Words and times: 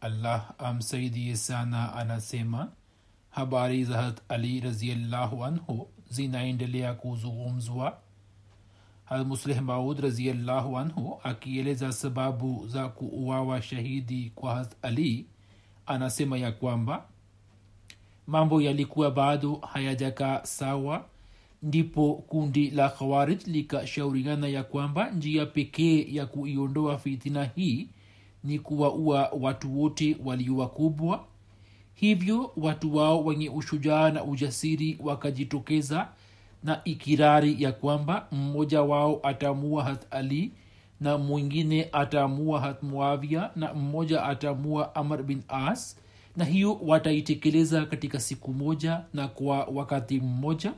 Allah 0.00 0.54
amsaidie 0.58 1.36
sana 1.36 1.92
anasema 1.94 2.68
habari 3.30 3.84
za 3.84 4.02
hat 4.02 4.20
Ali 4.28 4.60
raziallahu 4.60 5.44
anhu 5.44 5.88
zinaendelea 6.10 6.94
kuzungumzwa? 6.94 7.98
Musleh 9.26 9.60
Maud 9.62 10.00
raziallahu 10.00 10.78
anhu 10.78 11.20
akieleza 11.24 11.92
sababu 11.92 12.66
za 12.68 12.88
kuuawa 12.88 13.62
shahidi 13.62 14.32
kwa 14.34 14.54
hat 14.54 14.72
Ali 14.82 15.26
anasema 15.86 16.38
ya 16.38 16.52
kwamba 16.52 17.04
mambo 18.26 18.62
yalikuwa 18.62 19.10
bado 19.10 19.54
hayajakaa 19.54 20.44
sawa 20.44 21.04
ndipo 21.62 22.14
kundi 22.14 22.70
la 22.70 22.88
khawarij 22.88 23.46
likashauriana 23.46 24.48
ya 24.48 24.64
kwamba 24.64 25.10
njia 25.10 25.46
pekee 25.46 26.06
ya 26.14 26.26
kuiondoa 26.26 26.98
fitina 26.98 27.44
hii 27.44 27.88
ni 28.44 28.58
kuwaua 28.58 29.30
watu 29.40 29.80
wote 29.80 30.16
walio 30.24 30.56
wakubwa 30.56 31.24
hivyo 31.94 32.50
watu 32.56 32.96
wao 32.96 33.24
wenye 33.24 33.48
ushujaa 33.48 34.10
na 34.10 34.24
ujasiri 34.24 34.98
wakajitokeza 35.02 36.08
na 36.64 36.80
ikirari 36.84 37.62
ya 37.62 37.72
kwamba 37.72 38.26
mmoja 38.32 38.82
wao 38.82 39.20
atamua 39.22 39.84
hat 39.84 40.06
ali 40.10 40.52
na 41.00 41.18
mwingine 41.18 41.88
atamua 41.92 42.60
hat 42.60 42.82
muavia 42.82 43.50
na 43.56 43.74
mmoja 43.74 44.22
atamua 44.24 44.94
amr 44.94 45.22
bin 45.22 45.42
as 45.48 45.96
na 46.36 46.44
hiyo 46.44 46.78
wataitekeleza 46.82 47.86
katika 47.86 48.20
siku 48.20 48.52
moja 48.52 49.00
na 49.14 49.28
kwa 49.28 49.64
wakati 49.64 50.20
mmoja 50.20 50.72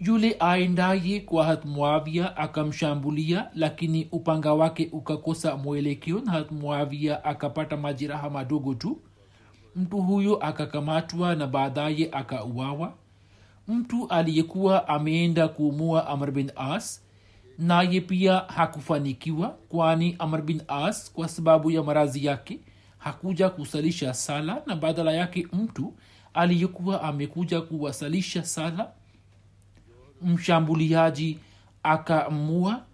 yule 0.00 0.36
aendaye 0.40 1.20
kwa 1.20 1.44
hat 1.44 1.64
muavia 1.64 2.36
akamshambulia 2.36 3.50
lakini 3.54 4.08
upanga 4.12 4.54
wake 4.54 4.88
ukakosa 4.92 5.56
mwelekeo 5.56 6.20
na 6.20 6.32
hat 6.32 6.50
muavia 6.52 7.24
akapata 7.24 7.76
majeraha 7.76 8.30
madogo 8.30 8.74
tu. 8.74 9.00
Mtu 9.76 9.98
huyo 10.02 10.36
akakamatwa 10.36 11.34
na 11.34 11.46
baadaye 11.46 12.08
akauawa. 12.12 12.92
Mtu 13.68 14.08
aliyekuwa 14.08 14.88
ameenda 14.88 15.48
kuumua 15.48 16.06
amr 16.06 16.30
bin 16.30 16.52
as 16.56 17.02
naye 17.58 18.00
pia 18.00 18.36
hakufanikiwa 18.38 19.48
kwani 19.48 20.16
amr 20.18 20.42
bin 20.42 20.62
as 20.68 21.12
kwa 21.12 21.28
sababu 21.28 21.70
ya 21.70 21.82
marazi 21.82 22.24
yake 22.26 22.60
hakuja 22.98 23.48
kusalisha 23.50 24.14
sala 24.14 24.62
na 24.66 24.76
badala 24.76 25.12
yake 25.12 25.46
mtu 25.52 25.94
aliyekuwa 26.34 27.02
amekuja 27.02 27.60
kuwasalisha 27.60 28.44
sala 28.44 28.90
mshambuliaji 30.22 31.38
akamua 31.82 32.84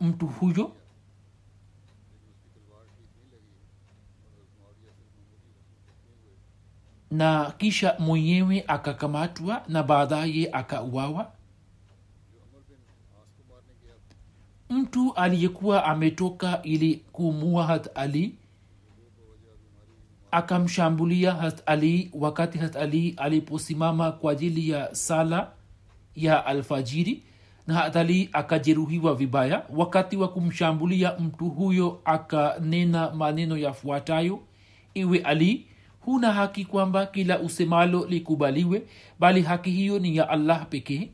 mtu 0.00 0.26
huyo. 0.26 0.72
Na 7.10 7.50
kisha 7.58 7.96
mwenyewe 7.98 8.64
akakamatwa 8.68 9.62
na 9.68 9.82
baadaye 9.82 10.48
akauawa. 10.52 11.32
Mtu 14.70 15.14
aliyekuwa 15.14 15.84
ametoka 15.84 16.62
ili 16.62 16.94
kumua 17.12 17.66
hat 17.66 17.88
ali 17.94 18.34
akamshambulia 20.30 21.34
hat 21.34 21.62
ali 21.66 22.10
wakati 22.14 22.58
hat 22.58 22.76
ali 22.76 23.14
aliposimama 23.16 24.12
kwa 24.12 24.32
ajili 24.32 24.70
ya 24.70 24.94
sala 24.94 25.52
ya 26.16 26.46
alfajiri 26.46 27.22
na 27.66 27.74
hatali 27.74 28.28
akajeruhiwa 28.32 29.14
vibaya. 29.14 29.62
Wakati 29.70 30.16
wa 30.16 30.28
kumshambulia 30.28 31.16
mtu 31.18 31.44
huyo 31.48 32.00
akanena 32.04 33.10
maneno 33.10 33.58
yafuatayo. 33.58 34.40
Iwe 34.94 35.18
ali 35.18 35.66
huna 36.00 36.32
haki 36.32 36.64
kwamba 36.64 37.06
kila 37.06 37.38
usemalo 37.38 38.06
likubaliwe 38.06 38.82
bali 39.18 39.42
haki 39.42 39.70
hiyo 39.70 39.98
ni 39.98 40.16
ya 40.16 40.28
allah 40.28 40.66
pekee. 40.68 41.10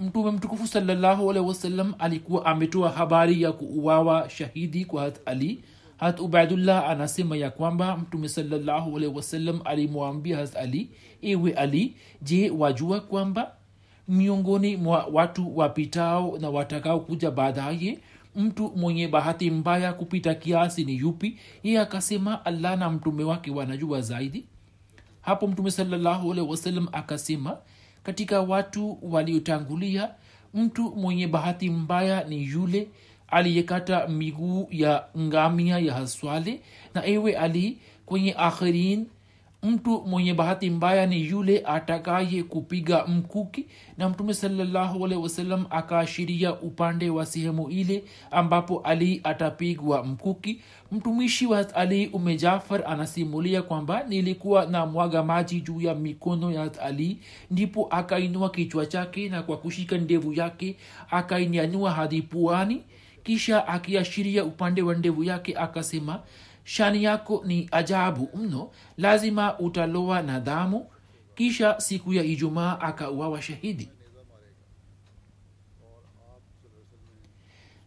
Mtume 0.00 0.30
mtukufu 0.30 0.66
salallahu 0.66 1.30
alehi 1.30 1.46
wasallam 1.46 1.94
alikuwa 1.98 2.46
ametoa 2.46 2.90
habari 2.90 3.42
ya 3.42 3.52
kuuawa 3.52 4.30
shahidi 4.30 4.84
kwa 4.84 5.02
hat 5.02 5.20
ali 5.26 5.64
hat 5.96 6.20
ubaidullah 6.20 6.90
anasema 6.90 7.36
ya 7.36 7.50
kwamba 7.50 7.96
mtume 7.96 8.28
wasallam 9.08 9.60
alimwambia 9.64 10.36
hat 10.36 10.56
ali 10.56 10.90
ewe 11.22 11.52
ali 11.52 11.96
je 12.22 12.50
wajua 12.50 13.00
kwamba 13.00 13.52
miongoni 14.08 14.76
mwa 14.76 15.06
watu 15.12 15.58
wapitao 15.58 16.38
na 16.40 16.50
watakao 16.50 17.00
kuja 17.00 17.30
baadaye 17.30 17.98
mtu 18.36 18.72
mwenye 18.76 19.08
bahati 19.08 19.50
mbaya 19.50 19.92
kupita 19.92 20.34
kiasi 20.34 20.84
ni 20.84 20.96
yupi? 20.96 21.38
Yeye 21.62 21.80
akasema 21.80 22.44
allah 22.44 22.78
na 22.78 22.90
mtume 22.90 23.24
wake 23.24 23.50
wanajua 23.50 24.00
zaidi. 24.00 24.44
Hapo 25.20 25.46
mtume 25.46 25.70
wasallam 26.50 26.88
akasema 26.92 27.56
katika 28.02 28.40
watu 28.40 28.98
waliotangulia 29.02 30.10
mtu 30.54 30.82
mwenye 30.96 31.28
bahati 31.28 31.70
mbaya 31.70 32.24
ni 32.24 32.44
yule 32.44 32.88
aliyekata 33.34 34.08
miguu 34.08 34.68
ya 34.70 35.04
ngamia 35.18 35.78
ya 35.78 35.94
haswale 35.94 36.60
na 36.94 37.06
ewe 37.06 37.36
ali 37.36 37.78
kwenye 38.06 38.34
akhirin 38.38 39.06
mtu 39.64 40.00
mwenye 40.06 40.34
bahati 40.34 40.70
mbaya 40.70 41.06
ni 41.06 41.26
yule 41.26 41.62
atakaye 41.66 42.42
kupiga 42.42 43.06
mkuki. 43.06 43.66
Na 43.98 44.08
mtume 44.08 44.34
salallahu 44.34 45.02
wasalam 45.02 45.66
akaashiria 45.70 46.54
upande 46.54 47.10
wa 47.10 47.26
sehemu 47.26 47.70
ile 47.70 48.04
ambapo 48.30 48.80
ali 48.80 49.20
atapigwa 49.24 50.04
mkuki. 50.04 50.60
Mtumishi 50.92 51.46
wa 51.46 51.74
ali 51.74 52.06
ume 52.06 52.36
jafar 52.36 52.82
anasimulia 52.86 53.62
kwamba 53.62 54.02
nilikuwa 54.08 54.66
na 54.66 54.86
mwaga 54.86 55.22
maji 55.22 55.60
juu 55.60 55.80
ya 55.80 55.94
mikono 55.94 56.50
ya 56.52 56.70
ali 56.80 57.18
ndipo 57.50 57.86
akainua 57.90 58.50
kichwa 58.50 58.86
chake 58.86 59.28
na 59.28 59.42
kwa 59.42 59.56
kushika 59.56 59.98
ndevu 59.98 60.32
yake 60.32 60.76
akainyanyua 61.10 61.90
hadi 61.90 62.22
puani 62.22 62.82
kisha 63.24 63.68
akiashiria 63.68 64.44
upande 64.44 64.82
wa 64.82 64.94
ndevu 64.94 65.24
yake 65.24 65.56
akasema 65.56 66.22
shani 66.64 67.04
yako 67.04 67.42
ni 67.46 67.68
ajabu 67.72 68.28
mno. 68.34 68.70
Lazima 68.96 69.58
utaloa 69.58 70.22
na 70.22 70.40
dhamu 70.40 70.86
kisha 71.34 71.80
siku 71.80 72.12
ya 72.14 72.24
ijumaa 72.24 72.80
akauawa 72.80 73.42
shahidi. 73.42 73.88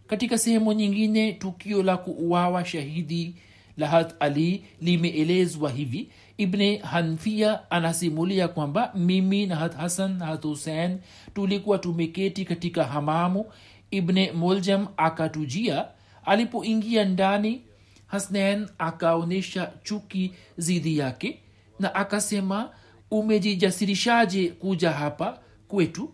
Katika 0.08 0.38
sehemu 0.38 0.74
nyingine 0.74 1.34
tukio 1.34 1.84
la 1.84 1.98
kuuawa 1.98 2.66
shahidi 2.66 3.36
la 3.78 3.88
hat 3.88 4.16
ali 4.20 4.64
limeelezwa 4.82 5.72
hivi. 5.72 6.10
Ibne 6.38 6.78
hanfia 6.78 7.72
anasimulia 7.72 8.48
kwamba 8.48 8.92
mimi 8.96 9.46
nahat 9.46 9.76
hasan 9.76 10.18
nahat 10.18 10.44
husein 10.44 10.98
tulikuwa 11.36 11.78
tumeketi 11.78 12.46
katika 12.46 12.84
hamamu 12.84 13.46
ibne 13.92 14.32
muljam 14.32 14.88
akatujia 14.98 15.88
alipoingia 16.26 17.06
ndani 17.06 17.62
hasnen 18.08 18.70
akaonyesha 18.78 19.72
chuki 19.84 20.34
zidi 20.58 20.98
yake 20.98 21.40
na 21.80 21.96
akasema 21.96 22.70
umejijasirishaje 23.12 24.50
kuja 24.50 24.92
hapa 24.92 25.40
kwetu? 25.68 26.14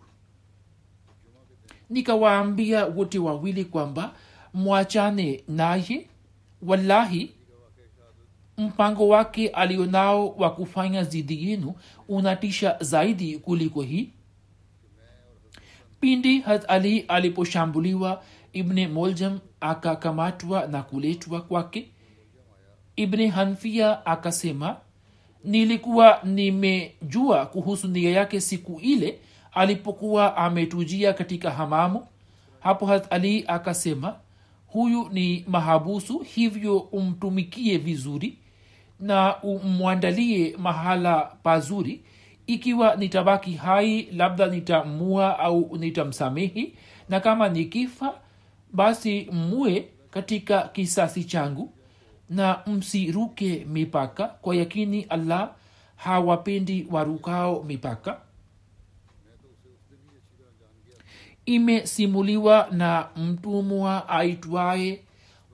Nikawaambia 1.90 2.86
wote 2.86 3.18
wawili 3.18 3.64
kwamba 3.64 4.14
mwachane 4.54 5.44
naye 5.48 6.08
wallahi 6.62 7.30
mpango 8.58 9.08
wake 9.08 9.48
alionao 9.48 10.28
wa 10.28 10.50
kufanya 10.54 11.04
zidi 11.04 11.50
yenu 11.50 11.74
unatisha 12.08 12.76
zaidi 12.80 13.38
kuliko 13.38 13.82
hii 13.82 14.10
pindi 16.04 16.40
hat 16.40 16.64
ali 16.68 17.00
aliposhambuliwa 17.00 18.22
ibne 18.52 18.88
moljam 18.88 19.38
akakamatwa 19.60 20.66
na 20.66 20.82
kuletwa 20.82 21.40
kwake. 21.40 21.88
Ibne 22.96 23.26
hanfia 23.28 24.06
akasema 24.06 24.76
nilikuwa 25.44 26.20
nimejua 26.24 27.46
kuhusu 27.46 27.88
nia 27.88 28.10
yake 28.10 28.40
siku 28.40 28.80
ile 28.80 29.18
alipokuwa 29.52 30.36
ametujia 30.36 31.12
katika 31.12 31.50
hamamu. 31.50 32.06
Hapo 32.60 32.86
hat 32.86 33.12
ali 33.12 33.44
akasema 33.46 34.16
huyu 34.66 35.08
ni 35.12 35.44
mahabusu 35.48 36.18
hivyo 36.18 36.78
umtumikie 36.78 37.78
vizuri 37.78 38.38
na 39.00 39.42
umwandalie 39.42 40.56
mahala 40.58 41.20
pazuri 41.42 42.00
ikiwa 42.46 42.96
nitabaki 42.96 43.52
hai 43.52 44.02
labda 44.02 44.46
nitamua 44.46 45.38
au 45.38 45.76
nitamsamehi 45.76 46.74
na 47.08 47.20
kama 47.20 47.48
nikifa 47.48 48.14
basi 48.72 49.28
mue 49.32 49.88
katika 50.10 50.62
kisasi 50.68 51.24
changu 51.24 51.72
na 52.30 52.60
msiruke 52.66 53.66
mipaka. 53.68 54.26
Kwa 54.28 54.56
yakini 54.56 55.02
allah 55.02 55.50
hawapendi 55.96 56.86
warukao 56.90 57.62
mipaka. 57.62 58.20
Imesimuliwa 61.46 62.68
na 62.70 63.08
mtumwa 63.16 64.08
aitwaye 64.08 65.00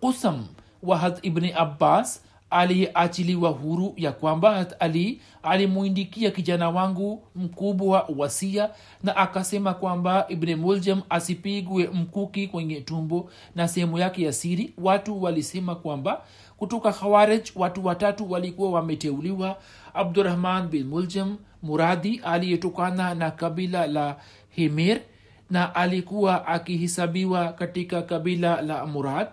kusam 0.01 0.47
wahad 0.83 1.19
ibni 1.23 1.53
abbas 1.53 2.25
aliyeachiliwa 2.51 3.51
huru 3.51 3.95
ya 3.97 4.13
kwamba 4.13 4.67
ali 4.81 5.21
alimwindikia 5.43 6.31
kijana 6.31 6.71
wangu 6.71 7.23
mkubwa 7.37 8.09
wasia 8.17 8.71
na 9.03 9.17
akasema 9.17 9.75
kwamba 9.75 10.27
ibne 10.29 10.57
muljam 10.57 11.03
asipigwe 11.11 11.89
mkuki 11.93 12.49
kwenye 12.49 12.81
tumbo 12.81 13.31
na 13.55 13.69
sehemu 13.69 13.99
yake 13.99 14.23
ya 14.23 14.33
siri. 14.33 14.73
Watu 14.79 15.23
walisema 15.23 15.75
kwamba 15.75 16.23
kutoka 16.57 16.93
khawarij 16.93 17.49
watu 17.57 17.87
watatu 17.87 18.31
walikuwa 18.31 18.71
wameteuliwa. 18.71 19.57
Abdurahman 19.95 20.69
bin 20.69 20.87
muljam 20.87 21.37
muradi 21.63 22.21
aliyetokana 22.25 23.15
na 23.15 23.31
kabila 23.31 23.87
la 23.87 24.17
himir 24.51 25.01
na 25.51 25.75
alikuwa 25.75 26.47
akihesabiwa 26.47 27.53
katika 27.53 28.03
kabila 28.03 28.61
la 28.63 28.87
murad 28.87 29.29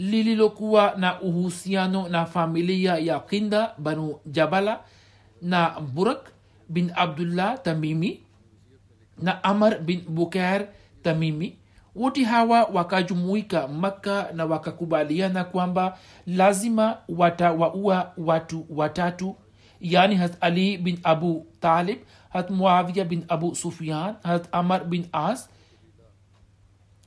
lililokuwa 0.00 0.94
na 0.96 1.20
uhusiano 1.20 2.08
na 2.08 2.26
familia 2.26 2.96
ya 2.98 3.20
kinda 3.20 3.74
banu 3.78 4.16
jabala 4.26 4.80
na 5.42 5.80
burak 5.80 6.32
bin 6.68 6.92
abdullah 6.96 7.62
tamimi 7.62 8.20
na 9.22 9.44
amar 9.44 9.78
bin 9.80 10.00
bukair 10.08 10.66
tamimi. 11.02 11.56
Wote 11.94 12.24
hawa 12.24 12.64
wakajumuika 12.64 13.68
makka 13.68 14.28
na 14.34 14.44
wakakubaliana 14.44 15.44
kwamba 15.44 15.98
lazima 16.26 16.96
watawaua 17.08 18.12
watu 18.18 18.66
watatu 18.70 19.36
yani 19.80 20.14
hat 20.16 20.32
ali 20.40 20.78
bin 20.78 20.98
abu 21.02 21.46
talib 21.60 21.98
hat 22.28 22.50
muavia 22.50 23.04
bin 23.04 23.24
abu 23.28 23.54
sufian 23.54 24.14
hat 24.22 24.48
amar 24.52 24.84
bin 24.84 25.06
as 25.12 25.50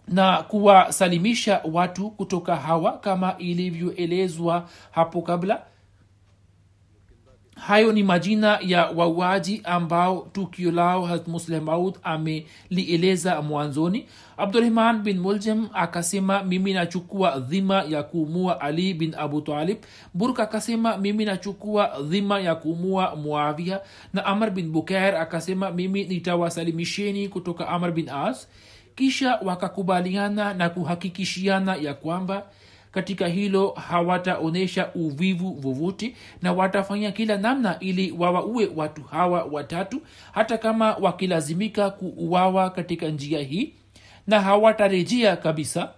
na 0.08 0.44
kuwasalimisha 0.44 1.62
watu 1.72 2.10
kutoka 2.10 2.56
hawa 2.56 2.98
kama 2.98 3.38
ilivyoelezwa 3.38 4.70
hapo 4.92 5.22
kabla. 5.22 5.62
Hayo 7.56 7.92
ni 7.94 8.04
majina 8.04 8.60
ya 8.62 8.86
wauaji 8.86 9.62
ambao 9.64 10.28
tukio 10.34 10.72
lao 10.72 11.06
hat 11.06 11.24
amelieleza 12.04 13.42
mwanzoni. 13.42 14.06
Abdurahman 14.38 15.02
bin 15.02 15.20
muljam 15.20 15.70
akasema 15.74 16.44
mimi 16.44 16.74
nachukua 16.74 17.40
dhima 17.40 17.84
ya 17.84 18.04
kuumua 18.04 18.62
ali 18.62 18.94
bin 18.94 19.16
abu 19.18 19.42
talib. 19.42 19.78
Burk 20.14 20.40
akasema 20.40 20.98
mimi 20.98 21.26
nachukua 21.26 22.00
dhima 22.02 22.40
ya 22.40 22.56
kuumua 22.56 23.16
muavia 23.16 23.80
na 24.14 24.26
amr 24.26 24.50
bin 24.52 24.72
bukair 24.72 25.16
akasema 25.16 25.72
mimi 25.72 26.04
nitawasalimisheni 26.04 27.30
kutoka 27.30 27.68
amr 27.68 27.92
bin 27.92 28.10
as 28.10 28.48
kisha 28.96 29.36
wakakubaliana 29.36 30.54
na 30.54 30.70
kuhakikishiana 30.70 31.76
ya 31.76 31.94
kwamba 31.94 32.46
katika 32.92 33.28
hilo 33.28 33.70
hawataonyesha 33.70 34.94
uvivu 34.96 35.52
vovote 35.54 36.16
na 36.42 36.54
watafanya 36.54 37.12
kila 37.12 37.38
namna 37.38 37.80
ili 37.80 38.12
wawaue 38.12 38.72
watu 38.76 39.04
hawa 39.04 39.44
watatu 39.44 40.02
hata 40.32 40.58
kama 40.58 40.94
wakilazimika 40.96 41.90
kuuawa 41.90 42.70
katika 42.70 43.08
njia 43.08 43.40
hii 43.40 43.74
na 44.28 44.42
hawatarejea 44.42 45.36
kabisa. 45.38 45.94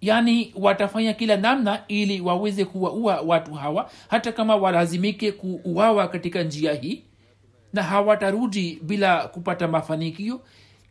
Yaani 0.00 0.52
watafanya 0.56 1.12
kila 1.14 1.36
namna 1.36 1.82
ili 1.88 2.20
waweze 2.20 2.64
kuwaua 2.64 3.20
watu 3.20 3.54
hawa 3.54 3.90
hata 4.08 4.32
kama 4.32 4.56
walazimike 4.56 5.32
kuuawa 5.32 6.08
katika 6.08 6.42
njia 6.42 6.74
hii 6.74 7.04
na 7.72 7.82
hawatarudi 7.82 8.78
bila 8.82 9.28
kupata 9.28 9.68
mafanikio. 9.68 10.40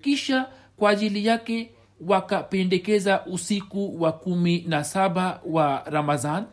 Kisha 0.01 0.47
kwa 0.77 0.89
ajili 0.89 1.25
yake 1.25 1.71
wakapendekeza 2.07 3.25
usiku 3.25 4.01
wa 4.01 4.11
kumi 4.11 4.65
na 4.67 4.83
saba 4.83 5.41
wa 5.45 5.83
ramadhan. 5.85 6.45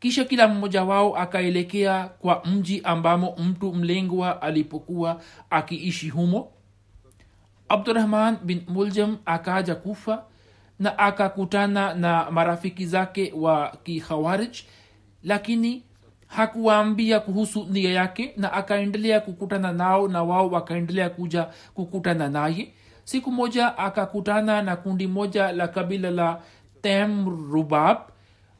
Kisha 0.00 0.24
kila 0.24 0.48
mmoja 0.48 0.84
wao 0.84 1.16
akaelekea 1.16 2.04
kwa 2.08 2.42
mji 2.44 2.80
ambamo 2.84 3.36
mtu 3.36 3.72
mlengwa 3.74 4.42
alipokuwa 4.42 5.20
akiishi 5.50 6.08
humo. 6.08 6.52
Abdurahman 7.68 8.36
bin 8.44 8.62
muljam 8.68 9.18
akaja 9.24 9.74
kufa 9.74 10.24
na 10.78 10.98
akakutana 10.98 11.94
na 11.94 12.30
marafiki 12.30 12.86
zake 12.86 13.32
wa 13.36 13.76
kikhawarij 13.82 14.56
lakini 15.22 15.82
hakuwaambia 16.36 17.20
kuhusu 17.20 17.66
nia 17.70 17.92
yake 17.92 18.32
na 18.36 18.52
akaendelea 18.52 19.20
kukutana 19.20 19.72
nao 19.72 20.08
na 20.08 20.22
wao 20.22 20.48
wakaendelea 20.50 21.10
kuja 21.10 21.48
kukutana 21.74 22.28
naye. 22.28 22.72
Siku 23.04 23.32
moja 23.32 23.78
akakutana 23.78 24.62
na 24.62 24.76
kundi 24.76 25.06
moja 25.06 25.52
la 25.52 25.68
kabila 25.68 26.10
la 26.10 26.40
temrubab. 26.82 27.98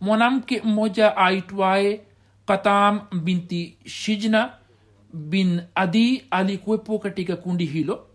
Mwanamke 0.01 0.61
mmoja 0.65 1.17
aitwaye 1.17 2.01
katam 2.47 3.01
binti 3.23 3.77
shijna 3.85 4.53
bin 5.13 5.61
adi 5.75 6.25
alikuwepo 6.31 6.99
katika 6.99 7.37
kundi 7.37 7.65
hilo 7.65 8.07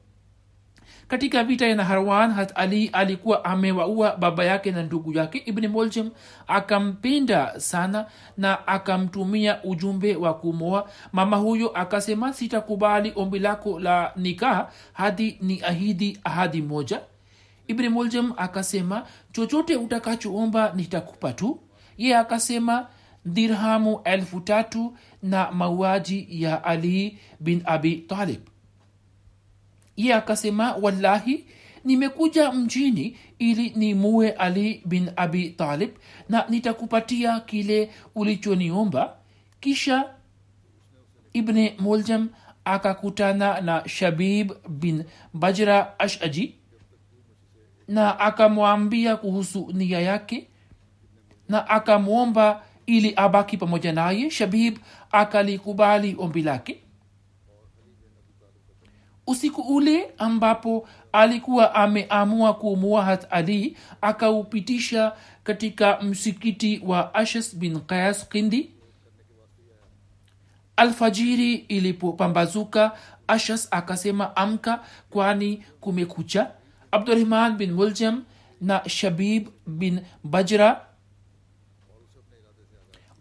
katika 1.07 1.43
vita 1.43 1.67
ya 1.67 1.75
naharwan 1.75 2.31
hat 2.31 2.51
ali 2.55 2.87
alikuwa 2.87 3.45
amewaua 3.45 4.15
baba 4.17 4.45
yake 4.45 4.71
na 4.71 4.83
ndugu 4.83 5.13
yake 5.13 5.41
ibni 5.45 5.67
moljim 5.67 6.09
akampinda 6.47 7.59
sana 7.59 8.05
na 8.37 8.67
akamtumia 8.67 9.63
ujumbe 9.63 10.15
wa 10.15 10.33
kumoa 10.33 10.89
mama 11.11 11.37
huyo 11.37 11.69
akasema 11.69 12.33
sitakubali 12.33 13.13
ombi 13.15 13.39
lako 13.39 13.79
la 13.79 14.11
nikaha 14.15 14.71
hadi 14.93 15.37
ni 15.41 15.61
ahidi 15.63 16.19
ahadi 16.23 16.61
moja. 16.61 17.01
Ibni 17.67 17.89
moljim 17.89 18.33
akasema 18.37 19.03
chochote 19.31 19.75
utakachoomba 19.75 20.73
nitakupa 20.75 21.33
tu. 21.33 21.59
Ye 21.97 22.15
akasema 22.17 22.87
dirhamu 23.25 24.01
elfu 24.03 24.39
tatu 24.41 24.97
na 25.23 25.51
mauaji 25.51 26.27
ya 26.29 26.63
ali 26.63 27.19
bin 27.39 27.61
abi 27.65 27.95
talib 27.95 28.39
ye 29.97 30.13
akasema 30.13 30.73
wallahi 30.75 31.45
nimekuja 31.83 32.51
mjini 32.51 33.17
ili 33.39 33.69
nimue 33.75 34.31
ali 34.31 34.81
bin 34.85 35.09
abi 35.15 35.49
talib 35.49 35.89
na 36.29 36.45
nitakupatia 36.49 37.39
kile 37.39 37.89
ulichoniomba. 38.15 39.15
Kisha 39.59 40.09
ibne 41.33 41.75
muljam 41.79 42.29
akakutana 42.65 43.61
na 43.61 43.89
shabib 43.89 44.51
bin 44.69 45.03
bajra 45.33 45.99
ashaji 45.99 46.55
na 47.87 48.19
akamwambia 48.19 49.15
kuhusu 49.15 49.71
nia 49.73 49.99
yake 49.99 50.47
na 51.49 51.69
akamwomba 51.69 52.63
ili 52.85 53.13
abaki 53.15 53.57
pamoja 53.57 53.93
naye. 53.93 54.29
Shabib 54.29 54.77
akalikubali 55.11 56.15
ombi 56.19 56.41
lake 56.41 56.79
usiku 59.27 59.61
ule 59.61 60.13
ambapo 60.17 60.87
alikuwa 61.11 61.75
ameamua 61.75 62.53
kuumua 62.53 63.05
hat 63.05 63.27
ali 63.29 63.77
akaupitisha 64.01 65.13
katika 65.43 66.01
msikiti 66.01 66.81
wa 66.85 67.13
ashas 67.15 67.55
bin 67.55 67.79
qas 67.81 68.29
kindi. 68.29 68.71
Alfajiri 70.75 71.53
ilipopambazuka 71.53 72.91
ashas 73.27 73.67
akasema 73.71 74.35
amka 74.35 74.83
kwani 75.09 75.63
kumekucha. 75.81 76.51
Abdurahman 76.91 77.57
bin 77.57 77.71
muljam 77.71 78.23
na 78.61 78.89
shabib 78.89 79.47
bin 79.67 79.99
bajra 80.23 80.81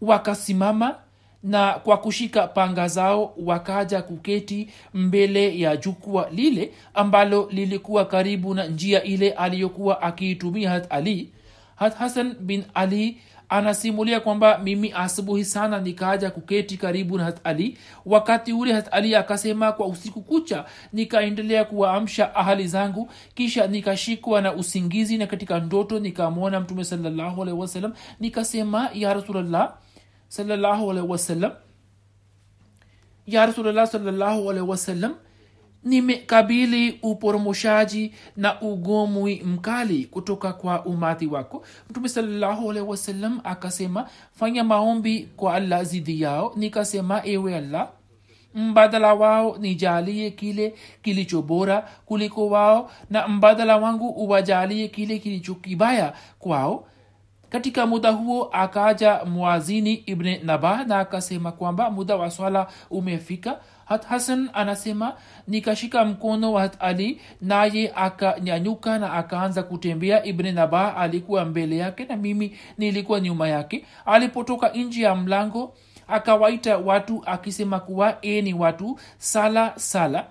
wakasimama 0.01 0.95
na 1.43 1.73
kwa 1.73 1.97
kushika 1.97 2.47
panga 2.47 2.87
zao 2.87 3.33
wakaja 3.45 4.01
kuketi 4.01 4.69
mbele 4.93 5.59
ya 5.59 5.77
jukwa 5.77 6.29
lile 6.31 6.71
ambalo 6.93 7.47
lilikuwa 7.51 8.05
karibu 8.05 8.53
na 8.53 8.65
njia 8.65 9.03
ile 9.03 9.31
aliyokuwa 9.31 10.01
akiitumia 10.01 10.69
hat 10.69 10.85
ali. 10.89 11.29
Hat 11.75 11.95
hasan 11.97 12.35
bin 12.39 12.63
ali 12.73 13.17
anasimulia 13.49 14.19
kwamba 14.19 14.57
mimi 14.57 14.93
asubuhi 14.95 15.45
sana 15.45 15.79
nikaja 15.79 16.31
kuketi 16.31 16.77
karibu 16.77 17.17
na 17.17 17.23
hat 17.23 17.37
ali. 17.43 17.77
Wakati 18.05 18.53
ule 18.53 18.73
hat 18.73 18.87
ali 18.91 19.15
akasema 19.15 19.71
kwa 19.71 19.87
usiku 19.87 20.21
kucha 20.21 20.65
nikaendelea 20.93 21.65
kuwaamsha 21.65 22.35
ahali 22.35 22.67
zangu 22.67 23.09
kisha 23.35 23.67
nikashikwa 23.67 24.41
na 24.41 24.53
usingizi 24.53 25.17
na 25.17 25.27
katika 25.27 25.59
ndoto 25.59 25.99
nikamwona 25.99 26.59
mtume 26.59 26.83
salallahu 26.83 27.41
alaihi 27.41 27.59
wasallam 27.61 27.93
nikasema 28.19 28.89
ya 28.93 29.13
rasulllah 29.13 29.73
salallahu 30.27 30.91
alaihi 30.91 31.07
wasallam. 31.09 31.51
Ya 33.27 33.45
rasulullah 33.45 33.87
sallallahu 33.87 34.49
alaihi 34.51 34.69
wasallam 34.69 35.15
nimekabili 35.83 36.99
uporomoshaji 37.03 38.13
na 38.35 38.61
ugomwi 38.61 39.41
mkali 39.45 40.05
kutoka 40.05 40.53
kwa 40.53 40.85
umati 40.85 41.27
wako. 41.27 41.65
Mtume 41.89 42.09
salllahu 42.09 42.71
alaihi 42.71 42.89
wasallam 42.89 43.41
akasema 43.43 44.09
fanya 44.31 44.63
maombi 44.63 45.29
kwa 45.35 45.53
allah 45.55 45.83
zidi 45.83 46.21
yao. 46.21 46.53
Nikasema 46.55 47.21
ewe 47.25 47.55
allah 47.55 47.89
mbadala 48.55 49.13
wao 49.13 49.57
nijalie 49.57 50.31
kile 50.31 50.73
kilicho 51.01 51.41
bora 51.41 51.89
kuliko 52.05 52.47
wao 52.49 52.91
na 53.09 53.27
mbadala 53.27 53.77
wangu 53.77 54.09
uwajalie 54.09 54.87
kile 54.87 55.19
kilicho 55.19 55.55
kibaya 55.55 56.13
kwao 56.39 56.87
katika 57.49 57.85
muda 57.85 58.11
huo 58.11 58.49
akaja 58.51 59.25
mwazini 59.25 59.93
ibne 59.93 60.41
nabah 60.43 60.87
na 60.87 60.99
akasema 60.99 61.51
kwamba 61.51 61.91
muda 61.91 62.15
wa 62.15 62.31
swala 62.31 62.67
umefika. 62.89 63.59
Hat 63.85 64.05
hasan 64.05 64.49
anasema 64.53 65.13
nikashika 65.47 66.05
mkono 66.05 66.53
wa 66.53 66.61
hat 66.61 66.75
ali 66.79 67.21
naye 67.41 67.91
akanyanyuka 67.95 68.99
na 68.99 69.13
akaanza 69.13 69.63
kutembea. 69.63 70.23
Ibne 70.25 70.51
nabah 70.51 70.97
alikuwa 70.99 71.45
mbele 71.45 71.77
yake 71.77 72.05
na 72.05 72.15
mimi 72.17 72.57
nilikuwa 72.77 73.19
nyuma 73.19 73.47
yake. 73.47 73.85
Alipotoka 74.05 74.69
nje 74.69 75.01
ya 75.01 75.15
mlango 75.15 75.73
akawaita 76.07 76.77
watu 76.77 77.23
akisema 77.25 77.79
kuwa 77.79 78.17
eni 78.21 78.53
watu 78.53 78.99
sala 79.17 79.73
sala 79.75 80.25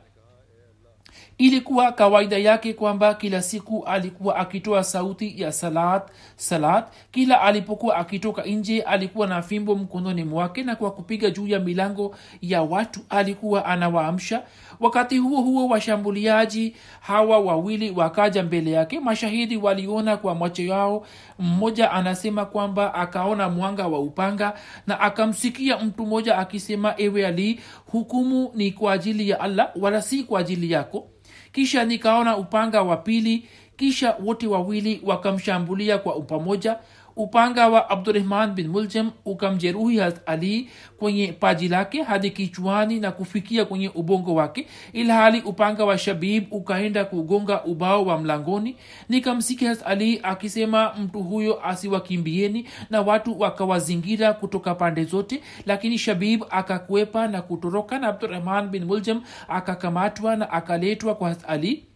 ilikuwa 1.38 1.92
kawaida 1.92 2.38
yake 2.38 2.72
kwamba 2.72 3.14
kila 3.14 3.42
siku 3.42 3.84
alikuwa 3.84 4.36
akitoa 4.36 4.84
sauti 4.84 5.40
ya 5.42 5.52
salat 5.52 6.02
salat. 6.36 6.84
Kila 7.10 7.40
alipokuwa 7.40 7.96
akitoka 7.96 8.42
nje 8.42 8.82
alikuwa 8.82 9.26
na 9.26 9.42
fimbo 9.42 9.74
mkononi 9.74 10.24
mwake 10.24 10.62
na 10.62 10.76
kwa 10.76 10.90
kupiga 10.90 11.30
juu 11.30 11.46
ya 11.46 11.58
milango 11.60 12.16
ya 12.42 12.62
watu 12.62 13.00
alikuwa 13.08 13.64
anawaamsha. 13.64 14.42
Wakati 14.80 15.18
huo 15.18 15.40
huo 15.40 15.68
washambuliaji 15.68 16.76
hawa 17.00 17.38
wawili 17.38 17.90
wakaja 17.90 18.42
mbele 18.42 18.70
yake. 18.70 19.00
Mashahidi 19.00 19.56
waliona 19.56 20.16
kwa 20.16 20.34
macho 20.34 20.62
yao. 20.62 21.06
Mmoja 21.38 21.90
anasema 21.90 22.44
kwamba 22.44 22.94
akaona 22.94 23.48
mwanga 23.48 23.86
wa 23.88 24.00
upanga 24.00 24.52
na 24.86 25.00
akamsikia 25.00 25.78
mtu 25.78 26.06
mmoja 26.06 26.38
akisema 26.38 26.94
ewe 26.96 27.26
ali 27.26 27.60
hukumu 27.92 28.50
ni 28.54 28.72
kwa 28.72 28.92
ajili 28.92 29.28
ya 29.28 29.40
allah 29.40 29.70
wala 29.80 30.02
si 30.02 30.24
kwa 30.24 30.40
ajili 30.40 30.70
yako 30.72 31.08
kisha 31.56 31.84
nikaona 31.84 32.36
upanga 32.36 32.82
wa 32.82 32.96
pili 32.96 33.44
kisha 33.76 34.16
wote 34.25 34.46
wawili 34.46 35.00
wakamshambulia 35.04 35.98
kwa 35.98 36.16
upamoja 36.16 36.78
upanga 37.16 37.68
wa 37.68 37.90
abdurahman 37.90 38.54
bin 38.54 38.68
muljam 38.68 39.11
ukamjeruhi 39.25 39.99
hazrat 39.99 40.23
ali 40.28 40.70
kwenye 40.99 41.32
paji 41.32 41.68
lake 41.68 42.02
hadi 42.02 42.30
kichwani 42.30 43.00
na 43.00 43.12
kufikia 43.12 43.64
kwenye 43.64 43.88
ubongo 43.88 44.35
wake 44.35 44.66
ilhali 44.92 45.40
upanga 45.40 45.85
wa 45.85 45.99
shabib 45.99 46.44
ukaenda 46.52 47.04
kugonga 47.04 47.64
ubao 47.64 48.04
wa 48.04 48.18
mlangoni. 48.18 48.76
Nikamsikia 49.08 49.68
hazrat 49.68 49.87
ali 49.88 50.20
akisema 50.23 50.94
mtu 50.94 51.23
huyo 51.23 51.66
asiwakimbieni 51.66 52.68
na 52.90 53.00
watu 53.02 53.40
wakawazingira 53.40 54.32
kutoka 54.32 54.75
pande 54.75 55.04
zote 55.04 55.42
lakini 55.66 55.99
shabib 55.99 56.44
akakwepa 56.50 57.28
na 57.28 57.42
kutoroka 57.42 57.99
na 57.99 58.08
abdurahman 58.08 58.68
bin 58.68 58.85
muljam 58.85 59.23
akakamatwa 59.49 60.37
na 60.37 60.50
akaletwa 60.50 61.14
kwa 61.14 61.28
hazrat 61.28 61.50
ali. 61.50 61.87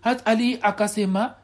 Hazrat 0.00 0.28
ali 0.28 0.58
akasema 0.62 1.34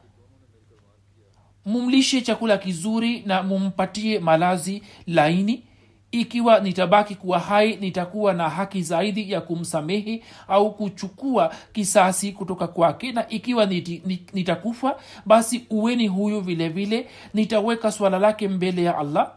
mumlishe 1.65 2.21
chakula 2.21 2.57
kizuri 2.57 3.23
na 3.25 3.43
mumpatie 3.43 4.19
malazi 4.19 4.83
laini. 5.07 5.63
Ikiwa 6.11 6.59
nitabaki 6.59 7.15
kuwa 7.15 7.39
hai 7.39 7.75
nitakuwa 7.75 8.33
na 8.33 8.49
haki 8.49 8.81
zaidi 8.81 9.31
ya 9.31 9.41
kumsamehe 9.41 10.23
au 10.47 10.73
kuchukua 10.75 11.53
kisasi 11.73 12.31
kutoka 12.31 12.67
kwake. 12.67 13.11
Na 13.11 13.29
ikiwa 13.29 13.65
niti, 13.65 14.01
nit, 14.05 14.33
nitakufa 14.33 14.99
basi 15.25 15.65
uweni 15.69 16.07
huyu 16.07 16.41
vile 16.41 16.69
vile. 16.69 17.07
Nitaweka 17.33 17.91
swala 17.91 18.19
lake 18.19 18.47
mbele 18.47 18.83
ya 18.83 18.97
allah. 18.97 19.31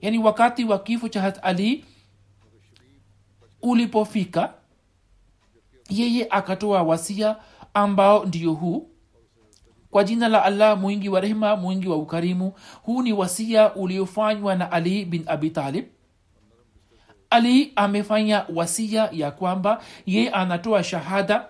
Yaani 0.00 0.18
wakati 0.18 0.64
wa 0.64 0.78
kifo 0.78 1.08
cha 1.08 1.20
hat 1.22 1.38
ali 1.42 1.84
ulipofika 3.62 4.54
yeye 5.90 6.26
akatoa 6.30 6.82
wasia 6.82 7.36
ambao 7.74 8.24
ndio 8.24 8.52
huu 8.52 8.88
kwa 9.90 10.04
jina 10.04 10.28
la 10.28 10.44
allah 10.44 10.78
mwingi 10.78 11.08
wa 11.08 11.20
rehema 11.20 11.56
mwingi 11.56 11.88
wa 11.88 11.96
ukarimu. 11.96 12.52
Huu 12.82 13.02
ni 13.02 13.12
wasia 13.12 13.74
uliofanywa 13.74 14.54
na 14.54 14.72
ali 14.72 15.04
bin 15.04 15.24
abi 15.26 15.50
talib. 15.50 15.84
Ali 17.30 17.72
amefanya 17.76 18.46
wasia 18.54 19.08
ya 19.12 19.30
kwamba 19.30 19.82
ye 20.06 20.30
anatoa 20.30 20.84
shahada. 20.84 21.48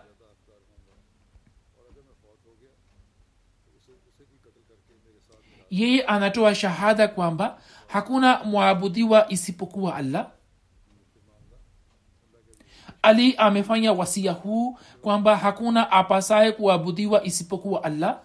Yeye 5.70 6.02
anatoa 6.02 6.54
shahada 6.54 7.08
kwamba 7.08 7.58
hakuna 7.86 8.44
mwabudiwa 8.44 9.26
isipokuwa 9.32 9.94
allah 9.96 10.30
ali 13.06 13.34
amefanya 13.36 13.92
wasia 13.92 14.32
huu 14.32 14.78
kwamba 15.02 15.36
hakuna 15.36 15.90
apasaye 15.90 16.52
kuabudiwa 16.52 17.24
isipokuwa 17.24 17.84
allah. 17.84 18.18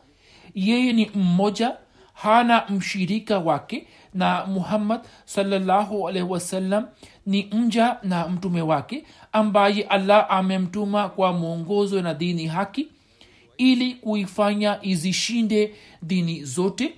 Yeye 0.56 0.94
ni 0.94 1.12
mmoja 1.16 1.78
hana 2.14 2.64
mshirika 2.70 3.40
wake 3.40 3.88
na 4.14 4.46
muhammad 4.46 5.02
salllahu 5.26 6.08
alaihi 6.08 6.30
wasallam 6.30 6.88
ni 7.26 7.50
mja 7.54 7.98
na 8.04 8.28
mtume 8.28 8.62
wake 8.62 9.06
ambaye 9.32 9.84
allah 9.84 10.26
amemtuma 10.30 11.10
kwa 11.10 11.34
mwongozo 11.34 12.02
na 12.02 12.14
dini 12.14 12.48
haki 12.48 12.88
ili 13.58 13.94
kuifanya 13.94 14.80
izishinde 14.82 15.76
dini 16.02 16.44
zote 16.44 16.94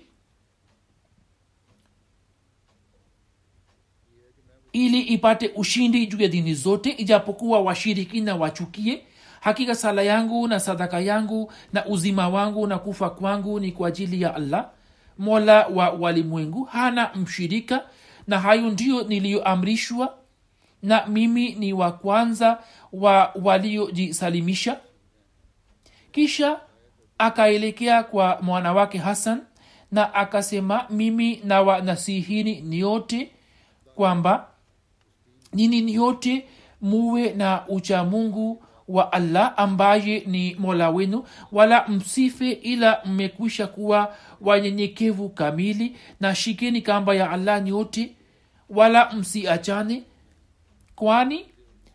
ili 4.74 5.00
ipate 5.02 5.52
ushindi 5.56 6.08
juu 6.08 6.22
ya 6.22 6.28
dini 6.28 6.54
zote 6.54 6.90
ijapokuwa 6.92 7.60
washirikina 7.62 8.36
wachukie. 8.36 9.02
Hakika 9.42 9.76
sala 9.76 10.02
yangu 10.02 10.48
na 10.48 10.60
sadaka 10.60 11.00
yangu 11.00 11.52
na 11.74 11.86
uzima 11.86 12.30
wangu 12.30 12.68
na 12.68 12.78
kufa 12.80 13.10
kwangu 13.10 13.60
ni 13.60 13.72
kwa 13.72 13.88
ajili 13.88 14.22
ya 14.22 14.36
allah 14.36 14.70
mola 15.18 15.68
wa 15.68 15.90
walimwengu. 15.90 16.64
Hana 16.64 17.12
mshirika 17.16 17.84
na 18.28 18.40
hayo 18.40 18.70
ndiyo 18.70 19.04
niliyoamrishwa 19.04 20.14
na 20.84 21.06
mimi 21.08 21.52
ni 21.56 21.74
wa 21.74 21.92
kwanza 21.92 22.60
wa 22.94 23.32
waliojisalimisha. 23.44 24.80
Kisha 26.12 26.60
akaelekea 27.18 28.04
kwa 28.04 28.40
mwana 28.42 28.74
wake 28.74 28.98
hasan 28.98 29.42
na 29.92 30.14
akasema 30.14 30.86
mimi 30.90 31.42
na 31.44 31.62
wanasihini 31.62 32.62
niote 32.62 33.32
kwamba 33.96 34.48
nini 35.54 35.82
nyote 35.82 36.46
muwe 36.82 37.34
na 37.34 37.68
uchamungu 37.68 38.64
wa 38.88 39.12
allah 39.12 39.54
ambaye 39.58 40.24
ni 40.28 40.56
mola 40.56 40.90
wenu 40.90 41.24
wala 41.52 41.88
msife 41.88 42.52
ila 42.52 43.02
mmekwisha 43.06 43.68
kuwa 43.68 44.16
wanyenyekevu 44.42 45.30
kamili 45.30 45.96
na 46.20 46.36
shikeni 46.36 46.82
kamba 46.82 47.16
ya 47.16 47.30
allah 47.32 47.64
nyote 47.64 48.16
wala 48.70 49.12
msiachane 49.14 50.04
kwani 50.96 51.46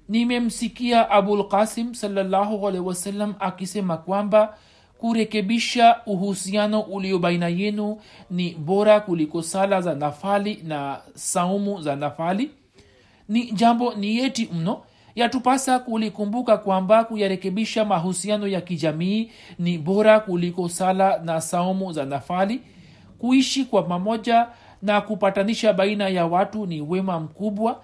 nimemsikia 0.09 1.11
abulkasim 1.11 1.95
salllahu 1.95 2.65
wasallam 2.87 3.35
akisema 3.41 3.97
kwamba 3.97 4.57
kurekebisha 4.99 5.97
uhusiano 6.07 6.81
ulio 6.81 7.19
baina 7.19 7.49
yenu 7.49 8.01
ni 8.31 8.55
bora 8.55 9.01
kuliko 9.01 9.43
sala 9.43 9.81
za 9.81 9.95
nafali 9.95 10.63
na 10.67 11.01
saumu 11.15 11.83
za 11.83 11.97
nafali 11.97 12.51
ni 13.29 13.53
jambo 13.53 13.95
nieti 13.95 14.49
mno. 14.53 14.83
Yatupasa 15.15 15.79
kulikumbuka 15.79 16.57
kwamba 16.57 17.05
kuyarekebisha 17.05 17.85
mahusiano 17.85 18.47
ya 18.47 18.61
kijamii 18.61 19.31
ni 19.59 19.79
bora 19.79 20.21
kuliko 20.21 20.69
sala 20.69 21.19
na 21.25 21.41
saumu 21.41 21.93
za 21.93 22.05
nafali. 22.05 22.61
Kuishi 23.19 23.65
kwa 23.65 23.83
pamoja 23.83 24.47
na 24.83 25.01
kupatanisha 25.01 25.73
baina 25.73 26.09
ya 26.09 26.27
watu 26.27 26.67
ni 26.67 26.81
wema 26.81 27.21
mkubwa. 27.21 27.83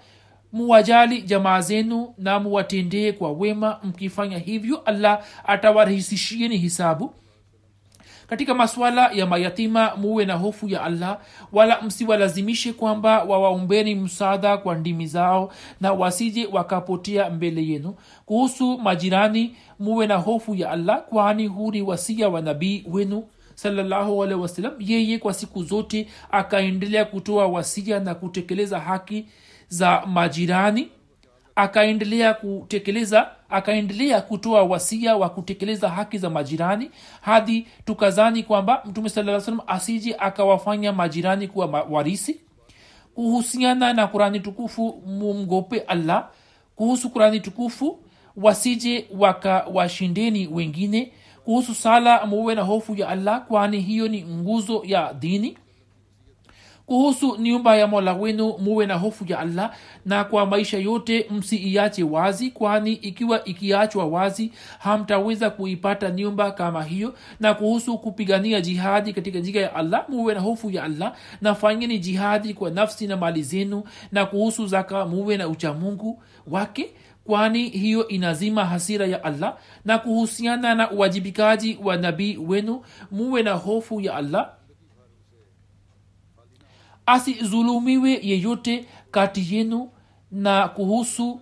Muwajali 0.53 1.21
jamaa 1.21 1.61
zenu 1.61 2.13
na 2.17 2.39
muwatendee 2.39 3.11
kwa 3.11 3.31
wema. 3.31 3.79
Mkifanya 3.83 4.37
hivyo 4.37 4.77
allah 4.77 5.23
atawarahisishieni 5.45 6.57
hisabu 6.57 7.13
katika 8.27 8.53
masuala 8.53 9.11
ya 9.11 9.25
mayatima 9.25 9.95
muwe 9.95 10.25
na 10.25 10.33
hofu 10.33 10.67
ya 10.67 10.83
allah 10.83 11.19
wala 11.53 11.81
msiwalazimishe 11.81 12.73
kwamba 12.73 13.23
wawaombeni 13.23 13.95
msaadha 13.95 14.57
kwa 14.57 14.75
ndimi 14.75 15.07
zao 15.07 15.51
na 15.81 15.93
wasije 15.93 16.47
wakapotea 16.51 17.29
mbele 17.29 17.67
yenu. 17.67 17.95
Kuhusu 18.25 18.77
majirani 18.77 19.55
muwe 19.79 20.07
na 20.07 20.15
hofu 20.15 20.55
ya 20.55 20.71
allah 20.71 21.01
kwani 21.03 21.47
huu 21.47 21.71
wasia 21.85 22.29
wa 22.29 22.41
nabii 22.41 22.85
wenu 22.91 23.23
wasalam 24.41 24.73
yeye 24.79 25.17
kwa 25.17 25.33
siku 25.33 25.63
zote 25.63 26.07
akaendelea 26.31 27.05
kutoa 27.05 27.47
wasia 27.47 27.99
na 27.99 28.15
kutekeleza 28.15 28.79
haki 28.79 29.25
za 29.67 30.03
majirani 30.05 30.87
akaendelea 31.55 32.33
kutekeleza 32.33 33.27
akaendelea 33.49 34.21
kutoa 34.21 34.63
wasia 34.63 35.15
wa 35.17 35.29
kutekeleza 35.29 35.89
haki 35.89 36.17
za 36.17 36.29
majirani 36.29 36.91
hadi 37.21 37.67
tukazani 37.85 38.43
kwamba 38.43 38.81
mtume 38.85 39.09
saa 39.09 39.39
salam 39.39 39.59
asije 39.67 40.15
akawafanya 40.19 40.93
majirani 40.93 41.47
kuwa 41.47 41.65
warisi. 41.89 42.39
Kuhusiana 43.15 43.93
na 43.93 44.07
kurani 44.07 44.39
tukufu 44.39 45.01
mumgope 45.05 45.79
allah. 45.79 46.29
Kuhusu 46.75 47.09
kurani 47.09 47.39
tukufu 47.39 47.99
wasije 48.37 49.05
wakawashindeni 49.17 50.47
wengine. 50.47 51.11
Kuhusu 51.45 51.75
sala 51.75 52.25
muwe 52.25 52.55
na 52.55 52.61
hofu 52.61 52.95
ya 52.95 53.07
allah 53.09 53.45
kwani 53.45 53.81
hiyo 53.81 54.07
ni 54.07 54.23
nguzo 54.23 54.81
ya 54.85 55.13
dini 55.13 55.57
kuhusu 56.85 57.35
nyumba 57.39 57.75
ya 57.77 57.87
mola 57.87 58.13
wenu 58.13 58.53
muwe 58.57 58.85
na 58.85 58.95
hofu 58.95 59.25
ya 59.27 59.39
allah 59.39 59.73
na 60.05 60.23
kwa 60.23 60.45
maisha 60.45 60.77
yote 60.77 61.27
msiiache 61.31 62.03
wazi 62.03 62.51
kwani 62.51 62.93
ikiwa 62.93 63.45
ikiachwa 63.45 64.05
wazi 64.05 64.51
hamtaweza 64.79 65.49
kuipata 65.49 66.09
nyumba 66.11 66.51
kama 66.51 66.83
hiyo. 66.83 67.13
Na 67.39 67.53
kuhusu 67.53 67.97
kupigania 67.97 68.61
jihadi 68.61 69.13
katika 69.13 69.39
njia 69.39 69.61
ya 69.61 69.75
allah 69.75 70.05
muwe 70.09 70.33
na 70.33 70.39
hofu 70.39 70.69
ya 70.71 70.83
allah 70.83 71.13
na 71.41 71.55
fanyeni 71.55 71.99
jihadi 71.99 72.53
kwa 72.53 72.69
nafsi 72.69 73.07
na 73.07 73.17
mali 73.17 73.43
zenu. 73.43 73.83
Na 74.11 74.25
kuhusu 74.25 74.67
zaka 74.67 75.05
muwe 75.05 75.37
na 75.37 75.47
uchamungu 75.47 76.23
wake 76.47 76.89
kwani 77.25 77.69
hiyo 77.69 78.07
inazima 78.07 78.65
hasira 78.65 79.05
ya 79.07 79.23
allah. 79.23 79.57
Na 79.85 79.97
kuhusiana 79.97 80.75
na 80.75 80.91
uwajibikaji 80.91 81.79
wa 81.83 81.97
nabii 81.97 82.37
wenu 82.37 82.81
muwe 83.11 83.43
na 83.43 83.53
hofu 83.53 84.01
ya 84.01 84.15
allah 84.15 84.49
asizulumiwe 87.05 88.19
yeyote 88.23 88.85
kati 89.11 89.55
yenu 89.55 89.89
na 90.31 90.67
kuhusu 90.67 91.41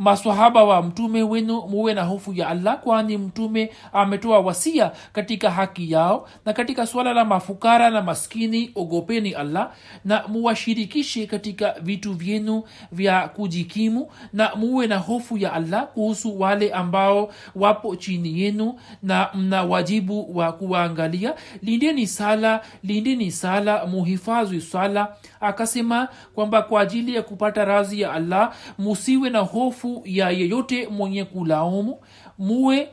maswahaba 0.00 0.64
wa 0.64 0.82
mtume 0.82 1.22
wenu 1.22 1.62
muwe 1.62 1.94
na 1.94 2.02
hofu 2.02 2.32
ya 2.32 2.48
allah 2.48 2.80
kwani 2.80 3.18
mtume 3.18 3.70
ametoa 3.92 4.38
wasia 4.40 4.92
katika 5.12 5.50
haki 5.50 5.92
yao. 5.92 6.28
Na 6.44 6.52
katika 6.52 6.86
suala 6.86 7.12
la 7.12 7.24
mafukara 7.24 7.90
na 7.90 8.02
maskini 8.02 8.70
ogopeni 8.74 9.32
allah 9.32 9.70
na 10.04 10.28
muwashirikishe 10.28 11.26
katika 11.26 11.74
vitu 11.82 12.12
vyenu 12.14 12.62
vya 12.92 13.28
kujikimu 13.28 14.08
na 14.32 14.54
muwe 14.54 14.86
na 14.86 14.96
hofu 14.98 15.38
ya 15.38 15.52
allah 15.52 15.86
kuhusu 15.86 16.40
wale 16.40 16.72
ambao 16.72 17.32
wapo 17.54 17.96
chini 17.96 18.40
yenu 18.40 18.74
na 19.02 19.28
mna 19.34 19.62
wajibu 19.64 20.36
wa 20.38 20.52
kuwaangalia. 20.52 21.34
Lindeni 21.62 22.06
sala 22.06 22.60
lindeni 22.84 23.30
sala 23.30 23.86
muhifadhi 23.86 24.60
sala 24.60 25.16
akasema 25.40 26.08
kwamba 26.34 26.62
kwa 26.62 26.80
ajili 26.80 27.14
ya 27.14 27.22
kupata 27.22 27.64
razi 27.64 28.00
ya 28.00 28.12
allah 28.12 28.54
musiwe 28.78 29.30
na 29.30 29.38
hofu 29.38 30.02
ya 30.04 30.30
yeyote 30.30 30.88
mwenye 30.88 31.24
kulaumu. 31.24 31.98
Muwe 32.38 32.88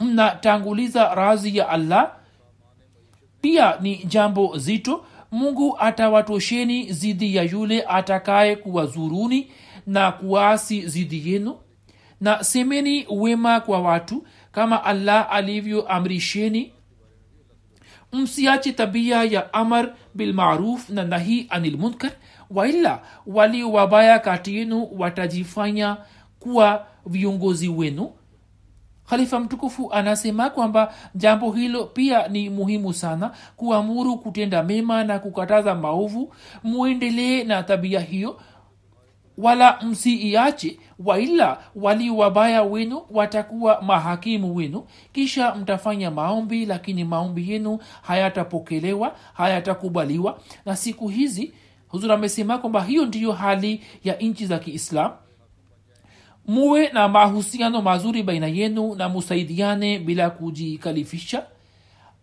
mnatanguliza 0.00 1.14
razi 1.14 1.56
ya 1.56 1.68
allah. 1.68 2.12
Pia 3.40 3.76
ni 3.80 3.96
jambo 4.04 4.58
zito. 4.58 5.04
Mungu 5.32 5.76
atawatosheni 5.78 6.92
zidi 6.92 7.36
ya 7.36 7.42
yule 7.42 7.82
atakaye 7.82 8.56
kuwazuruni 8.56 9.50
na 9.86 10.12
kuasi 10.12 10.88
zidi 10.88 11.32
yenu. 11.32 11.56
Na 12.20 12.44
semeni 12.44 13.06
wema 13.10 13.60
kwa 13.60 13.80
watu 13.80 14.26
kama 14.52 14.84
allah 14.84 15.28
alivyoamrisheni 15.30 16.72
msiache 18.12 18.72
tabia 18.72 19.24
ya 19.24 19.52
amar 19.54 19.92
bilmaruf 20.14 20.90
na 20.90 21.04
nahi 21.04 21.46
anil 21.50 21.76
munkar 21.78 22.10
waila 22.50 23.00
walio 23.26 23.72
wabaya 23.72 24.18
kati 24.18 24.56
yenu 24.56 24.88
watajifanya 24.98 25.96
kuwa 26.40 26.86
viongozi 27.06 27.68
wenu. 27.68 28.10
Khalifa 29.08 29.40
mtukufu 29.40 29.92
anasema 29.92 30.50
kwamba 30.50 30.94
jambo 31.14 31.52
hilo 31.52 31.84
pia 31.84 32.28
ni 32.28 32.50
muhimu 32.50 32.92
sana 32.92 33.30
kuamuru 33.56 34.18
kutenda 34.18 34.62
mema 34.62 35.04
na 35.04 35.18
kukataza 35.18 35.74
maovu. 35.74 36.34
Muendelee 36.62 37.44
na 37.44 37.62
tabia 37.62 38.00
hiyo 38.00 38.40
wala 39.42 39.78
msiiache 39.82 40.78
waila 40.98 41.58
wali 41.76 42.10
wabaya 42.10 42.62
wenu 42.62 43.02
watakuwa 43.10 43.82
mahakimu 43.82 44.56
wenu. 44.56 44.84
Kisha 45.12 45.54
mtafanya 45.54 46.10
maombi 46.10 46.66
lakini 46.66 47.04
maombi 47.04 47.50
yenu 47.52 47.78
hayatapokelewa 48.02 49.16
hayatakubaliwa. 49.34 50.40
Na 50.66 50.76
siku 50.76 51.08
hizi 51.08 51.52
huzur 51.88 52.12
amesema 52.12 52.58
kwamba 52.58 52.84
hiyo 52.84 53.06
ndiyo 53.06 53.32
hali 53.32 53.80
ya 54.04 54.14
nchi 54.16 54.46
za 54.46 54.58
kiislam 54.58 55.12
muwe 56.46 56.88
na 56.88 57.08
mahusiano 57.08 57.82
mazuri 57.82 58.22
baina 58.22 58.46
yenu 58.46 58.94
na 58.94 59.08
musaidiane 59.08 59.98
bila 59.98 60.30
kujikalifisha 60.30 61.46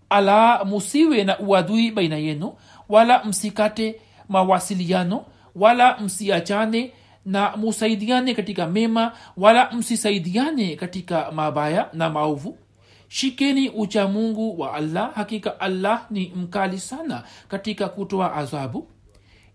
ala 0.09 0.65
musiwe 0.65 1.23
na 1.23 1.39
uadui 1.39 1.91
baina 1.91 2.17
yenu 2.17 2.53
wala 2.89 3.23
msikate 3.23 4.01
mawasiliano 4.29 5.25
wala 5.55 5.97
msiachane 5.97 6.91
na 7.25 7.57
musaidiane 7.57 8.33
katika 8.33 8.67
mema 8.67 9.11
wala 9.37 9.71
msisaidiane 9.71 10.75
katika 10.75 11.31
mabaya 11.31 11.89
na 11.93 12.09
maovu. 12.09 12.57
Shikeni 13.07 13.69
ucha 13.69 14.07
mungu 14.07 14.59
wa 14.61 14.73
allah 14.73 15.11
hakika 15.15 15.59
allah 15.59 16.05
ni 16.09 16.31
mkali 16.35 16.79
sana 16.79 17.23
katika 17.47 17.89
kutoa 17.89 18.35
adhabu. 18.35 18.87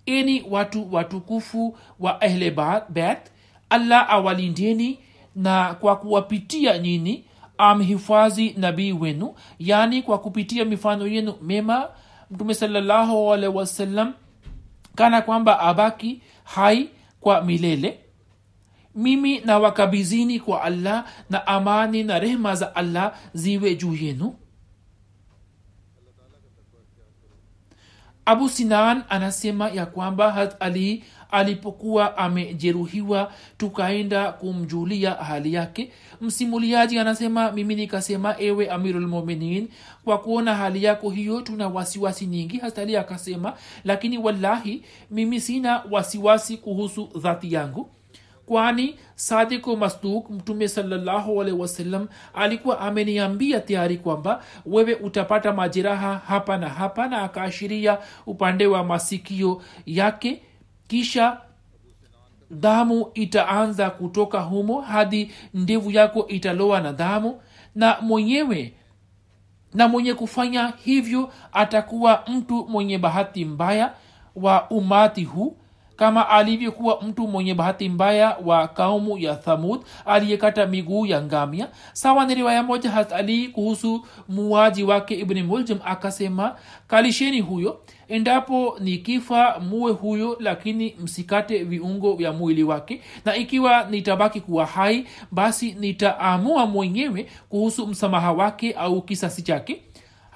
Eni 0.06 0.44
watu 0.50 0.94
watukufu 0.94 1.78
wa 2.00 2.20
ahle 2.20 2.50
beth 2.88 3.30
allah 3.70 4.10
awalindeni 4.10 4.98
na 5.36 5.74
kwa 5.74 5.96
kuwapitia 5.96 6.78
nyini 6.78 7.24
amhifadhi 7.58 8.54
nabii 8.58 8.92
wenu 8.92 9.34
yaani 9.58 10.02
kwa 10.02 10.18
kupitia 10.18 10.64
mifano 10.64 11.06
yenu 11.06 11.34
mema 11.42 11.88
mtume 12.30 12.54
salallahu 12.54 13.32
alaihi 13.32 13.56
wasallam 13.56 14.12
kana 14.94 15.22
kwamba 15.22 15.60
abaki 15.60 16.22
hai 16.44 16.88
kwa 17.24 17.40
milele. 17.42 18.00
Mimi 18.94 19.40
na 19.40 19.58
wakabizini 19.58 20.40
kwa 20.40 20.62
allah 20.62 21.04
na 21.30 21.46
amani 21.46 22.02
na 22.02 22.18
rehma 22.18 22.54
za 22.54 22.74
allah 22.76 23.14
ziwe 23.34 23.74
juu 23.74 23.94
yenu. 23.94 24.34
Abu 28.24 28.48
sinan 28.48 29.04
anasema 29.08 29.68
ya 29.70 29.86
kwamba 29.86 30.32
hat 30.32 30.56
ali 30.60 31.04
alipokuwa 31.30 32.16
amejeruhiwa 32.18 33.32
tukaenda 33.58 34.32
kumjulia 34.32 35.10
hali 35.10 35.54
yake. 35.54 35.92
Msimuliaji 36.20 36.98
anasema 36.98 37.52
mimi 37.52 37.74
nikasema 37.74 38.34
ewe 38.38 38.70
amirulmuminin 38.70 39.68
kwa 40.04 40.18
kuona 40.18 40.54
hali 40.54 40.84
yako 40.84 41.10
hiyo 41.10 41.40
tuna 41.40 41.68
wasiwasi 41.68 42.26
nyingi 42.26 42.58
hastali 42.58 42.96
akasema 42.96 43.52
lakini 43.84 44.18
wallahi 44.18 44.82
mimi 45.10 45.40
sina 45.40 45.82
wasiwasi 45.90 46.56
kuhusu 46.56 47.08
dhati 47.18 47.52
yangu. 47.54 47.90
Kwani 48.46 48.94
sadiku 49.14 49.76
masduk 49.76 50.30
mtume 50.30 50.68
salllahualhi 50.68 51.52
wasallam 51.52 52.08
alikuwa 52.34 52.80
ameniambia 52.80 53.60
tayari 53.60 53.96
kwamba 53.98 54.42
wewe 54.66 54.94
utapata 54.94 55.52
majeraha 55.52 56.22
hapa 56.26 56.56
na 56.56 56.68
hapa 56.68 57.08
na 57.08 57.22
akaashiria 57.22 57.98
upande 58.26 58.66
wa 58.66 58.84
masikio 58.84 59.62
yake 59.86 60.42
kisha 60.88 61.40
damu 62.50 63.10
itaanza 63.14 63.90
kutoka 63.90 64.40
humo 64.40 64.80
hadi 64.80 65.32
ndevu 65.54 65.90
yako 65.90 66.26
italoa 66.28 66.80
na 66.80 66.92
damu 66.92 67.40
na 67.74 67.96
mwenyewe 68.00 68.74
na 69.74 69.88
mwenye 69.88 70.14
kufanya 70.14 70.72
hivyo 70.84 71.32
atakuwa 71.52 72.24
mtu 72.28 72.66
mwenye 72.68 72.98
bahati 72.98 73.44
mbaya 73.44 73.94
wa 74.36 74.70
umati 74.70 75.24
huu 75.24 75.56
kama 75.96 76.28
alivyokuwa 76.28 77.02
mtu 77.02 77.28
mwenye 77.28 77.54
bahati 77.54 77.88
mbaya 77.88 78.36
wa 78.44 78.68
kaumu 78.68 79.18
ya 79.18 79.34
thamud 79.34 79.80
aliyekata 80.06 80.66
miguu 80.66 81.06
ya 81.06 81.22
ngamia 81.22 81.68
sawa 81.92 82.26
ni 82.26 82.34
riwaya 82.34 82.62
moja 82.62 82.90
hat 82.90 83.12
ali 83.12 83.48
kuhusu 83.48 84.06
muwaji 84.28 84.82
wake 84.84 85.14
ibni 85.14 85.42
muljim 85.42 85.78
akasema 85.84 86.56
kalisheni 86.86 87.40
huyo 87.40 87.80
endapo 88.08 88.76
ni 88.80 88.98
kifa 88.98 89.58
muwe 89.60 89.92
huyo 89.92 90.36
lakini 90.40 90.96
msikate 91.00 91.64
viungo 91.64 92.14
vya 92.14 92.32
mwili 92.32 92.62
wake 92.62 93.00
na 93.24 93.36
ikiwa 93.36 93.84
nitabaki 93.90 94.40
kuwa 94.40 94.66
hai 94.66 95.06
basi 95.32 95.72
nitaamua 95.72 96.66
mwenyewe 96.66 97.26
kuhusu 97.48 97.86
msamaha 97.86 98.32
wake 98.32 98.72
au 98.72 99.02
kisasi 99.02 99.42
chake 99.42 99.82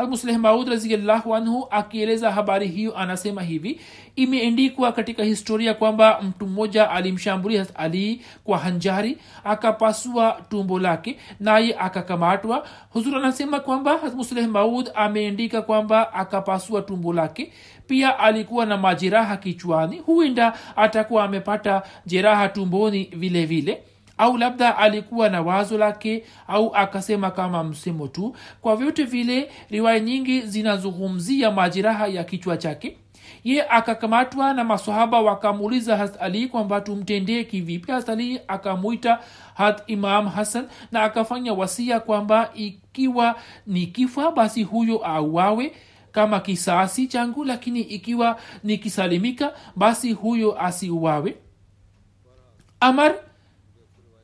musleh 0.07 0.39
maud 0.39 0.69
raziallahu 0.69 1.35
anhu 1.35 1.67
akieleza 1.71 2.33
habari 2.33 2.69
hiyo 2.69 2.99
anasema 2.99 3.43
hivi 3.43 3.81
imeendikwa 4.17 4.93
katika 4.93 5.25
historia 5.25 5.75
kwamba 5.75 6.21
mtu 6.23 6.47
mmoja 6.47 6.91
alimshambulia 6.91 7.67
ali 7.75 8.21
kwa 8.45 8.59
hanjari 8.59 9.19
akapasua 9.45 10.41
tumbo 10.49 10.79
lake 10.79 11.19
naye 11.41 11.77
akakamatwa. 11.79 12.67
Huzur 12.91 13.17
anasema 13.17 13.61
kwamba 13.61 13.99
hamusleh 13.99 14.49
maud 14.49 14.91
ameendika 14.95 15.63
kwamba 15.63 16.13
akapasua 16.15 16.83
tumbo 16.83 17.13
lake. 17.13 17.53
Pia 17.87 18.19
alikuwa 18.19 18.67
na 18.67 18.77
majeraha 18.77 19.37
kichwani 19.37 19.99
huenda 19.99 20.53
atakuwa 20.77 21.25
amepata 21.25 21.83
jeraha 22.07 22.49
tumboni 22.49 23.05
vile 23.05 23.47
vile 23.47 23.83
au 24.19 24.37
labda 24.37 24.77
alikuwa 24.79 25.29
na 25.29 25.43
wazo 25.43 25.79
lake 25.79 26.25
au 26.49 26.75
akasema 26.75 27.31
kama 27.31 27.65
msemo 27.65 28.09
tu. 28.09 28.37
Kwa 28.61 28.77
vyote 28.77 29.05
vile 29.05 29.51
riwaya 29.71 30.01
nyingi 30.01 30.41
zinazungumzia 30.41 31.51
majeraha 31.51 32.07
ya 32.07 32.25
kichwa 32.25 32.57
chake. 32.57 32.97
Ye 33.45 33.69
akakamatwa 33.69 34.55
na 34.55 34.65
masahaba 34.65 35.21
wakamuuliza 35.21 35.97
hat 35.97 36.17
ali 36.21 36.49
kwamba 36.49 36.81
tumtendee 36.81 37.45
kivipi? 37.45 37.93
Hat 37.93 38.09
akamwita 38.49 39.21
hat 39.55 39.83
imam 39.87 40.29
hasan 40.29 40.69
na 40.93 41.03
akafanya 41.03 41.53
wasia 41.53 42.01
kwamba 42.01 42.51
ikiwa 42.55 43.35
ni 43.67 43.87
kifa 43.87 44.31
basi 44.33 44.63
huyo 44.63 45.07
auawe 45.07 45.73
kama 46.13 46.41
kisasi 46.41 47.07
changu 47.07 47.45
lakini 47.45 47.81
ikiwa 47.81 48.41
nikisalimika 48.65 49.53
basi 49.77 50.13
huyo 50.13 50.61
asiuawe. 50.63 51.37
Amar 52.81 53.15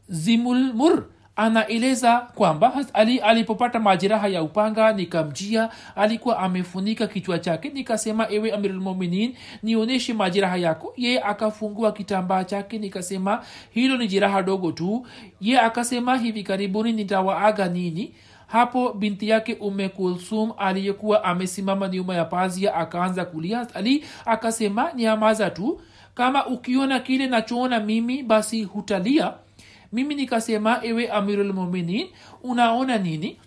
zimulmur 0.09 1.05
anaeleza 1.37 2.17
kwamba 2.35 2.73
ali 2.93 3.19
alipopata 3.19 3.81
majeraha 3.81 4.29
ya 4.29 4.43
upanga 4.43 4.93
nikamjia 4.93 5.69
alikuwa 5.97 6.39
amefunika 6.39 7.07
kichwa 7.07 7.39
chake 7.39 7.69
nikasema 7.69 8.31
ewe 8.31 8.53
amirulmuminin 8.53 9.35
nionyeshe 9.63 10.13
majeraha 10.15 10.57
yako. 10.57 10.95
Ye 10.97 11.23
akafungua 11.23 11.93
kitambaa 11.93 12.45
chake 12.45 12.79
nikasema 12.79 13.45
hilo 13.71 13.97
ni 13.97 14.09
jeraha 14.09 14.43
dogo 14.43 14.73
tu. 14.73 15.07
Ye 15.41 15.61
akasema 15.61 16.17
hivi 16.19 16.43
karibuni 16.43 16.93
nitawaaga 16.93 17.69
nini? 17.69 18.15
Hapo 18.47 18.93
binti 18.93 19.29
yake 19.29 19.55
ume 19.55 19.89
kulsum 19.89 20.53
aliyekuwa 20.59 21.25
amesimama 21.25 21.89
nyuma 21.89 22.15
ya 22.15 22.25
pazia 22.25 22.75
akaanza 22.75 23.25
kulia. 23.25 23.67
Ali 23.75 24.05
akasema 24.27 24.93
niamaza 24.93 25.51
tu. 25.51 25.81
Kama 26.15 26.47
ukiona 26.47 27.01
kile 27.01 27.27
nachoona 27.27 27.81
mimi 27.81 28.23
basi 28.23 28.65
hutalia 28.65 29.33
mimi 29.95 30.15
nikasema 30.15 30.81
ewe 30.83 31.11
amirulmuminin 31.11 32.09
unaona 32.43 32.99
nini? 32.99 33.41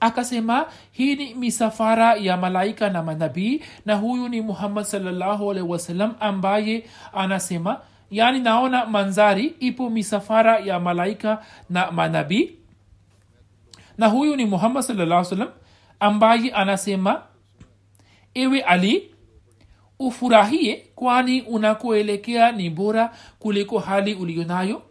Akasema 0.00 0.66
hii 0.90 1.16
ni 1.16 1.34
misafara 1.34 2.14
ya 2.14 2.36
malaika 2.36 2.90
na 2.90 3.02
manabii 3.02 3.62
na 3.86 3.94
huyu 3.94 4.28
ni 4.28 4.40
muhammad 4.40 4.84
salllahu 4.84 5.70
wasalam 5.70 6.14
ambaye 6.20 6.86
anasema 7.12 7.80
yaani 8.10 8.40
naona 8.40 8.86
manzari 8.86 9.44
ipo 9.60 9.90
misafara 9.90 10.58
ya 10.58 10.80
malaika 10.80 11.44
na 11.70 11.90
manabii 11.90 12.52
na 13.98 14.06
huyu 14.06 14.36
ni 14.36 14.44
muhammad 14.44 14.82
salllah 14.82 15.48
ambaye 16.00 16.50
anasema 16.50 17.22
ewe 18.34 18.60
ali 18.60 19.14
ufurahie 19.98 20.86
kwani 20.94 21.42
unakoelekea 21.42 22.52
ni 22.52 22.70
bora 22.70 23.12
kuliko 23.38 23.78
hali 23.78 24.14
ulionayo 24.14 24.82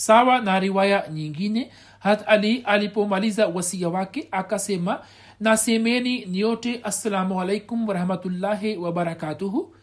sawa 0.00 0.40
na 0.40 0.60
riwaya 0.60 1.08
nyingine. 1.12 1.70
Hat 1.98 2.24
ali 2.26 2.58
alipomaliza 2.58 3.46
wasia 3.46 3.88
wake 3.88 4.28
akasema 4.30 5.00
nasemeni 5.40 6.26
nyote 6.26 6.80
assalamu 6.82 7.40
alaikum 7.40 7.88
warahmatullahi 7.88 8.76
wabarakatuhu 8.76 9.74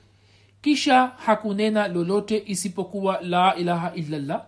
kisha 0.62 1.08
hakunena 1.26 1.88
lolote 1.88 2.44
isipokuwa 2.46 3.22
la 3.22 3.56
ilaha 3.56 3.94
illallah. 3.96 4.46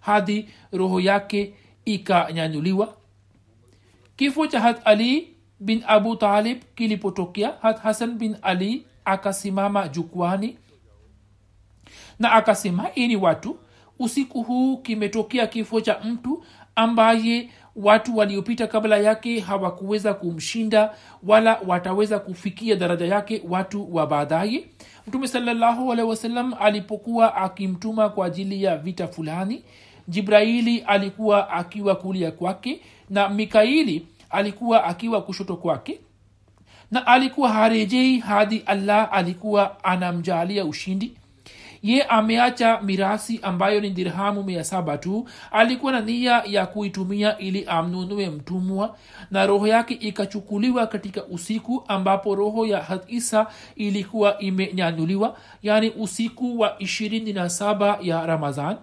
Hadi 0.00 0.48
roho 0.72 1.00
yake 1.00 1.54
ikanyanyuliwa. 1.84 2.96
Kifo 4.16 4.46
cha 4.46 4.60
hat 4.60 4.80
ali 4.84 5.36
bin 5.60 5.82
abu 5.86 6.16
talib 6.16 6.62
kilipotokea 6.74 7.52
hat 7.62 7.78
hasan 7.80 8.14
bin 8.18 8.36
ali 8.42 8.86
akasimama 9.04 9.88
jukwani 9.88 10.58
na 12.18 12.32
akasema 12.32 12.94
ini 12.94 13.16
watu 13.16 13.58
usiku 13.98 14.42
huu 14.42 14.76
kimetokea 14.76 15.46
kifo 15.46 15.80
cha 15.80 15.98
mtu 16.04 16.44
ambaye 16.76 17.50
watu 17.76 18.16
waliopita 18.16 18.66
kabla 18.66 18.96
yake 18.98 19.40
hawakuweza 19.40 20.14
kumshinda 20.14 20.94
wala 21.26 21.60
wataweza 21.66 22.18
kufikia 22.18 22.76
daraja 22.76 23.06
yake 23.06 23.42
watu 23.48 23.94
wa 23.94 24.06
baadaye. 24.06 24.64
Mtume 25.06 25.28
salallahu 25.28 25.92
alehi 25.92 26.08
wasallam 26.08 26.54
alipokuwa 26.60 27.34
akimtuma 27.36 28.08
kwa 28.08 28.26
ajili 28.26 28.62
ya 28.62 28.76
vita 28.78 29.08
fulani 29.08 29.64
jibraili 30.08 30.78
alikuwa 30.78 31.50
akiwa 31.50 31.94
kulia 31.94 32.30
kwake 32.30 32.80
na 33.10 33.28
mikaili 33.28 34.06
alikuwa 34.30 34.84
akiwa 34.84 35.22
kushoto 35.22 35.56
kwake. 35.56 36.00
Na 36.90 37.06
alikuwa 37.06 37.48
harejei 37.52 38.18
hadi 38.18 38.62
allah 38.66 39.08
alikuwa 39.12 39.84
anamjaalia 39.84 40.64
ushindi 40.64 41.12
ye 41.82 42.02
ameacha 42.02 42.80
mirasi 42.82 43.40
ambayo 43.42 43.80
ni 43.80 43.90
dirhamu 43.90 44.42
mia 44.42 44.64
saba 44.64 44.98
tu. 44.98 45.28
Alikuwa 45.50 45.92
na 45.92 46.00
nia 46.00 46.42
ya 46.46 46.66
kuitumia 46.66 47.38
ili 47.38 47.64
amnunue 47.64 48.30
mtumwa 48.30 48.96
na 49.30 49.46
roho 49.46 49.66
yake 49.66 49.94
ikachukuliwa 49.94 50.86
katika 50.86 51.24
usiku 51.24 51.84
ambapo 51.88 52.34
roho 52.34 52.66
ya 52.66 52.82
had 52.82 53.00
isa 53.08 53.46
ilikuwa 53.76 54.38
imenyanyuliwa 54.38 55.36
yaani 55.62 55.90
usiku 55.90 56.58
wa 56.60 56.78
ishirini 56.78 57.32
na 57.32 57.48
saba 57.48 57.98
ya 58.02 58.26
ramadhan 58.26 58.76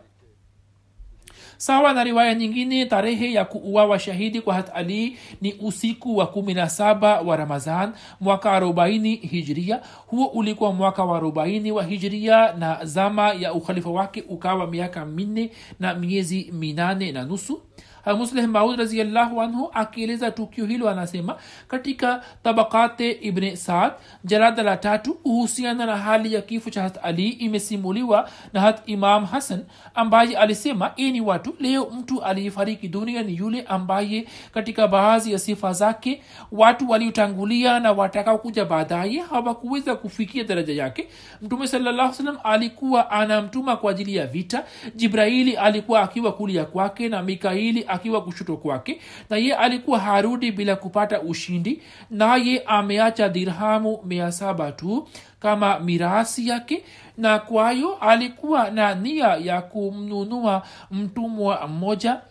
sawa 1.58 1.94
na 1.94 2.04
riwaya 2.04 2.36
nyingine 2.36 2.86
tarehe 2.86 3.34
ya 3.34 3.46
kuuawa 3.46 4.00
shahidi 4.00 4.42
kwa 4.42 4.54
hat 4.54 4.70
ali 4.76 5.18
ni 5.42 5.54
usiku 5.54 6.18
wa 6.18 6.28
kumi 6.28 6.54
na 6.54 6.70
saba 6.70 7.22
wa 7.22 7.36
ramazan 7.38 7.94
mwaka 8.22 8.52
arobaini 8.52 9.16
hijria. 9.16 9.80
Huo 10.08 10.26
ulikuwa 10.26 10.74
mwaka 10.74 11.04
wa 11.04 11.18
arobaini 11.18 11.72
wa 11.72 11.84
hijria 11.84 12.54
na 12.54 12.86
zama 12.86 13.34
ya 13.34 13.54
ukhalifa 13.54 13.90
wake 13.90 14.24
ukawa 14.30 14.68
miaka 14.68 15.06
minne 15.06 15.50
na 15.80 15.94
miezi 15.94 16.52
minane 16.54 17.12
na 17.12 17.24
nusu 17.24 17.62
musleh 18.06 18.48
maud 18.48 18.80
raziallahu 18.80 19.42
anhu 19.42 19.70
akieleza 19.74 20.32
tukio 20.32 20.66
hilo 20.66 20.90
anasema 20.90 21.36
katika 21.68 22.24
tabakate 22.44 23.12
ibne 23.12 23.56
saad 23.56 23.92
jarada 24.24 24.64
la 24.64 24.78
tatu 24.78 25.14
kuhusiana 25.14 25.86
na 25.86 25.98
hali 25.98 26.34
ya 26.34 26.42
kifo 26.42 26.70
cha 26.70 26.82
hat 26.82 27.00
ali 27.04 27.30
imesimuliwa 27.30 28.30
na 28.54 28.62
hat 28.62 28.82
imam 28.86 29.26
hasan 29.26 29.64
ambaye 29.96 30.38
alisema 30.38 30.92
ini 30.96 31.22
watu 31.22 31.56
leo 31.60 31.90
mtu 32.00 32.24
aliyefariki 32.24 32.88
dunia 32.88 33.24
ni 33.24 33.38
yule 33.38 33.62
ambaye 33.62 34.28
katika 34.54 34.88
baadhi 34.88 35.32
ya 35.32 35.40
sifa 35.40 35.74
zake 35.74 36.22
watu 36.52 36.90
waliotangulia 36.90 37.80
na 37.80 37.92
watakaokuja 37.92 38.66
baadaye 38.66 39.20
hawakuweza 39.20 39.96
kufikia 39.96 40.44
daraja 40.44 40.74
yake. 40.74 41.08
Mtume 41.42 41.68
salallahu 41.68 42.14
salam 42.14 42.38
alikuwa 42.44 43.12
anamtuma 43.12 43.76
kwa 43.78 43.92
ajili 43.92 44.16
ya 44.16 44.28
vita. 44.28 44.64
Jibraili 44.96 45.56
alikuwa 45.58 46.02
akiwa 46.02 46.32
kulia 46.32 46.66
kwake 46.66 47.10
na 47.10 47.24
mikaili 47.24 47.84
akiwa 47.94 48.24
kushoto 48.24 48.58
kwake 48.58 49.02
na 49.30 49.38
ye 49.38 49.56
alikuwa 49.56 50.00
harudi 50.00 50.52
bila 50.52 50.76
kupata 50.76 51.22
ushindi 51.22 51.82
naye 52.10 52.64
ameacha 52.66 53.30
dirhamu 53.30 54.00
mia 54.06 54.32
saba 54.32 54.72
tu 54.72 55.08
kama 55.40 55.80
mirasi 55.80 56.48
yake 56.48 56.84
na 57.18 57.40
kwayo 57.40 57.96
alikuwa 57.96 58.70
na 58.72 58.96
nia 58.96 59.28
ya 59.28 59.62
kumnunua 59.62 60.64
mtumwa 60.92 61.68
mmoja 61.68 62.22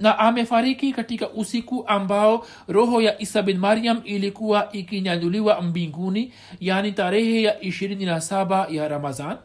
na 0.00 0.18
amefariki 0.18 0.92
katika 0.92 1.30
usiku 1.30 1.84
ambao 1.86 2.46
roho 2.68 3.00
ya 3.02 3.20
isa 3.22 3.42
bin 3.42 3.58
mariam 3.58 4.00
ilikuwa 4.04 4.68
ikinyanyuliwa 4.72 5.62
mbinguni 5.62 6.32
yaani 6.60 6.92
tarehe 6.92 7.42
ya 7.42 7.58
27 7.60 8.74
ya 8.74 8.88
ramazan 8.88 9.36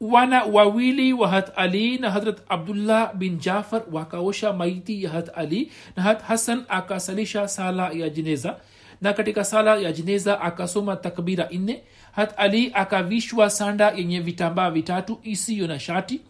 wana 0.00 0.44
wawili 0.44 1.12
wa 1.12 1.28
hat 1.28 1.52
ali 1.56 1.98
na 1.98 2.10
hadrat 2.10 2.38
abdullah 2.48 3.14
bin 3.14 3.38
jafar 3.38 3.82
wakaosha 3.92 4.52
maiti 4.52 5.04
ya 5.04 5.10
hat 5.10 5.30
ali 5.34 5.72
na 5.96 6.02
hat 6.02 6.22
hasan 6.22 6.64
akasalisha 6.68 7.48
sala 7.48 7.90
ya 7.90 8.08
jeneza. 8.08 8.56
Na 9.00 9.12
katika 9.12 9.44
sala 9.44 9.76
ya 9.76 9.92
jeneza 9.92 10.40
akasoma 10.40 10.96
takbira 10.96 11.48
nne 11.52 11.82
hat 12.12 12.34
ali 12.36 12.70
akavishwa 12.74 13.50
sanda 13.50 13.90
yenye 13.90 14.20
vitambaa 14.20 14.70
vitatu 14.70 15.20
isiyo 15.22 15.66
na 15.66 15.78
shati. 15.78 16.20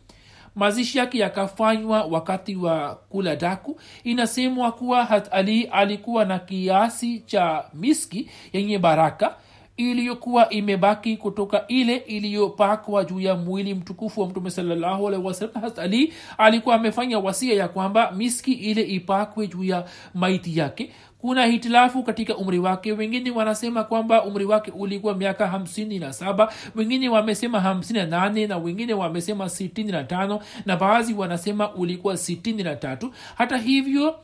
Mazishi 0.54 0.98
yake 0.98 1.18
yakafanywa 1.18 2.04
wakati 2.04 2.56
wa 2.56 2.94
kula 2.94 3.36
daku. 3.36 3.80
Inasemwa 4.04 4.72
kuwa 4.72 5.04
hat 5.04 5.28
ali 5.32 5.64
alikuwa 5.64 6.24
na 6.24 6.38
kiasi 6.38 7.20
cha 7.20 7.64
miski 7.74 8.30
yenye 8.52 8.78
baraka 8.78 9.34
iliyokuwa 9.80 10.50
imebaki 10.50 11.16
kutoka 11.16 11.66
ile 11.66 11.96
iliyopakwa 11.96 13.04
juu 13.04 13.20
ya 13.20 13.34
mwili 13.34 13.74
mtukufu 13.74 14.20
wa 14.20 14.26
mtume 14.28 14.50
alaihi 14.58 15.42
ali 15.76 16.12
alikuwa 16.38 16.74
amefanya 16.74 17.18
wasia 17.18 17.54
ya 17.54 17.68
kwamba 17.68 18.12
miski 18.12 18.52
ile 18.52 18.82
ipakwe 18.82 19.46
juu 19.46 19.64
ya 19.64 19.84
maiti 20.14 20.58
yake. 20.58 20.90
Kuna 21.20 21.46
hitilafu 21.46 22.02
katika 22.02 22.36
umri 22.36 22.58
wake. 22.58 22.92
Wengine 22.92 23.30
wanasema 23.30 23.84
kwamba 23.84 24.24
umri 24.24 24.44
wake 24.44 24.70
ulikuwa 24.70 25.14
miaka 25.14 25.46
hamsini 25.48 25.98
na 25.98 26.12
saba. 26.12 26.52
Wengine 26.76 27.08
wamesema 27.08 27.60
hamsini 27.60 27.98
na 27.98 28.06
nane 28.06 28.46
na 28.46 28.58
wengine 28.58 28.94
wamesema 28.94 29.48
sitini 29.48 29.92
na 29.92 30.04
tano. 30.04 30.40
Na 30.66 30.76
baadhi 30.76 31.14
wanasema 31.14 31.74
ulikuwa 31.74 32.16
sitini 32.16 32.62
na 32.62 32.76
tatu. 32.76 33.12
Hata 33.34 33.56
hivyo 33.58 34.16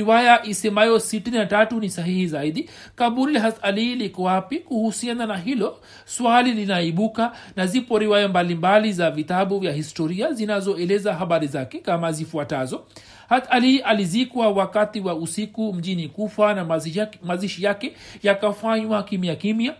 riwaya 0.00 0.46
isemayo 0.46 0.98
sitini 0.98 1.38
na 1.38 1.46
tatu 1.46 1.80
ni 1.80 1.90
sahihi 1.90 2.26
zaidi. 2.26 2.70
Kaburi 2.96 3.32
la 3.34 3.52
ali 3.62 3.94
liko 3.94 4.22
wapi? 4.22 4.58
Kuhusiana 4.58 5.26
na 5.26 5.36
hilo 5.36 5.80
swali 6.04 6.52
linaibuka 6.52 7.32
na 7.56 7.66
zipo 7.66 7.98
riwaya 7.98 8.28
mbalimbali 8.28 8.92
za 8.92 9.10
vitabu 9.10 9.58
vya 9.58 9.72
historia 9.72 10.32
zinazoeleza 10.32 11.14
habari 11.14 11.46
zake 11.46 11.78
kama 11.78 12.12
zifuatazo. 12.12 12.84
Hat 13.28 13.46
ali 13.50 13.78
alizikwa 13.78 14.48
wakati 14.50 15.00
wa 15.00 15.14
usiku 15.14 15.72
mjini 15.74 16.08
kufa 16.08 16.54
na 16.54 16.64
mazishi 17.22 17.64
yake, 17.64 17.92
yakafanywa 18.22 19.02
kimya 19.02 19.36
kimya. 19.36 19.74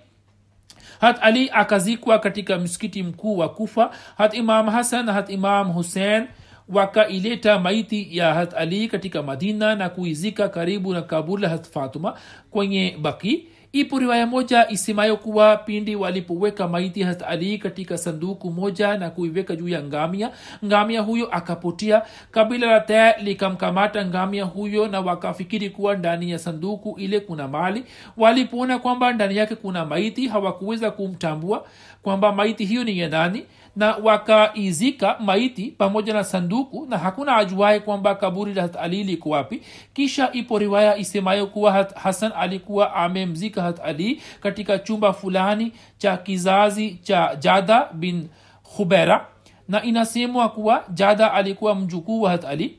Hat 1.00 1.18
ali 1.22 1.50
akazikwa 1.52 2.18
katika 2.18 2.58
msikiti 2.58 3.02
mkuu 3.02 3.38
wa 3.38 3.48
kufa. 3.48 3.90
Hat 4.18 4.34
imam 4.34 4.66
hasan 4.68 5.06
hat 5.10 5.30
imam 5.30 5.72
hussein 5.72 6.26
wakaileta 6.72 7.58
maiti 7.58 8.08
ya 8.16 8.34
hat 8.34 8.54
ali 8.54 8.88
katika 8.88 9.22
madina 9.22 9.74
na 9.74 9.88
kuizika 9.88 10.48
karibu 10.48 10.92
na 10.94 11.02
kaburi 11.02 11.42
la 11.42 11.48
hat 11.48 11.68
fatuma 11.70 12.14
kwenye 12.50 12.96
baki 13.02 13.46
ipo 13.72 13.98
riwaya 13.98 14.26
moja 14.26 14.68
isemayo 14.68 15.16
kuwa 15.16 15.56
pindi 15.56 15.96
walipoweka 15.96 16.68
maiti 16.68 17.02
hat 17.02 17.22
ali 17.22 17.58
katika 17.58 17.98
sanduku 17.98 18.50
moja 18.50 18.96
na 18.98 19.10
kuiweka 19.10 19.56
juu 19.56 19.68
ya 19.68 19.82
ngamia 19.82 20.30
ngamia 20.64 21.00
huyo 21.00 21.26
akapotea. 21.34 22.02
Kabila 22.30 22.66
la 22.66 22.80
taya 22.80 23.16
likamkamata 23.22 24.06
ngamia 24.06 24.44
huyo 24.44 24.88
na 24.88 25.00
wakafikiri 25.00 25.70
kuwa 25.70 25.94
ndani 25.94 26.30
ya 26.30 26.38
sanduku 26.38 26.94
ile 26.98 27.20
kuna 27.20 27.48
mali. 27.48 27.84
Walipoona 28.16 28.78
kwamba 28.78 29.12
ndani 29.12 29.36
yake 29.36 29.54
kuna 29.54 29.84
maiti 29.84 30.28
hawakuweza 30.28 30.90
kumtambua 30.90 31.66
kwamba 32.02 32.32
maiti 32.32 32.64
hiyo 32.64 32.84
ni 32.84 32.98
ya 32.98 33.08
nani 33.08 33.44
na 33.80 33.96
wakaizika 34.02 35.16
maiti 35.20 35.70
pamoja 35.78 36.12
na 36.14 36.24
sanduku 36.24 36.86
na 36.86 36.98
hakuna 36.98 37.36
ajuae 37.36 37.80
kwamba 37.80 38.14
kaburi 38.14 38.54
la 38.54 38.68
ali 38.80 39.04
liko 39.04 39.30
wapi. 39.30 39.62
Kisha 39.94 40.32
ipo 40.32 40.58
riwaya 40.58 40.96
isemayo 40.96 41.46
kuwa 41.46 41.72
hat 41.72 41.94
hasan 41.94 42.32
alikuwa 42.36 42.94
amemzika 42.94 43.62
hat 43.62 43.80
ali 43.84 44.22
katika 44.40 44.78
chumba 44.78 45.12
fulani 45.12 45.72
cha 45.98 46.16
kizazi 46.16 46.90
cha 47.02 47.36
jada 47.36 47.88
bin 47.92 48.28
khubera. 48.76 49.26
Na 49.68 49.82
inasemwa 49.82 50.48
kuwa 50.48 50.84
jada 50.94 51.32
alikuwa 51.32 51.74
mjukuu 51.74 52.22
wa 52.22 52.30
hat 52.30 52.44
ali 52.44 52.78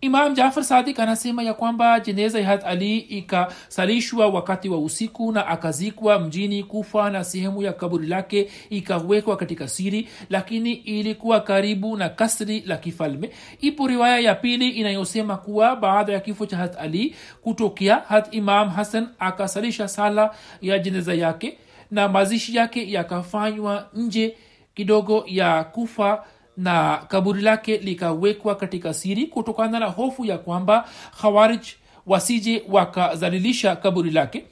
imam 0.00 0.34
jafar 0.34 0.64
sadik 0.64 1.00
anasema 1.00 1.42
ya 1.42 1.54
kwamba 1.54 2.00
jeneza 2.00 2.40
ya 2.40 2.46
hat 2.46 2.64
ali 2.64 2.98
ikasalishwa 2.98 4.26
wakati 4.26 4.68
wa 4.68 4.78
usiku 4.78 5.32
na 5.32 5.46
akazikwa 5.46 6.18
mjini 6.18 6.62
kufa 6.62 7.10
na 7.10 7.24
sehemu 7.24 7.62
ya 7.62 7.72
kaburi 7.72 8.06
lake 8.06 8.50
ikawekwa 8.70 9.36
katika 9.36 9.68
siri 9.68 10.08
lakini 10.30 10.72
ilikuwa 10.72 11.40
karibu 11.40 11.96
na 11.96 12.08
kasri 12.08 12.60
la 12.66 12.76
kifalme. 12.76 13.30
Ipo 13.60 13.86
riwaya 13.86 14.18
ya 14.18 14.34
pili 14.34 14.68
inayosema 14.68 15.36
kuwa 15.36 15.76
baada 15.76 16.12
ya 16.12 16.20
kifo 16.20 16.46
cha 16.46 16.56
hat 16.56 16.76
ali 16.78 17.14
kutokea 17.42 17.96
hat 17.96 18.34
imam 18.34 18.68
hasan 18.68 19.08
akasalisha 19.18 19.88
sala 19.88 20.34
ya 20.62 20.78
jeneza 20.78 21.14
yake 21.14 21.58
na 21.90 22.08
mazishi 22.08 22.56
yake 22.56 22.92
yakafanywa 22.92 23.88
nje 23.94 24.36
kidogo 24.74 25.24
ya 25.26 25.64
kufa 25.64 26.24
na 26.56 26.96
kaburi 27.08 27.42
lake 27.42 27.76
likawekwa 27.78 28.54
katika 28.54 28.94
siri 28.94 29.26
kutokana 29.26 29.80
na 29.80 29.86
hofu 29.86 30.24
ya 30.24 30.38
kwamba 30.38 30.88
khawarij 31.20 31.62
wasije 32.06 32.62
wakazalilisha 32.68 33.76
kaburi 33.76 34.10
lake. 34.10 34.44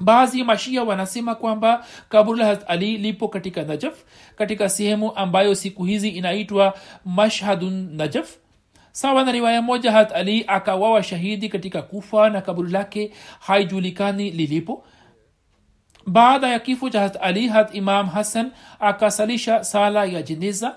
Baadhi 0.00 0.38
ya 0.38 0.44
mashia 0.44 0.82
wanasema 0.84 1.34
kwamba 1.34 1.86
kaburi 2.08 2.38
la 2.40 2.68
ali 2.68 2.98
lipo 2.98 3.28
katika 3.28 3.62
najaf 3.62 4.02
katika 4.36 4.68
sehemu 4.68 5.16
ambayo 5.16 5.54
siku 5.54 5.84
hizi 5.84 6.08
inaitwa 6.08 6.74
mashhadun 7.04 7.90
najaf. 7.96 8.36
Sawa 8.92 9.24
na 9.24 9.32
riwaya 9.32 9.62
moja 9.62 9.92
hat 9.92 10.12
ali 10.12 10.44
akawawa 10.46 11.02
shahidi 11.02 11.48
katika 11.48 11.82
kufa 11.82 12.30
na 12.30 12.40
kaburi 12.40 12.70
lake 12.72 13.12
haijulikani 13.40 14.30
lilipo. 14.30 14.84
Baada 16.06 16.48
ya 16.48 16.58
kifo 16.58 16.90
cha 16.90 17.00
hat 17.00 17.16
ali 17.20 17.48
hat 17.48 17.74
imam 17.74 18.08
hassan 18.08 18.50
akasalisha 18.80 19.64
sala 19.64 20.04
ya 20.04 20.22
jeneza 20.22 20.76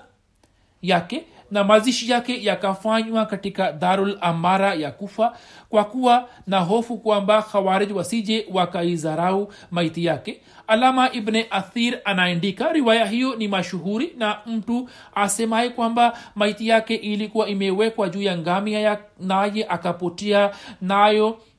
yake 0.82 1.24
na 1.50 1.64
mazishi 1.64 2.10
yake 2.10 2.44
yakafanywa 2.44 3.26
katika 3.26 3.72
darul 3.72 4.18
amara 4.20 4.74
ya 4.74 4.90
kufa 4.90 5.36
kwa 5.68 5.84
kuwa 5.84 6.28
na 6.46 6.58
hofu 6.58 6.98
kwamba 6.98 7.42
khawarij 7.42 7.92
wasije 7.92 8.46
wakaizarau 8.52 9.52
maiti 9.70 10.04
yake. 10.04 10.40
Alama 10.66 11.12
ibne 11.12 11.46
athir 11.50 11.98
anaandika 12.04 12.72
riwaya 12.72 13.06
hiyo 13.06 13.34
ni 13.36 13.48
mashuhuri 13.48 14.12
na 14.18 14.38
mtu 14.46 14.88
asemaye 15.14 15.68
kwamba 15.70 16.18
maiti 16.34 16.68
yake 16.68 16.94
ilikuwa 16.94 17.48
imewekwa 17.48 18.08
juu 18.08 18.22
ya 18.22 18.38
ngamia 18.38 18.98
naye 19.20 19.66
akapotia 19.68 20.50
nayo 20.80 21.26
na 21.28 21.49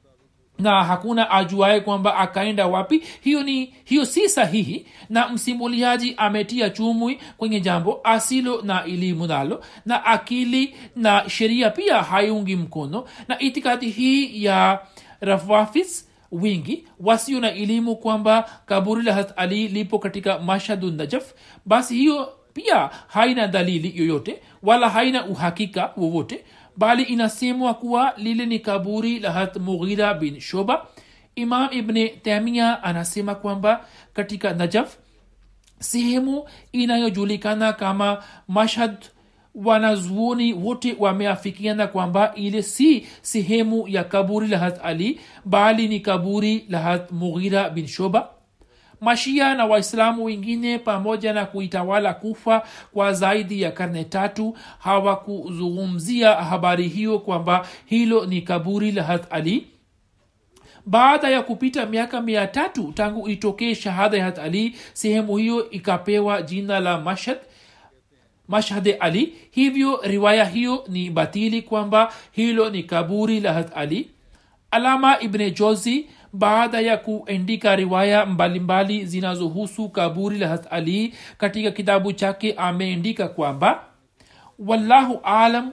hakuna 0.69 1.31
ajuaye 1.31 1.79
kwamba 1.79 2.17
akaenda 2.17 2.67
wapi. 2.67 3.03
Hiyo 3.21 3.43
ni 3.43 3.73
hiyo 3.83 4.05
si 4.05 4.29
sahihi 4.29 4.85
na 5.09 5.29
msimuliaji 5.29 6.13
ametia 6.17 6.69
chumwi 6.69 7.19
kwenye 7.37 7.59
jambo 7.61 7.99
asilo 8.03 8.61
na 8.61 8.83
elimu 8.83 9.27
nalo 9.27 9.63
na 9.85 10.05
akili 10.05 10.75
na 10.95 11.29
sheria 11.29 11.69
pia 11.69 12.03
haiungi 12.03 12.55
mkono. 12.55 13.05
Na 13.27 13.39
itikadi 13.39 13.89
hii 13.89 14.43
ya 14.43 14.79
rafafis 15.21 16.07
wingi 16.31 16.87
wasio 16.99 17.39
na 17.39 17.51
elimu 17.53 17.95
kwamba 17.95 18.49
kaburi 18.65 19.03
la 19.03 19.37
ali 19.37 19.67
lipo 19.67 19.99
katika 19.99 20.39
mashhadu 20.39 20.91
najaf 20.91 21.33
basi 21.65 21.95
hiyo 21.95 22.33
pia 22.53 22.89
haina 23.07 23.47
dalili 23.47 23.93
yoyote 23.95 24.41
wala 24.63 24.89
haina 24.89 25.25
uhakika 25.25 25.91
wowote 25.97 26.43
bali 26.77 27.03
inasemwa 27.03 27.73
kuwa 27.73 28.13
lile 28.17 28.45
ni 28.45 28.59
kaburi 28.59 29.19
la 29.19 29.31
hat 29.31 29.55
mughira 29.57 30.13
bin 30.13 30.39
shoba 30.39 30.85
imam 31.35 31.67
ibne 31.71 32.07
temia 32.09 32.83
anasema 32.83 33.35
kwamba 33.35 33.85
katika 34.13 34.53
najaf 34.53 34.95
sehemu 35.79 36.43
inayojulikana 36.71 37.73
kama 37.73 38.23
mashhad 38.47 38.95
wanazuoni 39.55 40.53
wote 40.53 40.95
wameafikiana 40.99 41.87
kwamba 41.87 42.33
ile 42.35 42.61
si 42.63 43.07
sehemu 43.21 43.87
ya 43.87 44.03
kaburi 44.03 44.47
la 44.47 44.57
hat 44.57 44.79
ali 44.83 45.19
bali 45.45 45.87
ni 45.87 45.99
kaburi 45.99 46.65
la 46.69 46.79
hat 46.79 47.11
mughira 47.11 47.69
bin 47.69 47.87
shoba 47.87 48.29
mashia 49.01 49.55
na 49.55 49.65
waislamu 49.65 50.23
wengine 50.23 50.79
pamoja 50.79 51.33
na 51.33 51.45
kuitawala 51.45 52.13
kufa 52.13 52.63
kwa 52.93 53.13
zaidi 53.13 53.61
ya 53.61 53.71
karne 53.71 54.03
tatu 54.03 54.57
hawakuzungumzia 54.79 56.33
habari 56.35 56.87
hiyo 56.87 57.19
kwamba 57.19 57.67
hilo 57.85 58.25
ni 58.25 58.41
kaburi 58.41 58.91
la 58.91 59.03
hat 59.03 59.23
ali. 59.29 59.67
Baada 60.85 61.29
ya 61.29 61.41
kupita 61.41 61.85
miaka 61.85 62.21
mia 62.21 62.47
tatu 62.47 62.91
tangu 62.95 63.29
itokee 63.29 63.75
shahada 63.75 64.17
ya 64.17 64.23
hadh 64.25 64.39
ali 64.39 64.75
sehemu 64.93 65.37
hiyo 65.37 65.69
ikapewa 65.69 66.41
jina 66.41 66.79
la 66.79 66.97
mashad 66.99 67.37
mashhade 68.47 68.93
ali. 68.93 69.35
Hivyo 69.51 69.99
riwaya 70.03 70.45
hiyo 70.45 70.83
ni 70.87 71.09
batili 71.09 71.61
kwamba 71.61 72.13
hilo 72.31 72.69
ni 72.69 72.83
kaburi 72.83 73.39
la 73.39 73.53
hat 73.53 73.71
ali. 73.77 74.09
Alama 74.71 75.19
ibne 75.19 75.51
jozi 75.51 76.09
baada 76.33 76.79
ya 76.81 76.97
kuendika 76.97 77.75
riwaya 77.75 78.25
mbalimbali 78.25 79.05
zinazohusu 79.05 79.89
kaburi 79.89 80.37
la 80.39 80.47
hat 80.47 80.67
ali 80.73 81.13
katika 81.37 81.71
kitabu 81.71 82.13
chake 82.13 82.53
ameendika 82.53 83.27
kwamba 83.27 83.83
wallahu 84.59 85.19
alam 85.23 85.71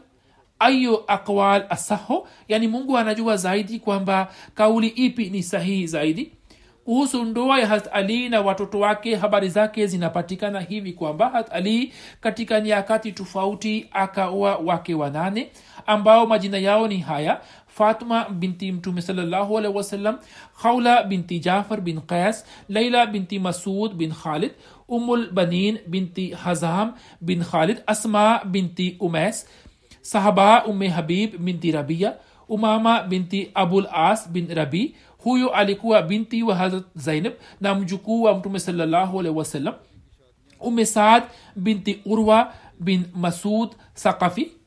ayo 0.58 1.04
aqwal 1.06 1.66
asaho 1.68 2.28
yani 2.48 2.68
mungu 2.68 2.98
anajua 2.98 3.36
zaidi 3.36 3.78
kwamba 3.78 4.28
kauli 4.54 4.86
ipi 4.88 5.30
ni 5.30 5.42
sahihi 5.42 5.86
zaidi. 5.86 6.32
Kuhusu 6.84 7.24
ndoa 7.24 7.60
ya 7.60 7.66
hat 7.66 7.88
ali 7.92 8.28
na 8.28 8.40
watoto 8.40 8.80
wake 8.80 9.16
habari 9.16 9.48
zake 9.48 9.86
zinapatikana 9.86 10.60
hivi 10.60 10.92
kwamba 10.92 11.28
hat 11.28 11.52
ali 11.52 11.92
katika 12.20 12.60
nyakati 12.60 13.12
tofauti 13.12 13.86
akaoa 13.92 14.56
wake 14.56 14.94
wanane 14.94 15.50
ambao 15.86 16.26
majina 16.26 16.58
yao 16.58 16.88
ni 16.88 16.98
haya 16.98 17.40
fatma 17.78 18.18
binti 18.40 18.72
mtume 18.72 19.02
salllahu 19.08 19.58
alaihi 19.58 19.76
wasallam 19.76 20.16
khawla 20.62 20.94
binti 21.10 21.38
jafar 21.46 21.80
bin 21.80 22.00
qais 22.10 22.36
laila 22.68 23.06
binti 23.06 23.38
masud 23.46 23.94
bin 24.00 24.12
khalid 24.22 24.52
umul 24.88 25.22
banin 25.38 25.78
binti 25.92 26.26
hazam 26.44 26.94
bin 27.20 27.44
khalid 27.50 27.78
asma 27.86 28.26
binti 28.54 28.86
umais 29.00 29.46
sahaba 30.12 30.64
umme 30.70 30.88
habib 30.96 31.36
binti 31.46 31.72
rabia 31.78 32.10
umama 32.48 33.02
binti 33.10 33.40
abul 33.54 33.86
as 33.92 34.28
bin 34.34 34.48
rabi 34.60 34.94
huyo 35.24 35.48
alikuwa 35.54 36.02
binti 36.02 36.42
wa 36.42 36.54
hazrat 36.54 36.84
zainab 36.96 37.32
na 37.60 37.74
mjukuu 37.74 38.22
wa 38.22 38.34
mtume 38.34 38.60
salllahu 38.60 39.20
alaihi 39.20 39.38
wasallam 39.38 39.74
umme 40.60 40.86
saad 40.86 41.22
binti 41.56 42.00
urwa 42.06 42.52
bin 42.80 43.04
masud 43.14 43.68
saqafi 43.94 44.57